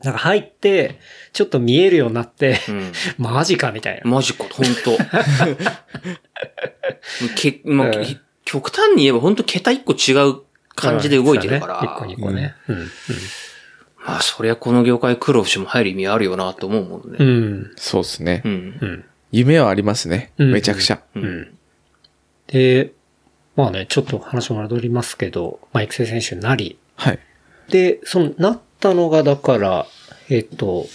[0.02, 0.98] なんか入って、
[1.32, 2.92] ちょっと見えるようになって、うん。
[3.18, 4.10] マジかみたいな。
[4.10, 4.96] マジか、本当
[7.36, 10.42] け、まあうんき極端に言えば本当桁一個違う
[10.74, 11.74] 感じで動いてるから。
[11.74, 12.54] うんそうだね一個二個ね。
[12.68, 12.76] うん。
[14.04, 17.16] まあ、そりゃこの業界苦労しても入る意味あるよなと思うもんね。
[17.20, 17.28] うん。
[17.28, 17.72] うん。
[17.76, 18.48] そうですねう。
[18.48, 18.78] ん。
[18.80, 19.04] うん。
[19.30, 20.32] 夢はありますね。
[20.38, 21.00] うんめちゃくちゃ。
[21.14, 21.54] うん。
[22.48, 22.92] で、
[23.56, 27.18] まあね、ちょっと話戻りますけど、まあ、育成選手になり、はい。
[27.68, 29.86] で、その、なったのが、だから、
[30.28, 30.86] えっ、と、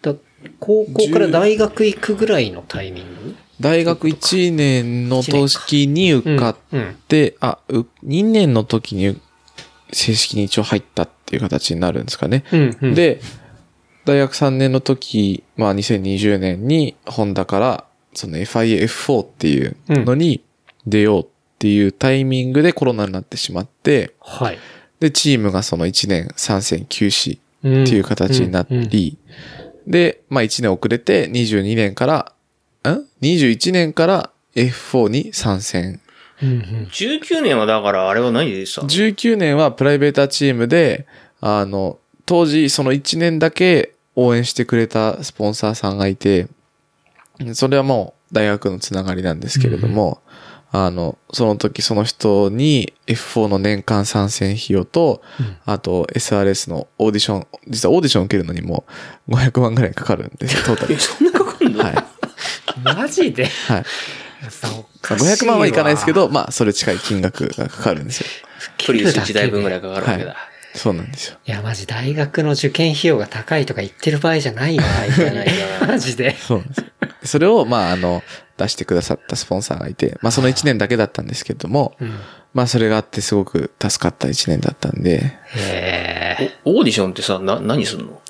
[0.00, 0.14] だ、
[0.60, 3.36] 高校から大学行くぐらいのタイミング？
[3.60, 6.96] 大学1年の時に受かっうん。
[7.08, 9.20] て、あ、う2年の時に
[9.92, 12.44] 正式に一応入ったっていう形になるんですかね。
[12.52, 12.76] うん。
[12.80, 13.20] うん、で、
[14.04, 17.84] 大学3年の時、まあ2020年にホンダから
[18.14, 20.42] その FIF4 っていうのに
[20.86, 21.26] 出ようっ
[21.58, 24.58] ていうタイミングでコロナになってしまって、はい。
[25.02, 29.18] で、チームがその1年参戦休止っっていう形になり、
[29.86, 36.00] で、まあ1年遅れて22年から、ん ?21 年から F4 に参戦。
[36.42, 36.88] うんうん。
[36.90, 41.06] 19年はだからあれは何でした？19年はプライベーターチームで、
[41.40, 46.48] あの、当時その1年だけ応援してくれたスポンサーさんがいて、
[47.54, 50.20] それはもう大学のつながりなんですけれども、
[50.74, 55.22] あの、その時その人に F4 の年間参戦費用と、
[55.66, 58.84] あと SRS のオーディション、実はオーディション受けるのにも
[59.28, 60.98] 500万ぐらいかかるんです、 トータルえ、。
[60.98, 61.84] そんなかかんの？
[61.84, 61.94] はい。
[62.82, 63.44] マジで？
[63.44, 63.84] はい。
[64.48, 68.26] さおまあかしいわ500万はいかないですけど、まあ、それ近い金額がかかるんですよ。
[68.84, 70.36] プリウス1台分ぐらいかかるわけだ。
[70.74, 71.36] そうなんですよ。
[71.46, 74.82] いや、マジ大学の受験費用が高いとか言ってる場合じゃないよ、
[75.14, 75.46] じゃない
[75.80, 76.34] なマジで。
[76.36, 76.84] そうなんですよ。
[77.24, 78.22] それを、まあ、あの、
[78.56, 82.12] 出してくださったスポンサーがいて、まあ、その1年だけだったんですけれども、うん。
[82.54, 88.20] まあ、それがあってすごく助かった1年だったんで、へオーディションってさ、な、何すんの？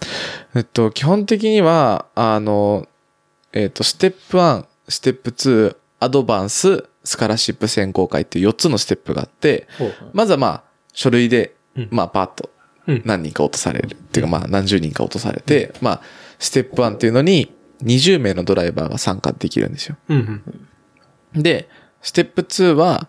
[0.54, 2.86] えっと、基本的には、あの、
[3.52, 9.66] えっと、ステップ1、ステップ2、アドバンス、スカラシップ選考会っていう4つのステップがあって、
[10.12, 10.62] まずはまあ、
[10.92, 12.50] 書類でうん、まあ、パッと
[12.86, 13.02] うん。
[13.04, 13.94] 何人か落とされる。
[13.94, 16.02] っていうかまあ、何十人か落とされて、まあ、
[16.38, 17.52] ステップ1っていうのに、
[17.82, 19.96] 20名のドライバーが参加できるんですよ。
[20.08, 20.42] うん
[21.34, 21.42] うん。
[21.42, 21.68] で、
[22.00, 23.08] ステップ2は、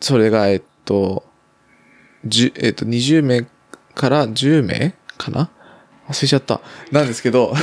[0.00, 1.24] それが、えっと、
[2.26, 3.46] 10えっと、20名
[3.94, 5.50] から10名かな？
[6.08, 6.60] 忘れちゃった。
[6.90, 7.62] なんですけど、 まあ、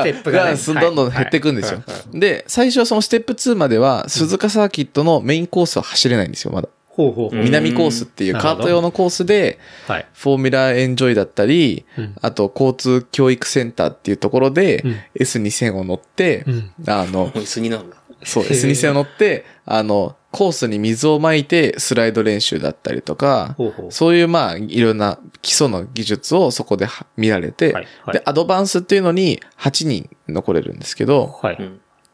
[0.00, 2.20] ステップがねがどんどん減っていくんですよはい。
[2.20, 6.68] で、最初はそのステップ2までは、鈴鹿サーキットのメインコースは走れないんですよ、まだ。
[6.94, 7.38] ほうほうほう。
[7.38, 10.06] うん南コースっていうカート用のコースで、はい。
[10.12, 17.96] フォーミュラーエンジョイだったり、うんあと交通教育センターっていうところで、うん S2000 を乗って、うんあの、 椅子になるんだ。
[18.24, 23.92] そう、へー S2000 を乗って、あの、コースに水をまいてスライド練習だったりとか、ほうほう。
[23.92, 31.58] そういうまあ、いろんな基礎の技術をそこでは見られて、はいはいで、アドバンスっていうのに8人残れるんですけど、はい。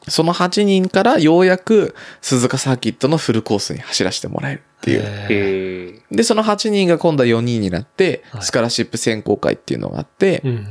[0.09, 0.11] うん。
[0.11, 6.01] その8人からようやく鈴鹿サーキットのフルコースに走らせてもらえるっていう。
[6.11, 10.69] で、その8人が今度は4人になって、はいスカラシップ選考会っていうのがあって、うん。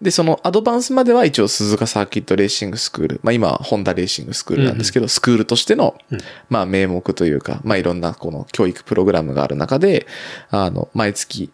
[0.00, 3.20] で、そのアドバンスまでは一応鈴鹿サーキットレーシングスクール。
[3.22, 6.18] まあ今はホンダレーシングスクールなんですけど、スクールとしての、うん
[6.48, 10.06] まあ名目というか、まあいろんなこの教育プログラムがある中で、
[10.50, 11.50] あの、毎月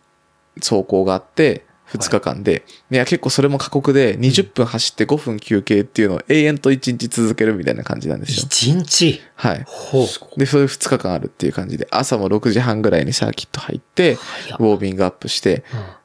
[0.60, 1.64] 走行があって、
[1.94, 8.46] 2日間で、い、や結構それも過酷で20分走って5分休憩っていうのを永遠と1日続けるみたいな感じなんですよ。
[8.46, 9.20] 一日？
[9.34, 9.62] はい。
[9.66, 10.38] ほう。
[10.38, 14.14] で、それ2日間あるっていう感じで、朝も6時半ぐらいにサーキット入って、
[14.58, 15.64] ウォーミングアップして、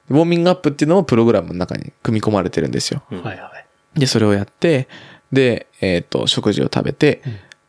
[0.09, 3.03] ウォーミングアップっていうのもプログラムの中に組み込まれてるんですよ。
[3.11, 3.51] うんはいは
[3.95, 3.99] い。
[3.99, 4.87] で、それをやって、
[5.31, 7.21] で、えっ、と、食事を食べて、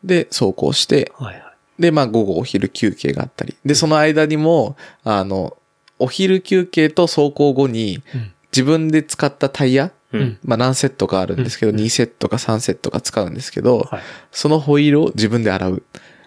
[0.03, 1.81] で、走行して、はいはい。
[1.81, 3.55] で、まあ、午後お昼休憩があったり。
[3.65, 5.57] で、その間にも、あの、
[6.01, 8.31] お昼休憩と走行後に、うん。
[8.51, 10.39] 自分で使ったタイヤ、うん。
[10.43, 14.01] まあ何セットかあるんですけど、2セットか3セットか使うんですけど、はい。
[14.31, 15.83] そのホイールを自分で洗う。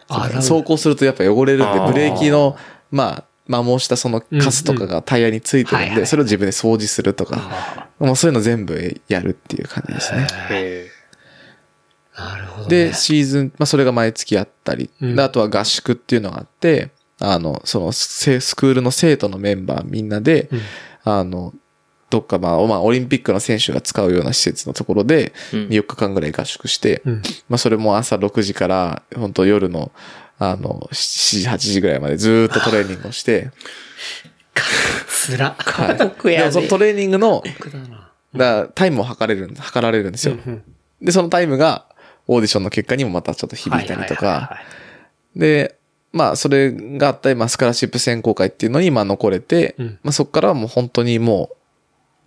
[0.08, 0.32] 洗う。
[0.32, 2.56] 走行するとやっぱ汚れるんで、ブレーキの、
[2.90, 10.26] まあ、摩耗したそのカスとかがタイヤについてるんで、それを自分で掃除するとか、あもうそういうの全部やるっていう感じですね。
[12.16, 12.86] なるほどね。
[12.86, 15.16] で、シーズン、まあそれが毎月あったり、うん。
[15.16, 16.90] であとは合宿っていうのがあって、
[17.32, 20.60] あの、そのススクールの生徒のメンバーみんなで、うん。
[21.04, 21.52] あの、
[22.10, 25.60] どっかまあ、まあ、オリンピックの選手が使うような施設のところで、うん。
[25.68, 27.22] 4日間ぐらい合宿して、うん。
[27.48, 29.92] まあそれも朝6時から、本当夜の、
[30.38, 33.50] あの、7時、8時ぐらいまでずーっとトレーニングをして、
[35.08, 35.56] つら。
[35.58, 35.98] はい。
[35.98, 37.70] 酷やそのトレーニングの、酷
[38.36, 40.34] だタイムを測れるん、測られるんですよ。
[40.34, 40.62] うん
[41.02, 41.86] で、そのタイムが、
[42.26, 44.58] オーディションの結果にもまたちょっと響いたりとか、
[45.36, 45.76] で、
[46.14, 49.98] まあ、それがあったまあ、スカラシップ選考会っていうのに、まあ、残れて、うん。
[50.04, 51.50] まあ、そこからはもう本当にも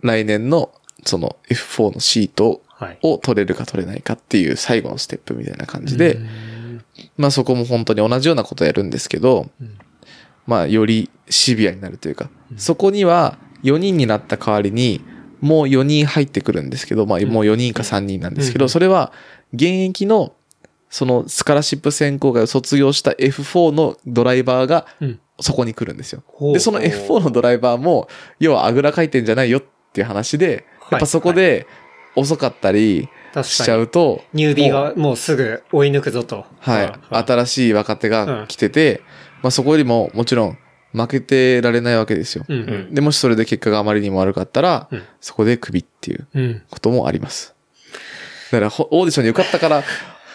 [0.02, 0.70] う、来年の、
[1.06, 2.98] その F4 のシートはい。
[3.02, 6.20] を取れるか取れないかっていう最後のステップみたいな感じで、
[7.16, 9.78] まあ、そこも本当に同じようなことをやるんですけど、うん。
[10.46, 15.00] まあ、よりシビアになるというか、そこには4人になった代わりに、
[15.40, 18.68] もう4人入ってくるんですけど、まあ、もう4人か3人なんですけど、うん。
[18.68, 19.12] それは、
[19.54, 20.34] 現役の、
[20.90, 25.20] そのスカラシップ選考会を卒業した F4 のドライバーがうん。
[25.40, 26.24] そこに来るんですよ。
[26.26, 28.08] ほうで、その F4 のドライバーも、
[28.40, 29.62] 要はあぐらかいてんじゃないよっ
[29.92, 31.66] ていう話で、やっぱそこで
[32.16, 33.08] 遅かったり
[33.44, 33.76] しちゃ。
[33.76, 36.44] うと、ニュービーがもうすぐ追い抜くぞと。
[36.58, 36.92] はい。
[37.24, 39.00] 新しい若手が来てて、
[39.42, 40.58] まあそこよりももちろん
[40.92, 42.44] 負けてられないわけですよ。
[42.48, 42.58] うん。
[42.58, 42.94] ううんん。
[42.94, 46.62] で、もしそれで結果があまりにも悪かったら、うんそこでクビっていううん。
[46.68, 47.54] こともあります。
[48.50, 49.84] だからほオーディションに受かったから、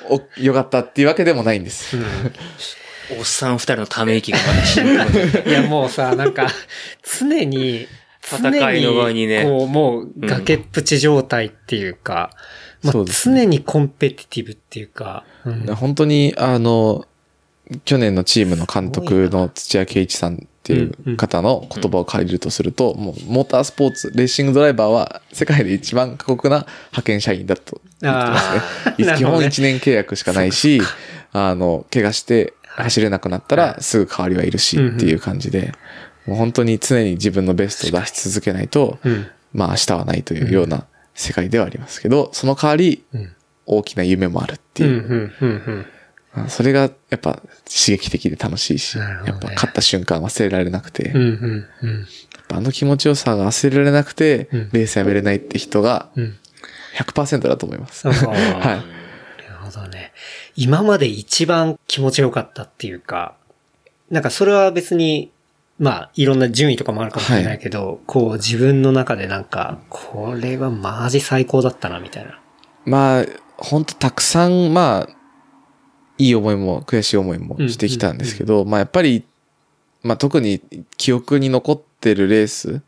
[0.09, 1.97] お、よかったっていうわけでもないんです。
[3.17, 6.47] おっさん二人のため息がまだいや、もうさ、なんか、
[7.19, 7.87] 常に、
[8.21, 9.43] 戦いの場にね。
[9.43, 12.31] 常こう、もう、崖っぷち状態っていうか、
[13.01, 13.41] うですね。
[13.41, 15.75] 常にコンペティティブっていうか、うん。
[15.75, 17.05] 本当に、あの、
[17.85, 28.61] 去年のチームの監督の土屋圭一さんっていう方の言葉を借りるとすると、もうモータースポーツ、レーシングドライバーは世界で一番過酷な派遣社員だと言ってますね。
[28.85, 29.03] あー。
[29.05, 30.81] なる基本1年契約しかないし、
[31.33, 35.73] あの、怪我して走れなくなったらすぐ代わりはいるしっていう感じで、
[36.25, 39.27] もう本当に常に自分のベストを出し続けないと、うん。
[39.51, 43.31] まあ明日はないというような世界ではありますけど、その代わりうん。
[43.65, 45.85] 大きな夢もあるっていう。
[46.47, 47.33] それがやっぱ
[47.65, 52.03] 刺激的で楽しいし、ねやっぱ勝った瞬間忘れられなくて、うん、やうん、うん。
[52.03, 52.05] っ
[52.47, 56.37] ぱあの気持ちよさが忘れられなくて、うんレースやめれないって人がうん。
[56.95, 58.07] 100%だと思います。
[58.09, 58.17] はい。
[58.17, 58.83] なる
[59.61, 60.13] ほどね。
[60.55, 63.35] 今まで一番気持ちよかったっていうか、
[64.11, 65.31] なんかそれは別に、
[65.79, 72.39] まあ、いろんな順位とかもあるかもしれないけど、こう自分の中でなんか、これはマジ最高だったな、みたいな。
[72.85, 73.25] まあ、
[73.57, 75.22] 本当たくさん、まあ、
[76.23, 79.25] いい思いも悔しい思いもしてきたんですけど、まあやっぱり、
[80.03, 80.61] まあ特に
[80.97, 82.81] 記憶に残ってるレース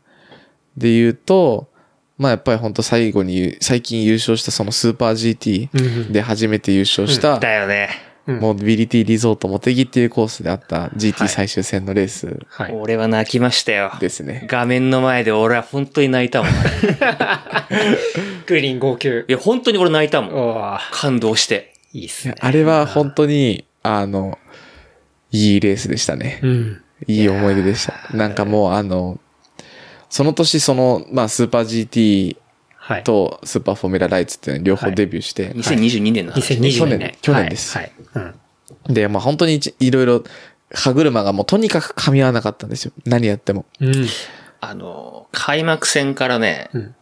[0.76, 1.68] で言うと、
[2.16, 7.90] まあやっぱり本当最後に、最近優勝したそのスーパー GT で初めて優勝した、だよね。
[7.90, 12.72] うんモビリティリゾートモテギっていうコースであった GT 最終戦のレースはい。
[12.72, 13.92] 俺は泣きましたよ。
[14.00, 14.46] ですね。
[14.48, 16.50] 画面の前で俺は本当に泣いたもん。
[16.50, 16.54] い
[18.46, 19.24] グリーン号泣。
[19.28, 20.78] や、本当に俺泣いたもん。
[20.90, 21.75] 感動して。
[21.96, 22.34] いいっすね。
[22.40, 24.38] あれは本当に、あの、
[25.30, 26.40] いいレースでしたね。
[26.42, 26.82] うん。
[27.06, 28.16] いい思い出でした。
[28.16, 29.18] なんかもうあの、
[30.08, 32.36] その年その、まあスーパー GT
[32.76, 33.02] はい。
[33.02, 36.54] とスーパーフォーミュラライツっていうの両方デビューして、2022年の話。
[36.54, 36.70] 2020年。
[36.70, 37.92] 去年去年ですはい。
[38.12, 38.34] はい
[38.86, 38.94] うん。
[38.94, 40.22] で、まあ本当にいろいろ
[40.72, 42.92] 歯車がもうとにかく噛み合わなかったんですよ。
[43.04, 43.66] 何やっても。
[43.80, 44.06] うん。
[44.60, 46.94] あの、開幕戦からね、うん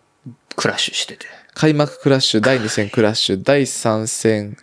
[0.57, 1.27] クラッシュしてて。
[1.55, 4.57] 開幕クラッシュ、第2戦クラッシュ、第3戦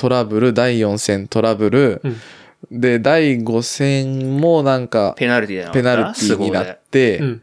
[0.00, 2.00] トラブル、第4戦トラブル、
[2.70, 7.42] で、第5戦もなんか、ペナルティペナルティーになって、うん。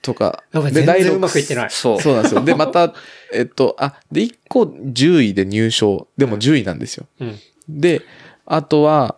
[0.00, 0.44] とか。
[0.52, 1.70] で、第6全然うまくいってない。
[1.70, 2.00] そう。
[2.00, 2.44] そうなんですよ。
[2.44, 2.94] で、また、
[3.34, 6.06] えっと、あ、で、1個10位で入賞。
[6.16, 7.06] でも10位なんですよ。
[7.18, 7.38] うん。
[7.68, 8.02] で、
[8.46, 9.16] あとは、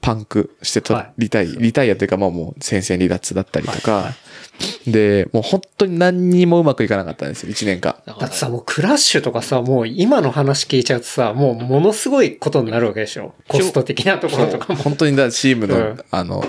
[0.00, 4.14] パンクしてと、はいリタイ、リタイアというか、まあもう戦線離脱だったりとか、
[4.86, 7.96] で、もう本当に何にもうまくいかなかったんですよ、1年間。
[8.06, 13.34] だってさ、もうクラッシュとかさ、もう今の話聞いちゃうとさ、もうものすごいことになるわけでしょ。
[13.48, 14.82] コスト的なところとかも。
[14.82, 16.44] 本当にだ、チームの、うんあの、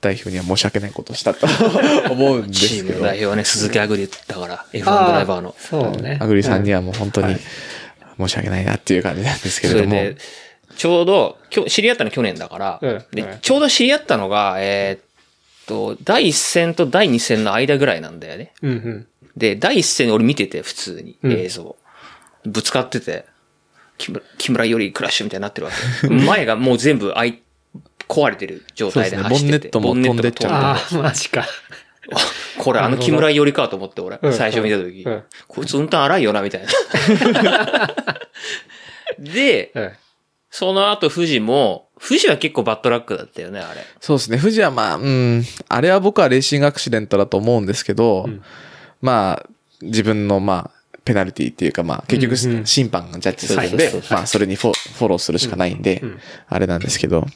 [0.00, 1.46] 代表には申し訳ないことをしたと
[2.12, 5.54] 思うんでチすけど、ームの代表はね、鈴木アグリだから、F1 ドあライバーの。
[5.58, 6.18] そうね。
[6.20, 6.78] アグリさんには。
[6.78, 7.40] はもう本当にはい
[8.18, 9.96] 申し訳ないなっていう感じなんですけれども、
[10.76, 18.52] ちょうど、今日、知り合ったの去年だから、うんうんで、ちょうど知り合ったのが、えーっと、第1戦と第2戦の間ぐらいなんだよね。
[18.62, 19.06] うんうん。
[19.36, 21.76] で、第1戦俺見てて、普通にうん映像。
[22.44, 23.24] ぶつかってて、
[23.98, 25.72] 木村木村よりクラッシュみたいになってるわ
[26.02, 26.08] け。
[26.12, 27.40] 前がもう全部あい
[28.08, 29.68] 壊れてる状態で走ってて。
[29.78, 31.46] ボンネットも飛んでっちゃああ、マジか。
[32.58, 37.94] これあの木村よりかと思って俺、うん最初見た時、うんこいつ運転荒いよな、みたいな。
[39.18, 39.92] で、うん。
[40.56, 43.80] その後富士も、富士は結構バッドラックだったよね、あれ。
[44.00, 44.38] そうですね。
[44.38, 48.40] 富士はまあ、うん、あれは僕はレーシングアクシデントだと思うんですけど、うん
[49.02, 49.48] まあ、
[49.82, 57.26] 自分のまあ、ペナルティっていうかまあ、結局うんうん審判がジャッジするんはいでまあ、それにフォフォローするしかないんでうんうん、あれなんですけど、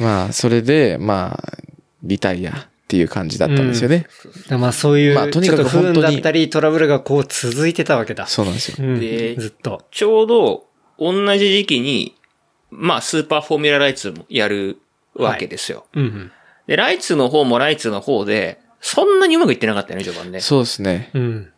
[0.00, 1.58] まあ、それで、まあ、
[2.02, 2.54] リタイアっ
[2.88, 4.06] ていう感じだったんですよね。
[4.50, 8.26] まあそういう、まあとにかくちょっと不運本当にだったりトラブルがこう続いてたわけだ。
[8.26, 8.76] そうなんですよ。
[8.80, 8.98] うん。
[8.98, 9.84] でずっと。
[9.90, 10.67] ちょうど、
[10.98, 12.14] 同じ時期に、
[12.70, 14.78] まあ、スーパーフォーミュラライツもやる
[15.14, 15.86] わけですよ。
[15.94, 16.32] うんうん。
[16.66, 20.40] で、ライツの方もライツの方で、そんなにうまくいってなかったよね、序盤ね。
[20.40, 21.10] そうですね。
[21.14, 21.52] うん。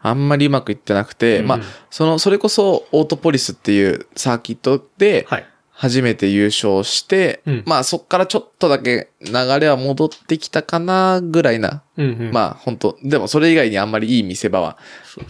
[0.00, 1.60] あんまりうまくいってなくて、うんまあ、
[1.90, 5.46] その、それこそ、オートポリスっていうサーキットで、はい。
[5.82, 11.82] 初めて優勝して、うんまあそっからちょっとだけ流れは戻ってきたかなぐらいな。
[11.96, 12.30] うんうん。
[12.30, 14.78] まあ本当でもそれ以外にあんまりいい見せ場は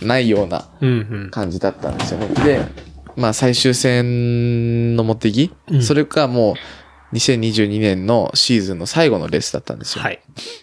[0.02, 0.68] ないような。
[1.30, 2.26] 感じだったんですよね。
[2.44, 2.60] で、
[3.16, 6.54] まあ最終戦の持ってき、うんそれがも
[7.12, 10.02] う2022年のシーズンの最後のレースだったんですよ。
[10.02, 10.20] はい。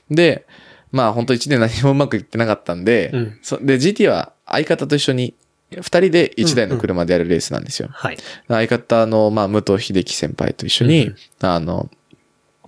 [0.10, 0.48] で、
[0.92, 5.36] まあ本当1年何もうまくいってなかったんで、うんそで GT は相方と一緒に
[5.72, 7.90] 2人で1台の車でやるレースなんですよ。
[7.92, 8.18] はい。
[8.48, 11.90] 相方の、まあ、武藤秀樹先輩と一緒に、うんあの、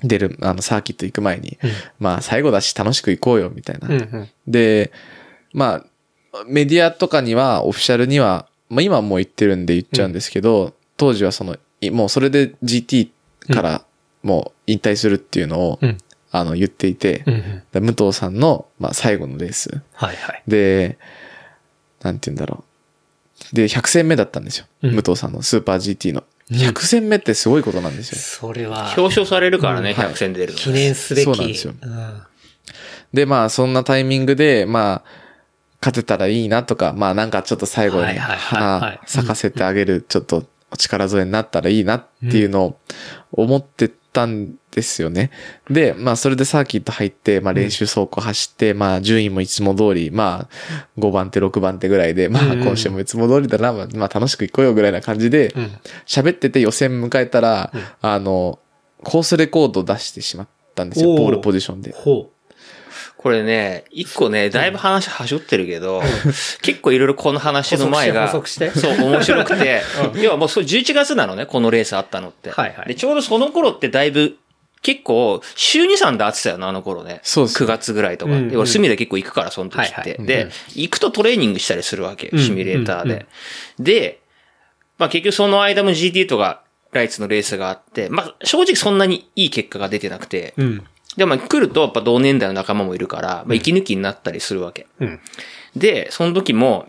[0.03, 3.87] 出る、あの、サーキット行く前に、うんまあ、最後だし楽しく行こうよ、みたいな。
[3.87, 4.29] うんうん。
[4.47, 4.91] で、
[5.53, 5.85] まあ、
[6.47, 13.09] メディアとかには、オフィシャルには、まあ、今はもう言ってるんで言っちゃうんですけど、当時はその、いもうそれで GT
[13.53, 13.85] から
[14.23, 15.97] もう引退するっていうのを、うん。
[16.33, 17.63] あの、言っていて、うんうん。
[17.73, 19.81] で武藤さんの、まあ、最後のレース。
[19.93, 20.43] はいはい。
[20.47, 20.97] で、
[22.01, 22.63] なんて言うんだろ
[23.51, 23.55] う。
[23.55, 24.65] で、100戦目だったんですよ。
[24.83, 26.21] うん武藤さんのスーパー GT の。
[26.21, 28.17] うん100戦目ってすごいことなんですよ。
[28.17, 30.59] それは、表彰されるからね、うんはい100戦出るの。
[30.59, 31.25] 記念すべき。
[31.25, 32.21] そうなんですようん
[33.13, 35.20] で、まあ、そんなタイミングで、まあ、
[35.81, 40.45] 勝てたらいいなとか、まあ、なんかちょっと最後に花咲かせてあげる、ちょっと
[40.77, 42.79] 力添えになったらいいなっていうのを
[43.31, 45.31] 思ってたんですよね。
[45.69, 55.71] で、まあ、それでサーキット入って、まあ、練習走行走って、まあ、順位もいつも通り、まあ、5番手、6番手ぐらいで、まあ、うん今週もいつも通りだな、まあ、まあ楽しく行こうよぐらいな感じで、うん。
[56.05, 57.81] 喋ってて予選迎えたら、うん。
[58.01, 58.59] あの、
[59.03, 61.31] コースレコードを出してしまったんですよ、おー。
[61.31, 61.91] ルポジションで。
[61.93, 62.29] ほ
[63.21, 66.01] これね、一個ね、だいぶ話はしょってるけど、
[66.63, 69.83] 結構いろいろこの話の前が、そう、面白くて、
[70.15, 72.49] 要はもうそう11月なのね、このレースあったのって。
[72.49, 74.37] はいはいで、ちょうどその頃ってだいぶ、
[74.81, 77.19] 結構、週2、3で会ってたよな、あの頃ね。
[77.21, 78.31] そうです9月ぐらいとか。
[78.31, 79.93] うんで俺、隅で結構行くから、その時って。
[79.93, 83.27] はいはいで、行くとトレーニングしたりするわけシミュレーターで。
[83.77, 84.19] うんで、
[84.97, 90.63] まあ結局その間も GT とか、ライツのレースがあって、まあ正直そんなにいい結果が出てなくて、う。
[90.63, 90.83] うん。
[91.17, 94.87] で、まあ来るとやっぱ同年代の仲間もいるから、まあ息抜きになったりするわけ。
[94.99, 95.19] うん。
[95.75, 96.87] で、その時も、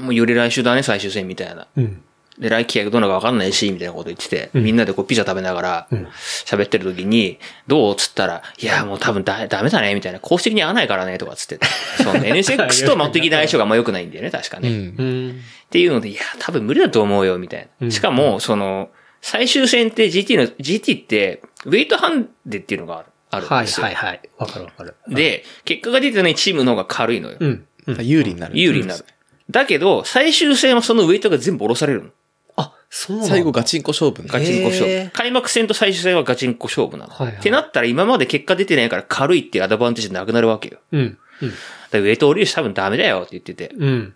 [0.00, 1.66] もうより来週だね、最終戦みたいな。
[1.76, 2.02] うん。
[2.38, 6.06] で、来季がどうなのかわかんないし、みたいなこと言ってて、みんなでこうピザ食べながらうん、
[6.46, 10.20] 喋ってる時に、どうつったら、いや、もう多分だダメだね、みたいな。
[10.20, 11.66] 公式的に合わないからね、とかつってて。
[11.96, 14.68] その NSX とマット的な相性があんま良くないんだよね、確かね。
[14.68, 14.76] うん。
[14.76, 15.30] うん。
[15.30, 17.86] っていうので、いや、多分無理だと思うよ、みたいな。
[17.86, 18.90] うんしかも、その、
[19.20, 23.08] 最終戦って GT の、GT って、ウェイトハンデっていうのがある。
[23.30, 23.86] あるんはいですよ。
[23.86, 24.20] はいはい。
[24.38, 24.94] わかるわかる。
[25.08, 27.36] で、結果が出てないチームの方が軽いのよ。
[27.38, 27.66] うん。
[27.86, 28.06] うん。
[28.06, 28.58] 有利になる。
[28.58, 29.04] 有利になる。
[29.50, 32.10] だけど、最終戦はそのウェイトが全部下ろされるの。
[32.56, 35.10] あ、そうなんだ最後ガチンコ勝負ねガチンコ勝負。
[35.12, 37.14] 開幕戦と最終戦はガチンコ勝負なの。
[37.14, 40.78] はいはいってなったら今まで結果出てないから軽いっていうアドバンテージなくなるわけよ。
[40.92, 41.00] うん。
[41.00, 41.50] うん。
[41.50, 41.58] だか
[41.92, 43.74] らウェイト降りるし多分ダメだよって言ってて。
[43.76, 44.14] うん。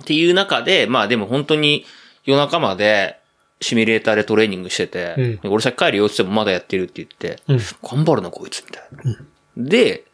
[0.00, 1.86] っていう中で、まあでも本当に
[2.24, 3.18] 夜中まで
[3.60, 9.16] シミュレーターでトレーニングしてて、俺先帰るよって言ってもまだやってるって言って、うん頑張るなこいつみたいな。
[9.56, 10.04] で、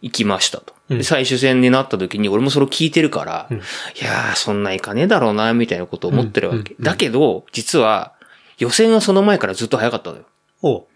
[0.00, 0.74] 行きましたと。
[1.02, 3.58] 最終戦になった時に俺もそれを聞いてるから、んい
[4.02, 6.74] やーそんないかねえだろうな、みたいなことを思ってるわけ。
[6.80, 8.12] だけど、実は
[8.58, 10.86] 予選はその前からずっと早かったのよ。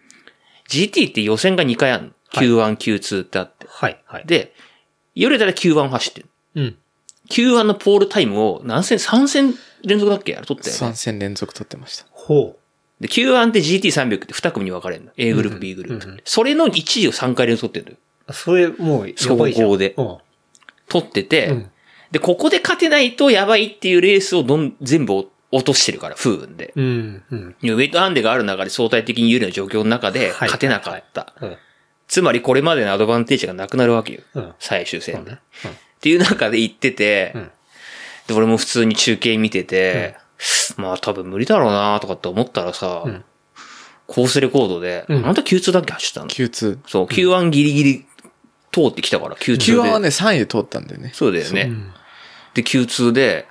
[0.69, 2.11] GT って予選が2回あるの。
[2.33, 3.67] Q1、Q2 ってあって。
[3.69, 4.27] はいはい。
[4.27, 4.53] で、
[5.15, 6.27] 夜だら Q1 走ってる。
[6.57, 6.77] うん。
[7.31, 9.55] Q1 のポールタイムを何戦、3戦
[9.87, 10.37] 連続だっけ？
[10.37, 10.95] あれ取ったよね3。
[10.95, 12.07] 戦連続取ってました。
[12.11, 12.57] ほ
[13.01, 15.13] で、Q1 って GT300 って2組に分かれるの。
[15.17, 16.23] A グループ、B グループ。
[16.25, 18.35] それの1位を3回連続取ってるの。
[18.35, 19.79] それ、もう、やばいじゃん。
[19.79, 20.17] でうん。
[20.89, 21.71] 取ってて、うん
[22.13, 26.73] で、ここで勝てないとやばいっていうレースをどん、全部落としてるから、不運で。
[26.77, 27.23] うん。
[27.31, 27.57] うん。
[27.63, 31.35] ウェイトハンデがある中で相対的に有利な状況の中ではい勝てなかった。
[31.41, 31.57] うん。
[32.07, 34.21] つまりこれまでのアドバンテージがなくなるわけよ。
[34.35, 34.53] うん。
[34.61, 35.33] 最終戦で。
[35.33, 35.77] そうね。
[35.97, 37.51] っていう中で行ってて、うん
[38.27, 40.17] で、俺も普通に中継見てて、
[40.77, 43.25] まあ多分無理だろうなとかって思ったらさ、うん
[44.07, 46.79] コースレコードで、うんあんた Q2 だっけ走ったの？Q2。
[46.87, 48.07] そう、Q1 ギリギリ
[48.71, 49.65] 通ってきたから、Q2 で。
[49.65, 51.11] Q1 はね、3位で通ったんだよね。
[51.13, 51.63] そうだよね。
[51.63, 51.93] うん。
[52.55, 53.49] で、Q2 で、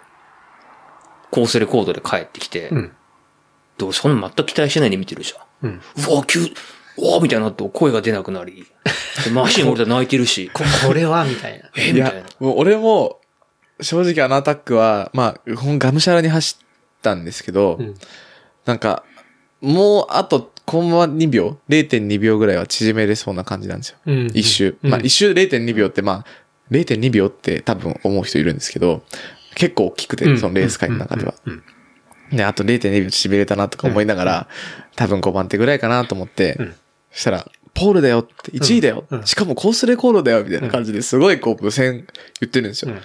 [1.29, 2.91] コースレコードで帰ってきて、うん。
[3.77, 5.69] で、俺そんな全く期待しないで見てるじゃん。
[5.69, 5.81] うん。
[6.09, 6.39] うわ、Q、
[6.97, 8.65] うわ、みたいになって声が出なくなり、
[9.25, 11.69] でマシン俺で泣いてるし、 こ、これは、みたいな。
[11.75, 13.19] え、いやみたいな。、もう俺も、
[13.81, 16.65] 正直あのアタックは、まあ、ほんがむしゃらに走っ
[17.01, 17.95] たんですけど、うん。
[18.65, 19.03] なんか、
[19.61, 23.97] もうあと、コンマ2秒 ?0.2 秒ぐらいは縮めれそうな感じなんですよ。
[24.05, 24.27] うん。
[24.33, 24.77] 一周。
[24.83, 24.89] うん。
[24.89, 26.25] まあ一周0.2秒ってまあ、
[26.71, 29.03] 0.2秒って多分思う人いるんですけど、
[29.55, 31.35] 結構大きくて、そのレース界の中では。
[31.45, 31.63] うん。
[32.31, 34.47] で、あと0.2秒縮めれたなとか思いながら、
[34.95, 36.75] 多分5番手ぐらいかなと思って、ん。
[37.11, 39.25] そしたら、ポールだよって、1位だよ、うん。
[39.25, 42.07] しかもコースレコードだよみたいな感じですごいこう、無線
[42.39, 42.95] 言ってるんですよ。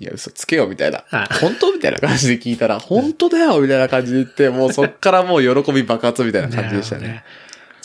[0.00, 1.28] うんいや、嘘つけよみたいなあ。
[1.42, 7.24] 本当みたいな感じで聞いたら、本当だよみたいな感じで言って、もうそっからもう喜び爆発みたいな感じでしたねね。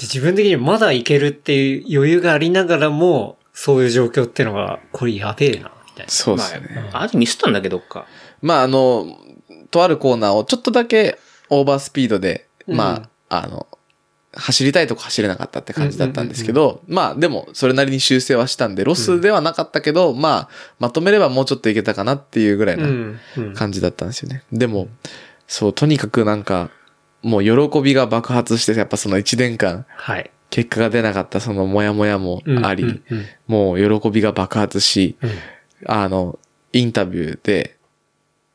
[0.01, 6.11] 自分的にまだいけるっていう余裕がありながらも、そういう状況っていうのが、これやべえな、みたいな。
[6.11, 6.89] そうですよね。
[6.93, 8.05] あ、あれミスったんだけど、どっか。
[8.41, 9.17] まあ、あの、
[9.71, 11.19] とあるコーナーをちょっとだけ
[11.49, 13.67] オーバースピードで、まあ、あの、
[14.35, 20.49] 走りたいとこ走れなかったって感じだったんですけど、まあでもそれなりに修正はしたんで、ロスではなかったけど、まあ
[20.79, 23.19] まとめればもうちょっといけたかなっていうぐらいなうん。
[23.37, 23.53] うん。
[23.53, 24.43] 感じだったんですよね。
[24.51, 24.87] でも、
[25.47, 26.69] そう、とにかくなんか、
[27.21, 30.29] もう喜びが爆発して、やっぱその1年間、はい。
[30.49, 35.29] 結果が出なかったそのモヤモヤもあり、うんうんうんもう喜びが爆発し、うん
[35.85, 36.39] あの、
[36.73, 37.77] インタビューで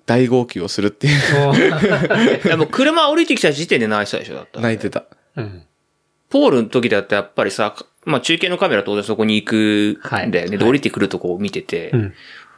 [0.07, 1.16] 大号泣をするっていう、
[2.44, 4.62] いやもう車降りてきた時点で泣いてたでしょ、だったら。
[4.65, 5.05] 泣いてた。
[5.36, 5.62] うん。
[6.31, 7.74] ポールの時だってやっぱりさ、
[8.05, 10.40] まあ中継のカメラ当然そこに行くんだよね。
[10.40, 12.15] はいで、降りてくるとこを見てて、うん。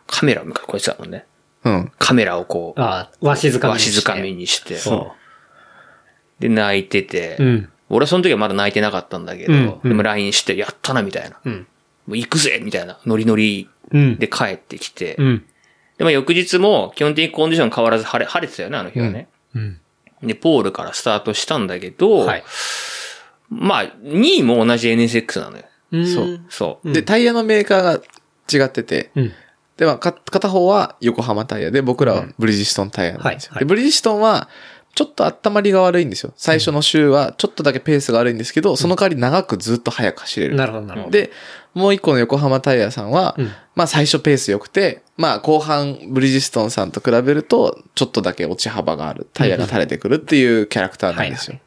[0.07, 1.27] カメラを向かこうやってたもんね。
[1.65, 1.93] うん。
[1.99, 4.11] カメラをこう、ああ、わしづかみわしにして。
[4.11, 5.12] づかみにして、そ
[6.39, 7.44] で、泣いてて、う。
[7.44, 7.69] うん。
[7.89, 11.39] 俺はその時はまだ泣いてなかったんだけど、うんうんでも LINE して、やったな、みたいな。
[11.44, 11.66] うん。
[12.07, 14.19] もう行くぜみたいな、ノリノリうん。
[14.19, 15.44] で帰ってきて、うん。
[15.99, 19.28] で、まあ翌日も基本的にコンディション変わらず晴れ、晴れてたよね、あの日はね。
[19.55, 19.81] うん。
[20.23, 22.44] で、ポールからスタートしたんだけど、はい。
[23.61, 25.65] まあ、2位も同じ NSX なのよ。
[25.93, 26.41] うんそう。
[26.49, 26.93] そう。
[26.93, 29.33] で、タイヤのメーカーが違ってて、うん。
[29.77, 33.51] で、まあ、か片方は横浜タイヤで、僕らはブリヂストンタイヤなんですよ。
[33.53, 34.49] はいはいで、ブリヂストンは、
[34.95, 36.35] ちょっと温まりが悪いんですよ。
[36.37, 40.57] 最初の週は、ちょっとだけペースが悪いんですけど、その代わり長くずっと速く走れる。
[40.57, 41.12] なるほど、なるほど。
[41.12, 41.31] で、
[41.73, 49.27] もう一個の横浜タイヤさんは、うんまあ最初ペース良くて、まあ後半ブリヂストンさんと比べると、ちょっとだけ落ち幅がある。
[49.33, 51.55] タイヤが垂れてくるっていうキャラクターなんですよ。
[51.55, 51.61] で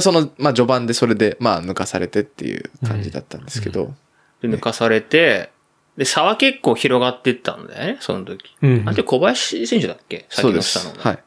[0.00, 3.94] その、まあ序盤でそれで、まあ抜かされてっていう感じだったんですけど、
[4.42, 5.50] で、抜かされて、
[5.96, 8.54] で、差は結構広がってったんだよね、その時。
[8.62, 10.26] うんあれ小林選手だっけ？
[10.28, 10.86] 先そうです。
[10.86, 11.02] の下の。
[11.02, 11.18] は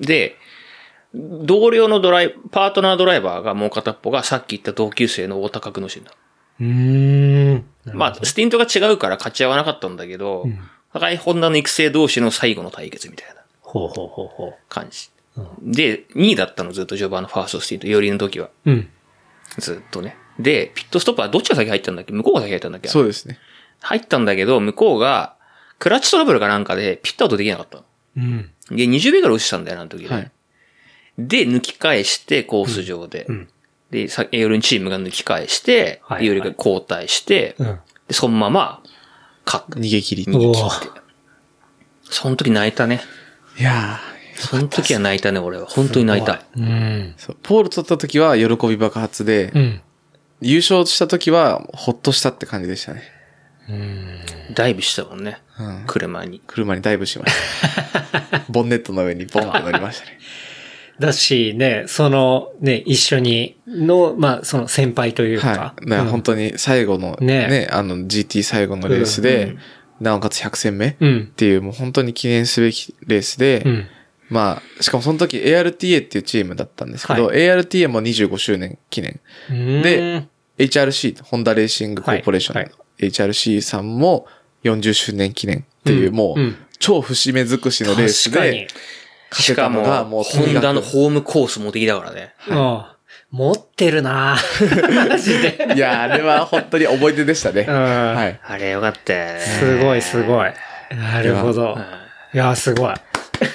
[0.00, 0.04] い。
[0.04, 0.36] で、
[1.14, 6.12] 同僚のドライ、パートナードライバーがもう片っぽがさっき言った同級生の太田角之進だ。
[6.60, 7.64] うーん。
[7.94, 15.10] まあ、スティントが違うから勝ち合わなかったんだけど、お互いホンダの育成同士の最後の対決みたいなほうほうほうほ感じ。
[15.62, 18.50] で、2位だったのずっと序盤のファーストスティント、寄りの時は。
[18.66, 18.70] う。
[18.70, 18.88] うん。
[19.58, 20.16] ずっとね。
[20.38, 22.12] で、ピットストップはどっちが先入ったんだっけ？
[22.12, 22.88] 向こうが先入ったんだっけ？
[22.88, 23.38] そうですね。
[23.80, 25.36] 入ったんだけど、向こうが、
[25.78, 27.84] クラッチトラブルかなんかでピットアウトできなかったの。
[28.16, 28.50] うん。
[28.70, 30.10] で、20秒ぐらい落ちたんだよ、あの時で。
[30.10, 30.30] はい。
[31.18, 33.26] で、抜き返して、コース上で。
[33.28, 33.48] うん。
[33.90, 37.78] で、さ、エオリンチームが抜き返して、はいエオリが交代して、うん。
[38.08, 38.82] で、そのまま、
[39.46, 39.80] 勝った。
[39.80, 40.24] 逃げ切り。
[40.28, 41.00] お逃げ切って。
[42.04, 43.00] その時泣いたね。
[43.58, 43.98] いや
[44.40, 45.66] その時は泣いたね、俺は。
[45.66, 46.42] 本当に泣いた。
[46.56, 46.64] うん。
[46.64, 49.80] ーそうポール取った時は喜び爆発で、うん。
[50.40, 53.02] 優勝した時はほっとしたって感じでしたね。
[54.54, 55.38] ダイブしたもんね。
[55.58, 56.40] うん車に。
[56.46, 57.32] 車にダイブしまし
[58.32, 58.44] た。
[58.50, 60.18] ボンネットの上にボンって乗りましたね。
[60.98, 65.48] だし、ね、その、ね、一緒にの、まあ、その先輩というか。
[65.48, 65.88] はい。
[65.88, 69.58] だから本当に最後のねね、あの GT 最後のレースで、うん
[70.00, 71.26] なおかつ100戦目っうん。
[71.36, 73.86] ていうもう本当に記念すべきレースで、うん。
[74.30, 75.74] まあ、しかもその時 ARTA っ
[76.06, 79.20] ていうチームだったんですけど、は ARTA も25周年記念。
[79.50, 80.26] うんで、
[80.58, 82.70] HRC、ホンダレーシングコーポレーションのはい
[83.00, 84.26] HRC さんも
[84.64, 88.66] 40周年記念っていう、うんもう、うん超節目尽くしのレースで、。
[89.32, 92.34] しかも、もうホンダのホームコースもできだからね。
[92.48, 92.82] うん。
[93.30, 94.36] 持ってるな
[95.08, 95.74] マジで。
[95.76, 97.66] いや、あれは本当に思い出でしたね。
[97.68, 98.14] うん。
[98.14, 98.40] はい。
[98.42, 99.40] あれよかったよね。
[99.40, 100.50] すごいすごい。
[100.96, 101.78] なるほど。
[102.32, 102.94] いや、すごい。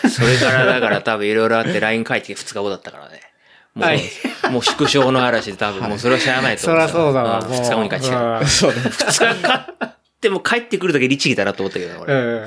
[0.09, 3.21] それからだから多分いろいろあって LINE 書いて2日後だったからね。
[3.73, 4.01] もう、はい
[4.51, 7.41] もう縮小の嵐で多分もうそれは知らないと思そらそうだわ。
[7.41, 8.39] 2もう日後に帰ってきた。
[8.39, 8.77] うんそうね。
[8.79, 9.55] 2日か
[9.85, 12.13] っても帰ってくるだけ律儀だなと思ったけどね、俺。
[12.13, 12.45] うん。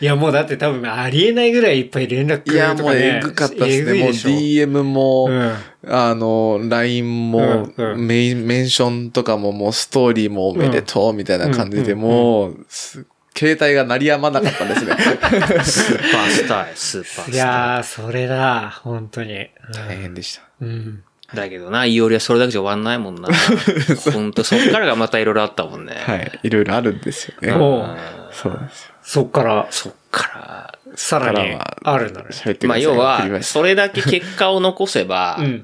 [0.00, 3.00] いや、もうだって多分ありえないぐらいいっぱい連絡来いや、るとかね。
[3.00, 4.00] もうえぐかったですね。
[4.00, 5.54] もう DM も、うん
[5.86, 13.04] あの、LINE も、うんうんメインメンションとかももうストーリーもおめでとうみたいな感じで、うんもう、す
[13.38, 14.96] 携帯が鳴りやまなかったですね。
[14.96, 17.34] スーパースターや、スーパースター。
[17.34, 18.70] いやー、それだ。
[18.82, 19.48] 本当に。
[19.72, 20.42] 大変でした。
[20.60, 21.04] うん。
[21.34, 23.28] だけどな、イオリはそれだけじゃ終わんないもんな。
[24.12, 25.94] ほんと、そっからがまたいろいろあったもんね。
[25.94, 26.40] はい。
[26.42, 27.52] いろいろあるんですよね。
[27.52, 27.96] おう
[28.32, 28.94] そうなんですよ。
[29.02, 30.78] そっから、そっから。
[30.96, 32.28] さらにあるんだね。
[32.64, 32.78] まあ。
[32.78, 35.62] 要はそれだけ結果を残せば、 うん。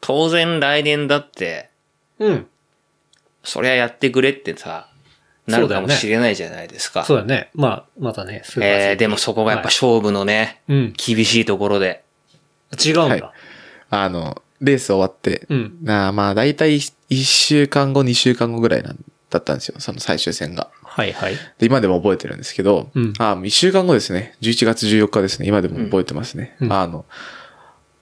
[0.00, 1.70] 当然来年だって、
[2.20, 2.46] うん。
[3.42, 4.88] そりゃやってくれってさ、
[5.46, 7.04] なるかもしれないじゃないですか。
[7.04, 7.50] そうだね。
[7.54, 10.94] まあ、またね、スーパーえー、でもそこがやっぱ勝負のね、うん。
[10.96, 12.02] 厳しいところで、
[12.84, 13.32] 違うんはいだ。
[13.90, 15.78] あの、レース終わって、うん。
[15.82, 16.92] なあまあ大体1
[17.22, 18.98] 週間後、2週間後ぐらいなん
[19.30, 19.76] だったんですよ。
[19.78, 20.70] その最終戦が。
[20.82, 21.34] はいはい。
[21.58, 24.34] で、今でも覚えてるんですけど、うんあ、1週間後ですね。
[24.40, 25.46] 11月14日ですね。
[25.46, 26.56] 今でも覚えてますね。
[26.60, 27.04] うんあの、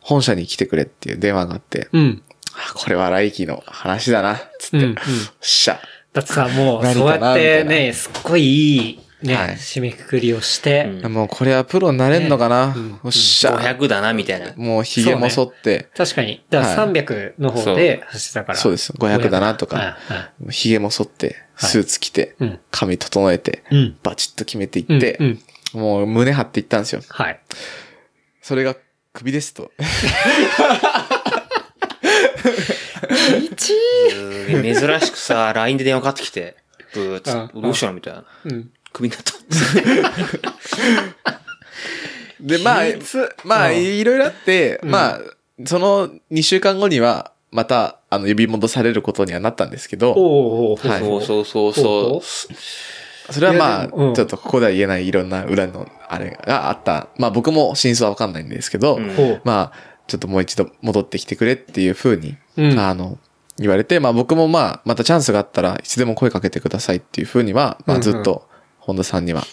[0.01, 2.23] 本社に来てくれっていう電話があって、うん。
[2.55, 4.83] あこれは来季の話だな、つって、うん。
[4.85, 4.95] うよん。
[4.95, 4.97] っ
[5.41, 5.81] しゃ。
[6.15, 13.57] だってさ、もう、何そうやってね、すっごいいい、ね、はい締めくくりをして、うんもうこれはプロになれんのかな、ねうんよっしゃ。
[13.57, 14.55] 500だな、みたいな。
[14.55, 16.45] もう髭も剃って、確かに。
[16.51, 18.59] だからはい300の方で走ってたから。
[18.59, 19.95] そうです500だなとかはいは
[20.49, 22.61] い髭も剃って、はいスーツ着て、うん。
[22.71, 23.97] 髪整えて、うん。
[24.03, 24.99] バチッと決めていうん。
[24.99, 25.41] って、うん。
[25.73, 27.03] もう胸張っていったんですよ。
[27.09, 27.41] はい。
[28.43, 28.77] それが
[29.13, 29.73] 首ですと。
[34.75, 36.57] 珍しくさ、LINE で電話かかってきて、
[36.93, 38.25] ブーっつどうしたのみたいな。
[38.45, 38.71] うん。
[38.93, 39.35] 首になった。
[42.41, 43.77] で、まあ秘密、まあ、うん。
[43.77, 44.91] いろいろあって、うん。
[44.91, 45.21] まあ、
[45.65, 51.01] その2週間後には、また、あの、呼び戻されることにはなったんですけど、おうおうはい。
[51.01, 51.73] そうそうそう。
[51.73, 52.49] ほうそ
[53.33, 54.15] それはまあ、いやでもうん。
[54.15, 57.09] ちょっとここでは言えないいろんな裏のあれがあった。
[57.17, 59.15] まあ僕も真相はわかんないんですけど、うん。
[59.15, 59.41] ほう。
[59.45, 62.79] まあ、ちょっともう一度戻ってきてくれっていう風に、うん。
[62.79, 63.19] あの、
[63.59, 68.49] 言われて、まあ僕もまあ、またチャンスがあったらいつでも声かけてくださいっていう風には、まあずっと、
[68.79, 69.45] 本田さんには、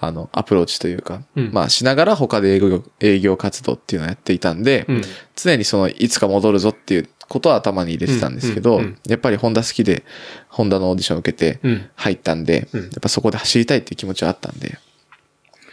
[0.00, 1.50] あの、アプローチというか、うん。
[1.52, 5.02] まあしながら他で営業、営業活動っていうのをやっていたんで、うん。
[5.36, 10.04] 常にその、いつか戻るぞっていうことは頭に入れてたんですけど、やっぱりホンダ好きで、
[10.48, 11.90] ホンダのオーディションを受けてうん。
[11.94, 12.82] 入ったんで、うん。
[12.82, 14.78] やっぱそこで走りたいっていう気持ちはあったんで、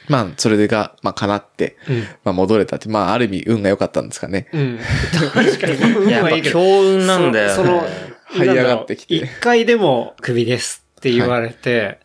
[0.07, 1.99] まあ、それが、まあ、叶って、うん。
[2.23, 4.47] まあ、戻れたって、まあ、ある意味、運が良かったんですかね。
[4.53, 4.79] うん。
[5.33, 6.59] 確かに、運はいいけど。
[6.59, 7.53] 強運なんだよね。
[7.53, 7.87] その、
[8.31, 11.99] 這い上がってきて一回でも首ですって言われて、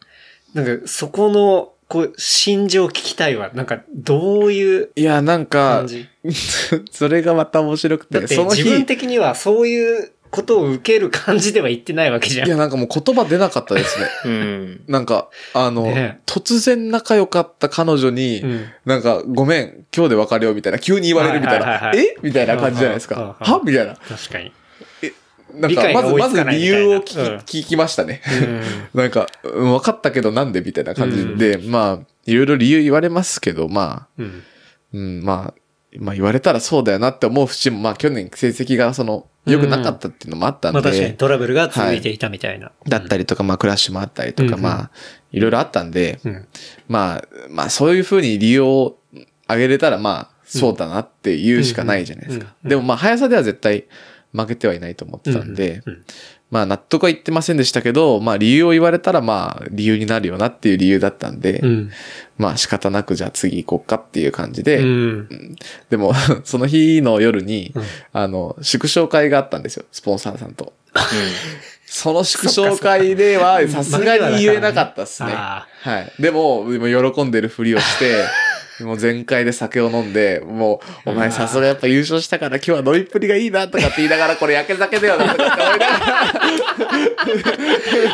[0.54, 3.50] なんかそこの、こう、心情聞きたいわ。
[3.54, 5.84] なんか、どういういや、なんか
[6.90, 12.48] それがまた面白くて、だってその日、自分的にはそういうことを受ける感じでは言ってないわけじゃん。
[12.48, 14.06] いや、なんかもう言葉出なかったですね。
[14.24, 14.80] うん。
[14.88, 22.16] なんか、あの、ね突然仲良かった彼女に、うんなんか、ごめん、今日で別れようみたいな、急に言われるみたいな、はいはいはいはいえ？
[22.22, 23.36] みたいな感じじゃないですか。
[23.38, 23.60] うんは？
[23.62, 23.94] みたいな。
[23.94, 24.52] 確かに。
[25.54, 28.22] なんか、まず、まず理由を聞き,、うん聞きましたね。
[28.40, 28.62] うん
[29.02, 34.42] なんか、うん分かったけどなんでみたいな感じで、まあ、いろいろ理由言われますけど、まあ、うん。
[34.94, 35.54] うん、まあ、
[35.98, 42.70] まあ言われたらそうだよなって思う節も、まあ去年成績がその、良くなかったっていうのもあったんで、まあ確かにトラブルが続いていたみたいな。
[42.86, 44.60] だったりとか、まあクラッシュもあったりとか、うんうん。
[44.62, 44.90] まあ、
[45.32, 46.46] いろいろあったんで、うん。
[46.88, 48.98] まあ、まあそういうふうに理由を
[49.46, 52.44] 挙げれたら、まあ、そうだなって言うしかないじゃないですか。
[52.44, 52.50] うん。
[52.50, 52.54] うん。
[52.62, 52.68] うん。
[52.68, 53.86] でもまあ、速さでは絶対
[54.32, 55.92] 負けてはいないと思ってたんで、うん。
[55.92, 56.04] うん
[56.52, 61.90] まあ納得は言ってませんでしたけど、まあ理由を言われたらまあ理由になるよなっていう理由だったんで、うん。
[62.36, 65.56] まあ仕方なくじゃあ次行こっかっていう感じで、うん。
[65.88, 66.12] でも
[66.44, 70.74] その日の夜に、うんあの、縮小会があったんですよ、スポンサーさんと。
[71.86, 75.32] その縮小会ではさすがに言えなかったっすね。
[75.34, 76.12] あはい。
[76.20, 78.24] でも、でも喜んでるふりをして、
[78.82, 85.86] もう全開で酒を飲んで、もう、お前さすがやっぱ優勝したから今日は飲みっぷりがいいなとかって言いながら、これ焼け酒だよなとかって思いな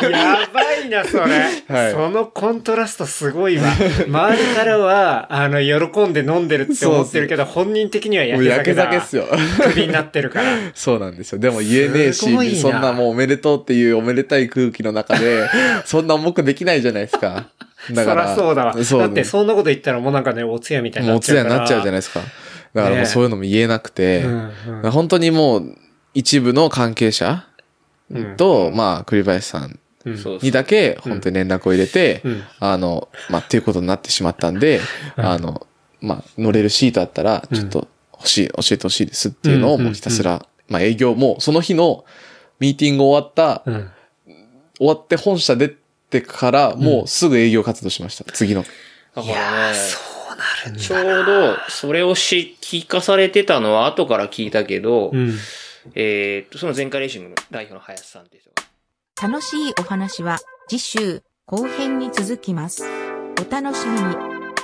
[0.01, 1.23] がら、やばいな、それ。
[1.67, 3.65] はいそのコントラストすごいわ。
[4.07, 8.83] 周りからは、あの、喜んで飲んでるって思ってるけど、本人的にはもう焼け酒だ。
[8.83, 9.25] 焼け酒っすよ。
[9.63, 10.47] クビになってるから。
[10.73, 11.39] そうなんですよ。
[11.39, 15.49] でも言えねえすごいし、なそんなもうおめでとうっていうおめでたい空気の中で、
[15.85, 17.47] そんな重くできないじゃないですか。
[17.93, 18.83] だそらそうだわ。
[18.83, 21.49] そうだってそんなこと言ったらもうなんかね、お通夜みたいになっちゃうから。
[21.49, 22.21] 夜になっちゃうじゃないですか。
[22.73, 24.51] だからもうそういうのも言えなくて、うん
[24.83, 24.91] うん。
[24.91, 25.75] 本当にもう
[26.13, 27.45] 一部の関係者
[28.11, 28.37] うん。
[28.37, 29.79] と、まあ、栗林さん
[30.41, 32.43] にだけ本当に連絡を入れて、うん。
[32.59, 34.81] あの、まあ、っていうことになってしまったんで、
[35.17, 35.25] うん。
[35.25, 35.67] あの、
[36.01, 42.05] まあ、乗れるシートあったら、ちょっと欲しい、教えてほしいですっていうのをもうひたすら、まあ、営業も、その日の
[42.59, 43.89] ミーティング終わった、うん。
[44.77, 45.55] 終わって本社
[46.09, 48.23] 出てから、もうすぐ営業活動しました。
[48.31, 48.63] 次の。
[49.15, 49.99] だかいやらね、ーそ
[50.33, 50.79] うなるんだ。
[50.79, 55.35] ちょうど、それをし、聞かされてたのは後から聞いたけど、うん。
[55.95, 59.29] えーっと、その前回レーシングの代表の林さんっていう人が。
[59.29, 62.83] 楽しいお話は次週後編に続きます。
[62.85, 64.15] お楽しみに。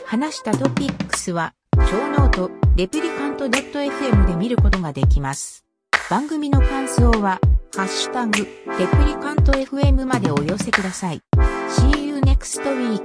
[0.05, 5.65] 話したトピックスは、ショーノート、レプリカント .fm で見ることができます。
[6.11, 7.39] 番組の感想は、
[7.75, 8.37] ハッシュタグ、
[8.79, 11.19] レプリカント FM までお寄せください。
[11.67, 13.01] See you next week.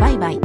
[0.00, 0.40] バイバイ。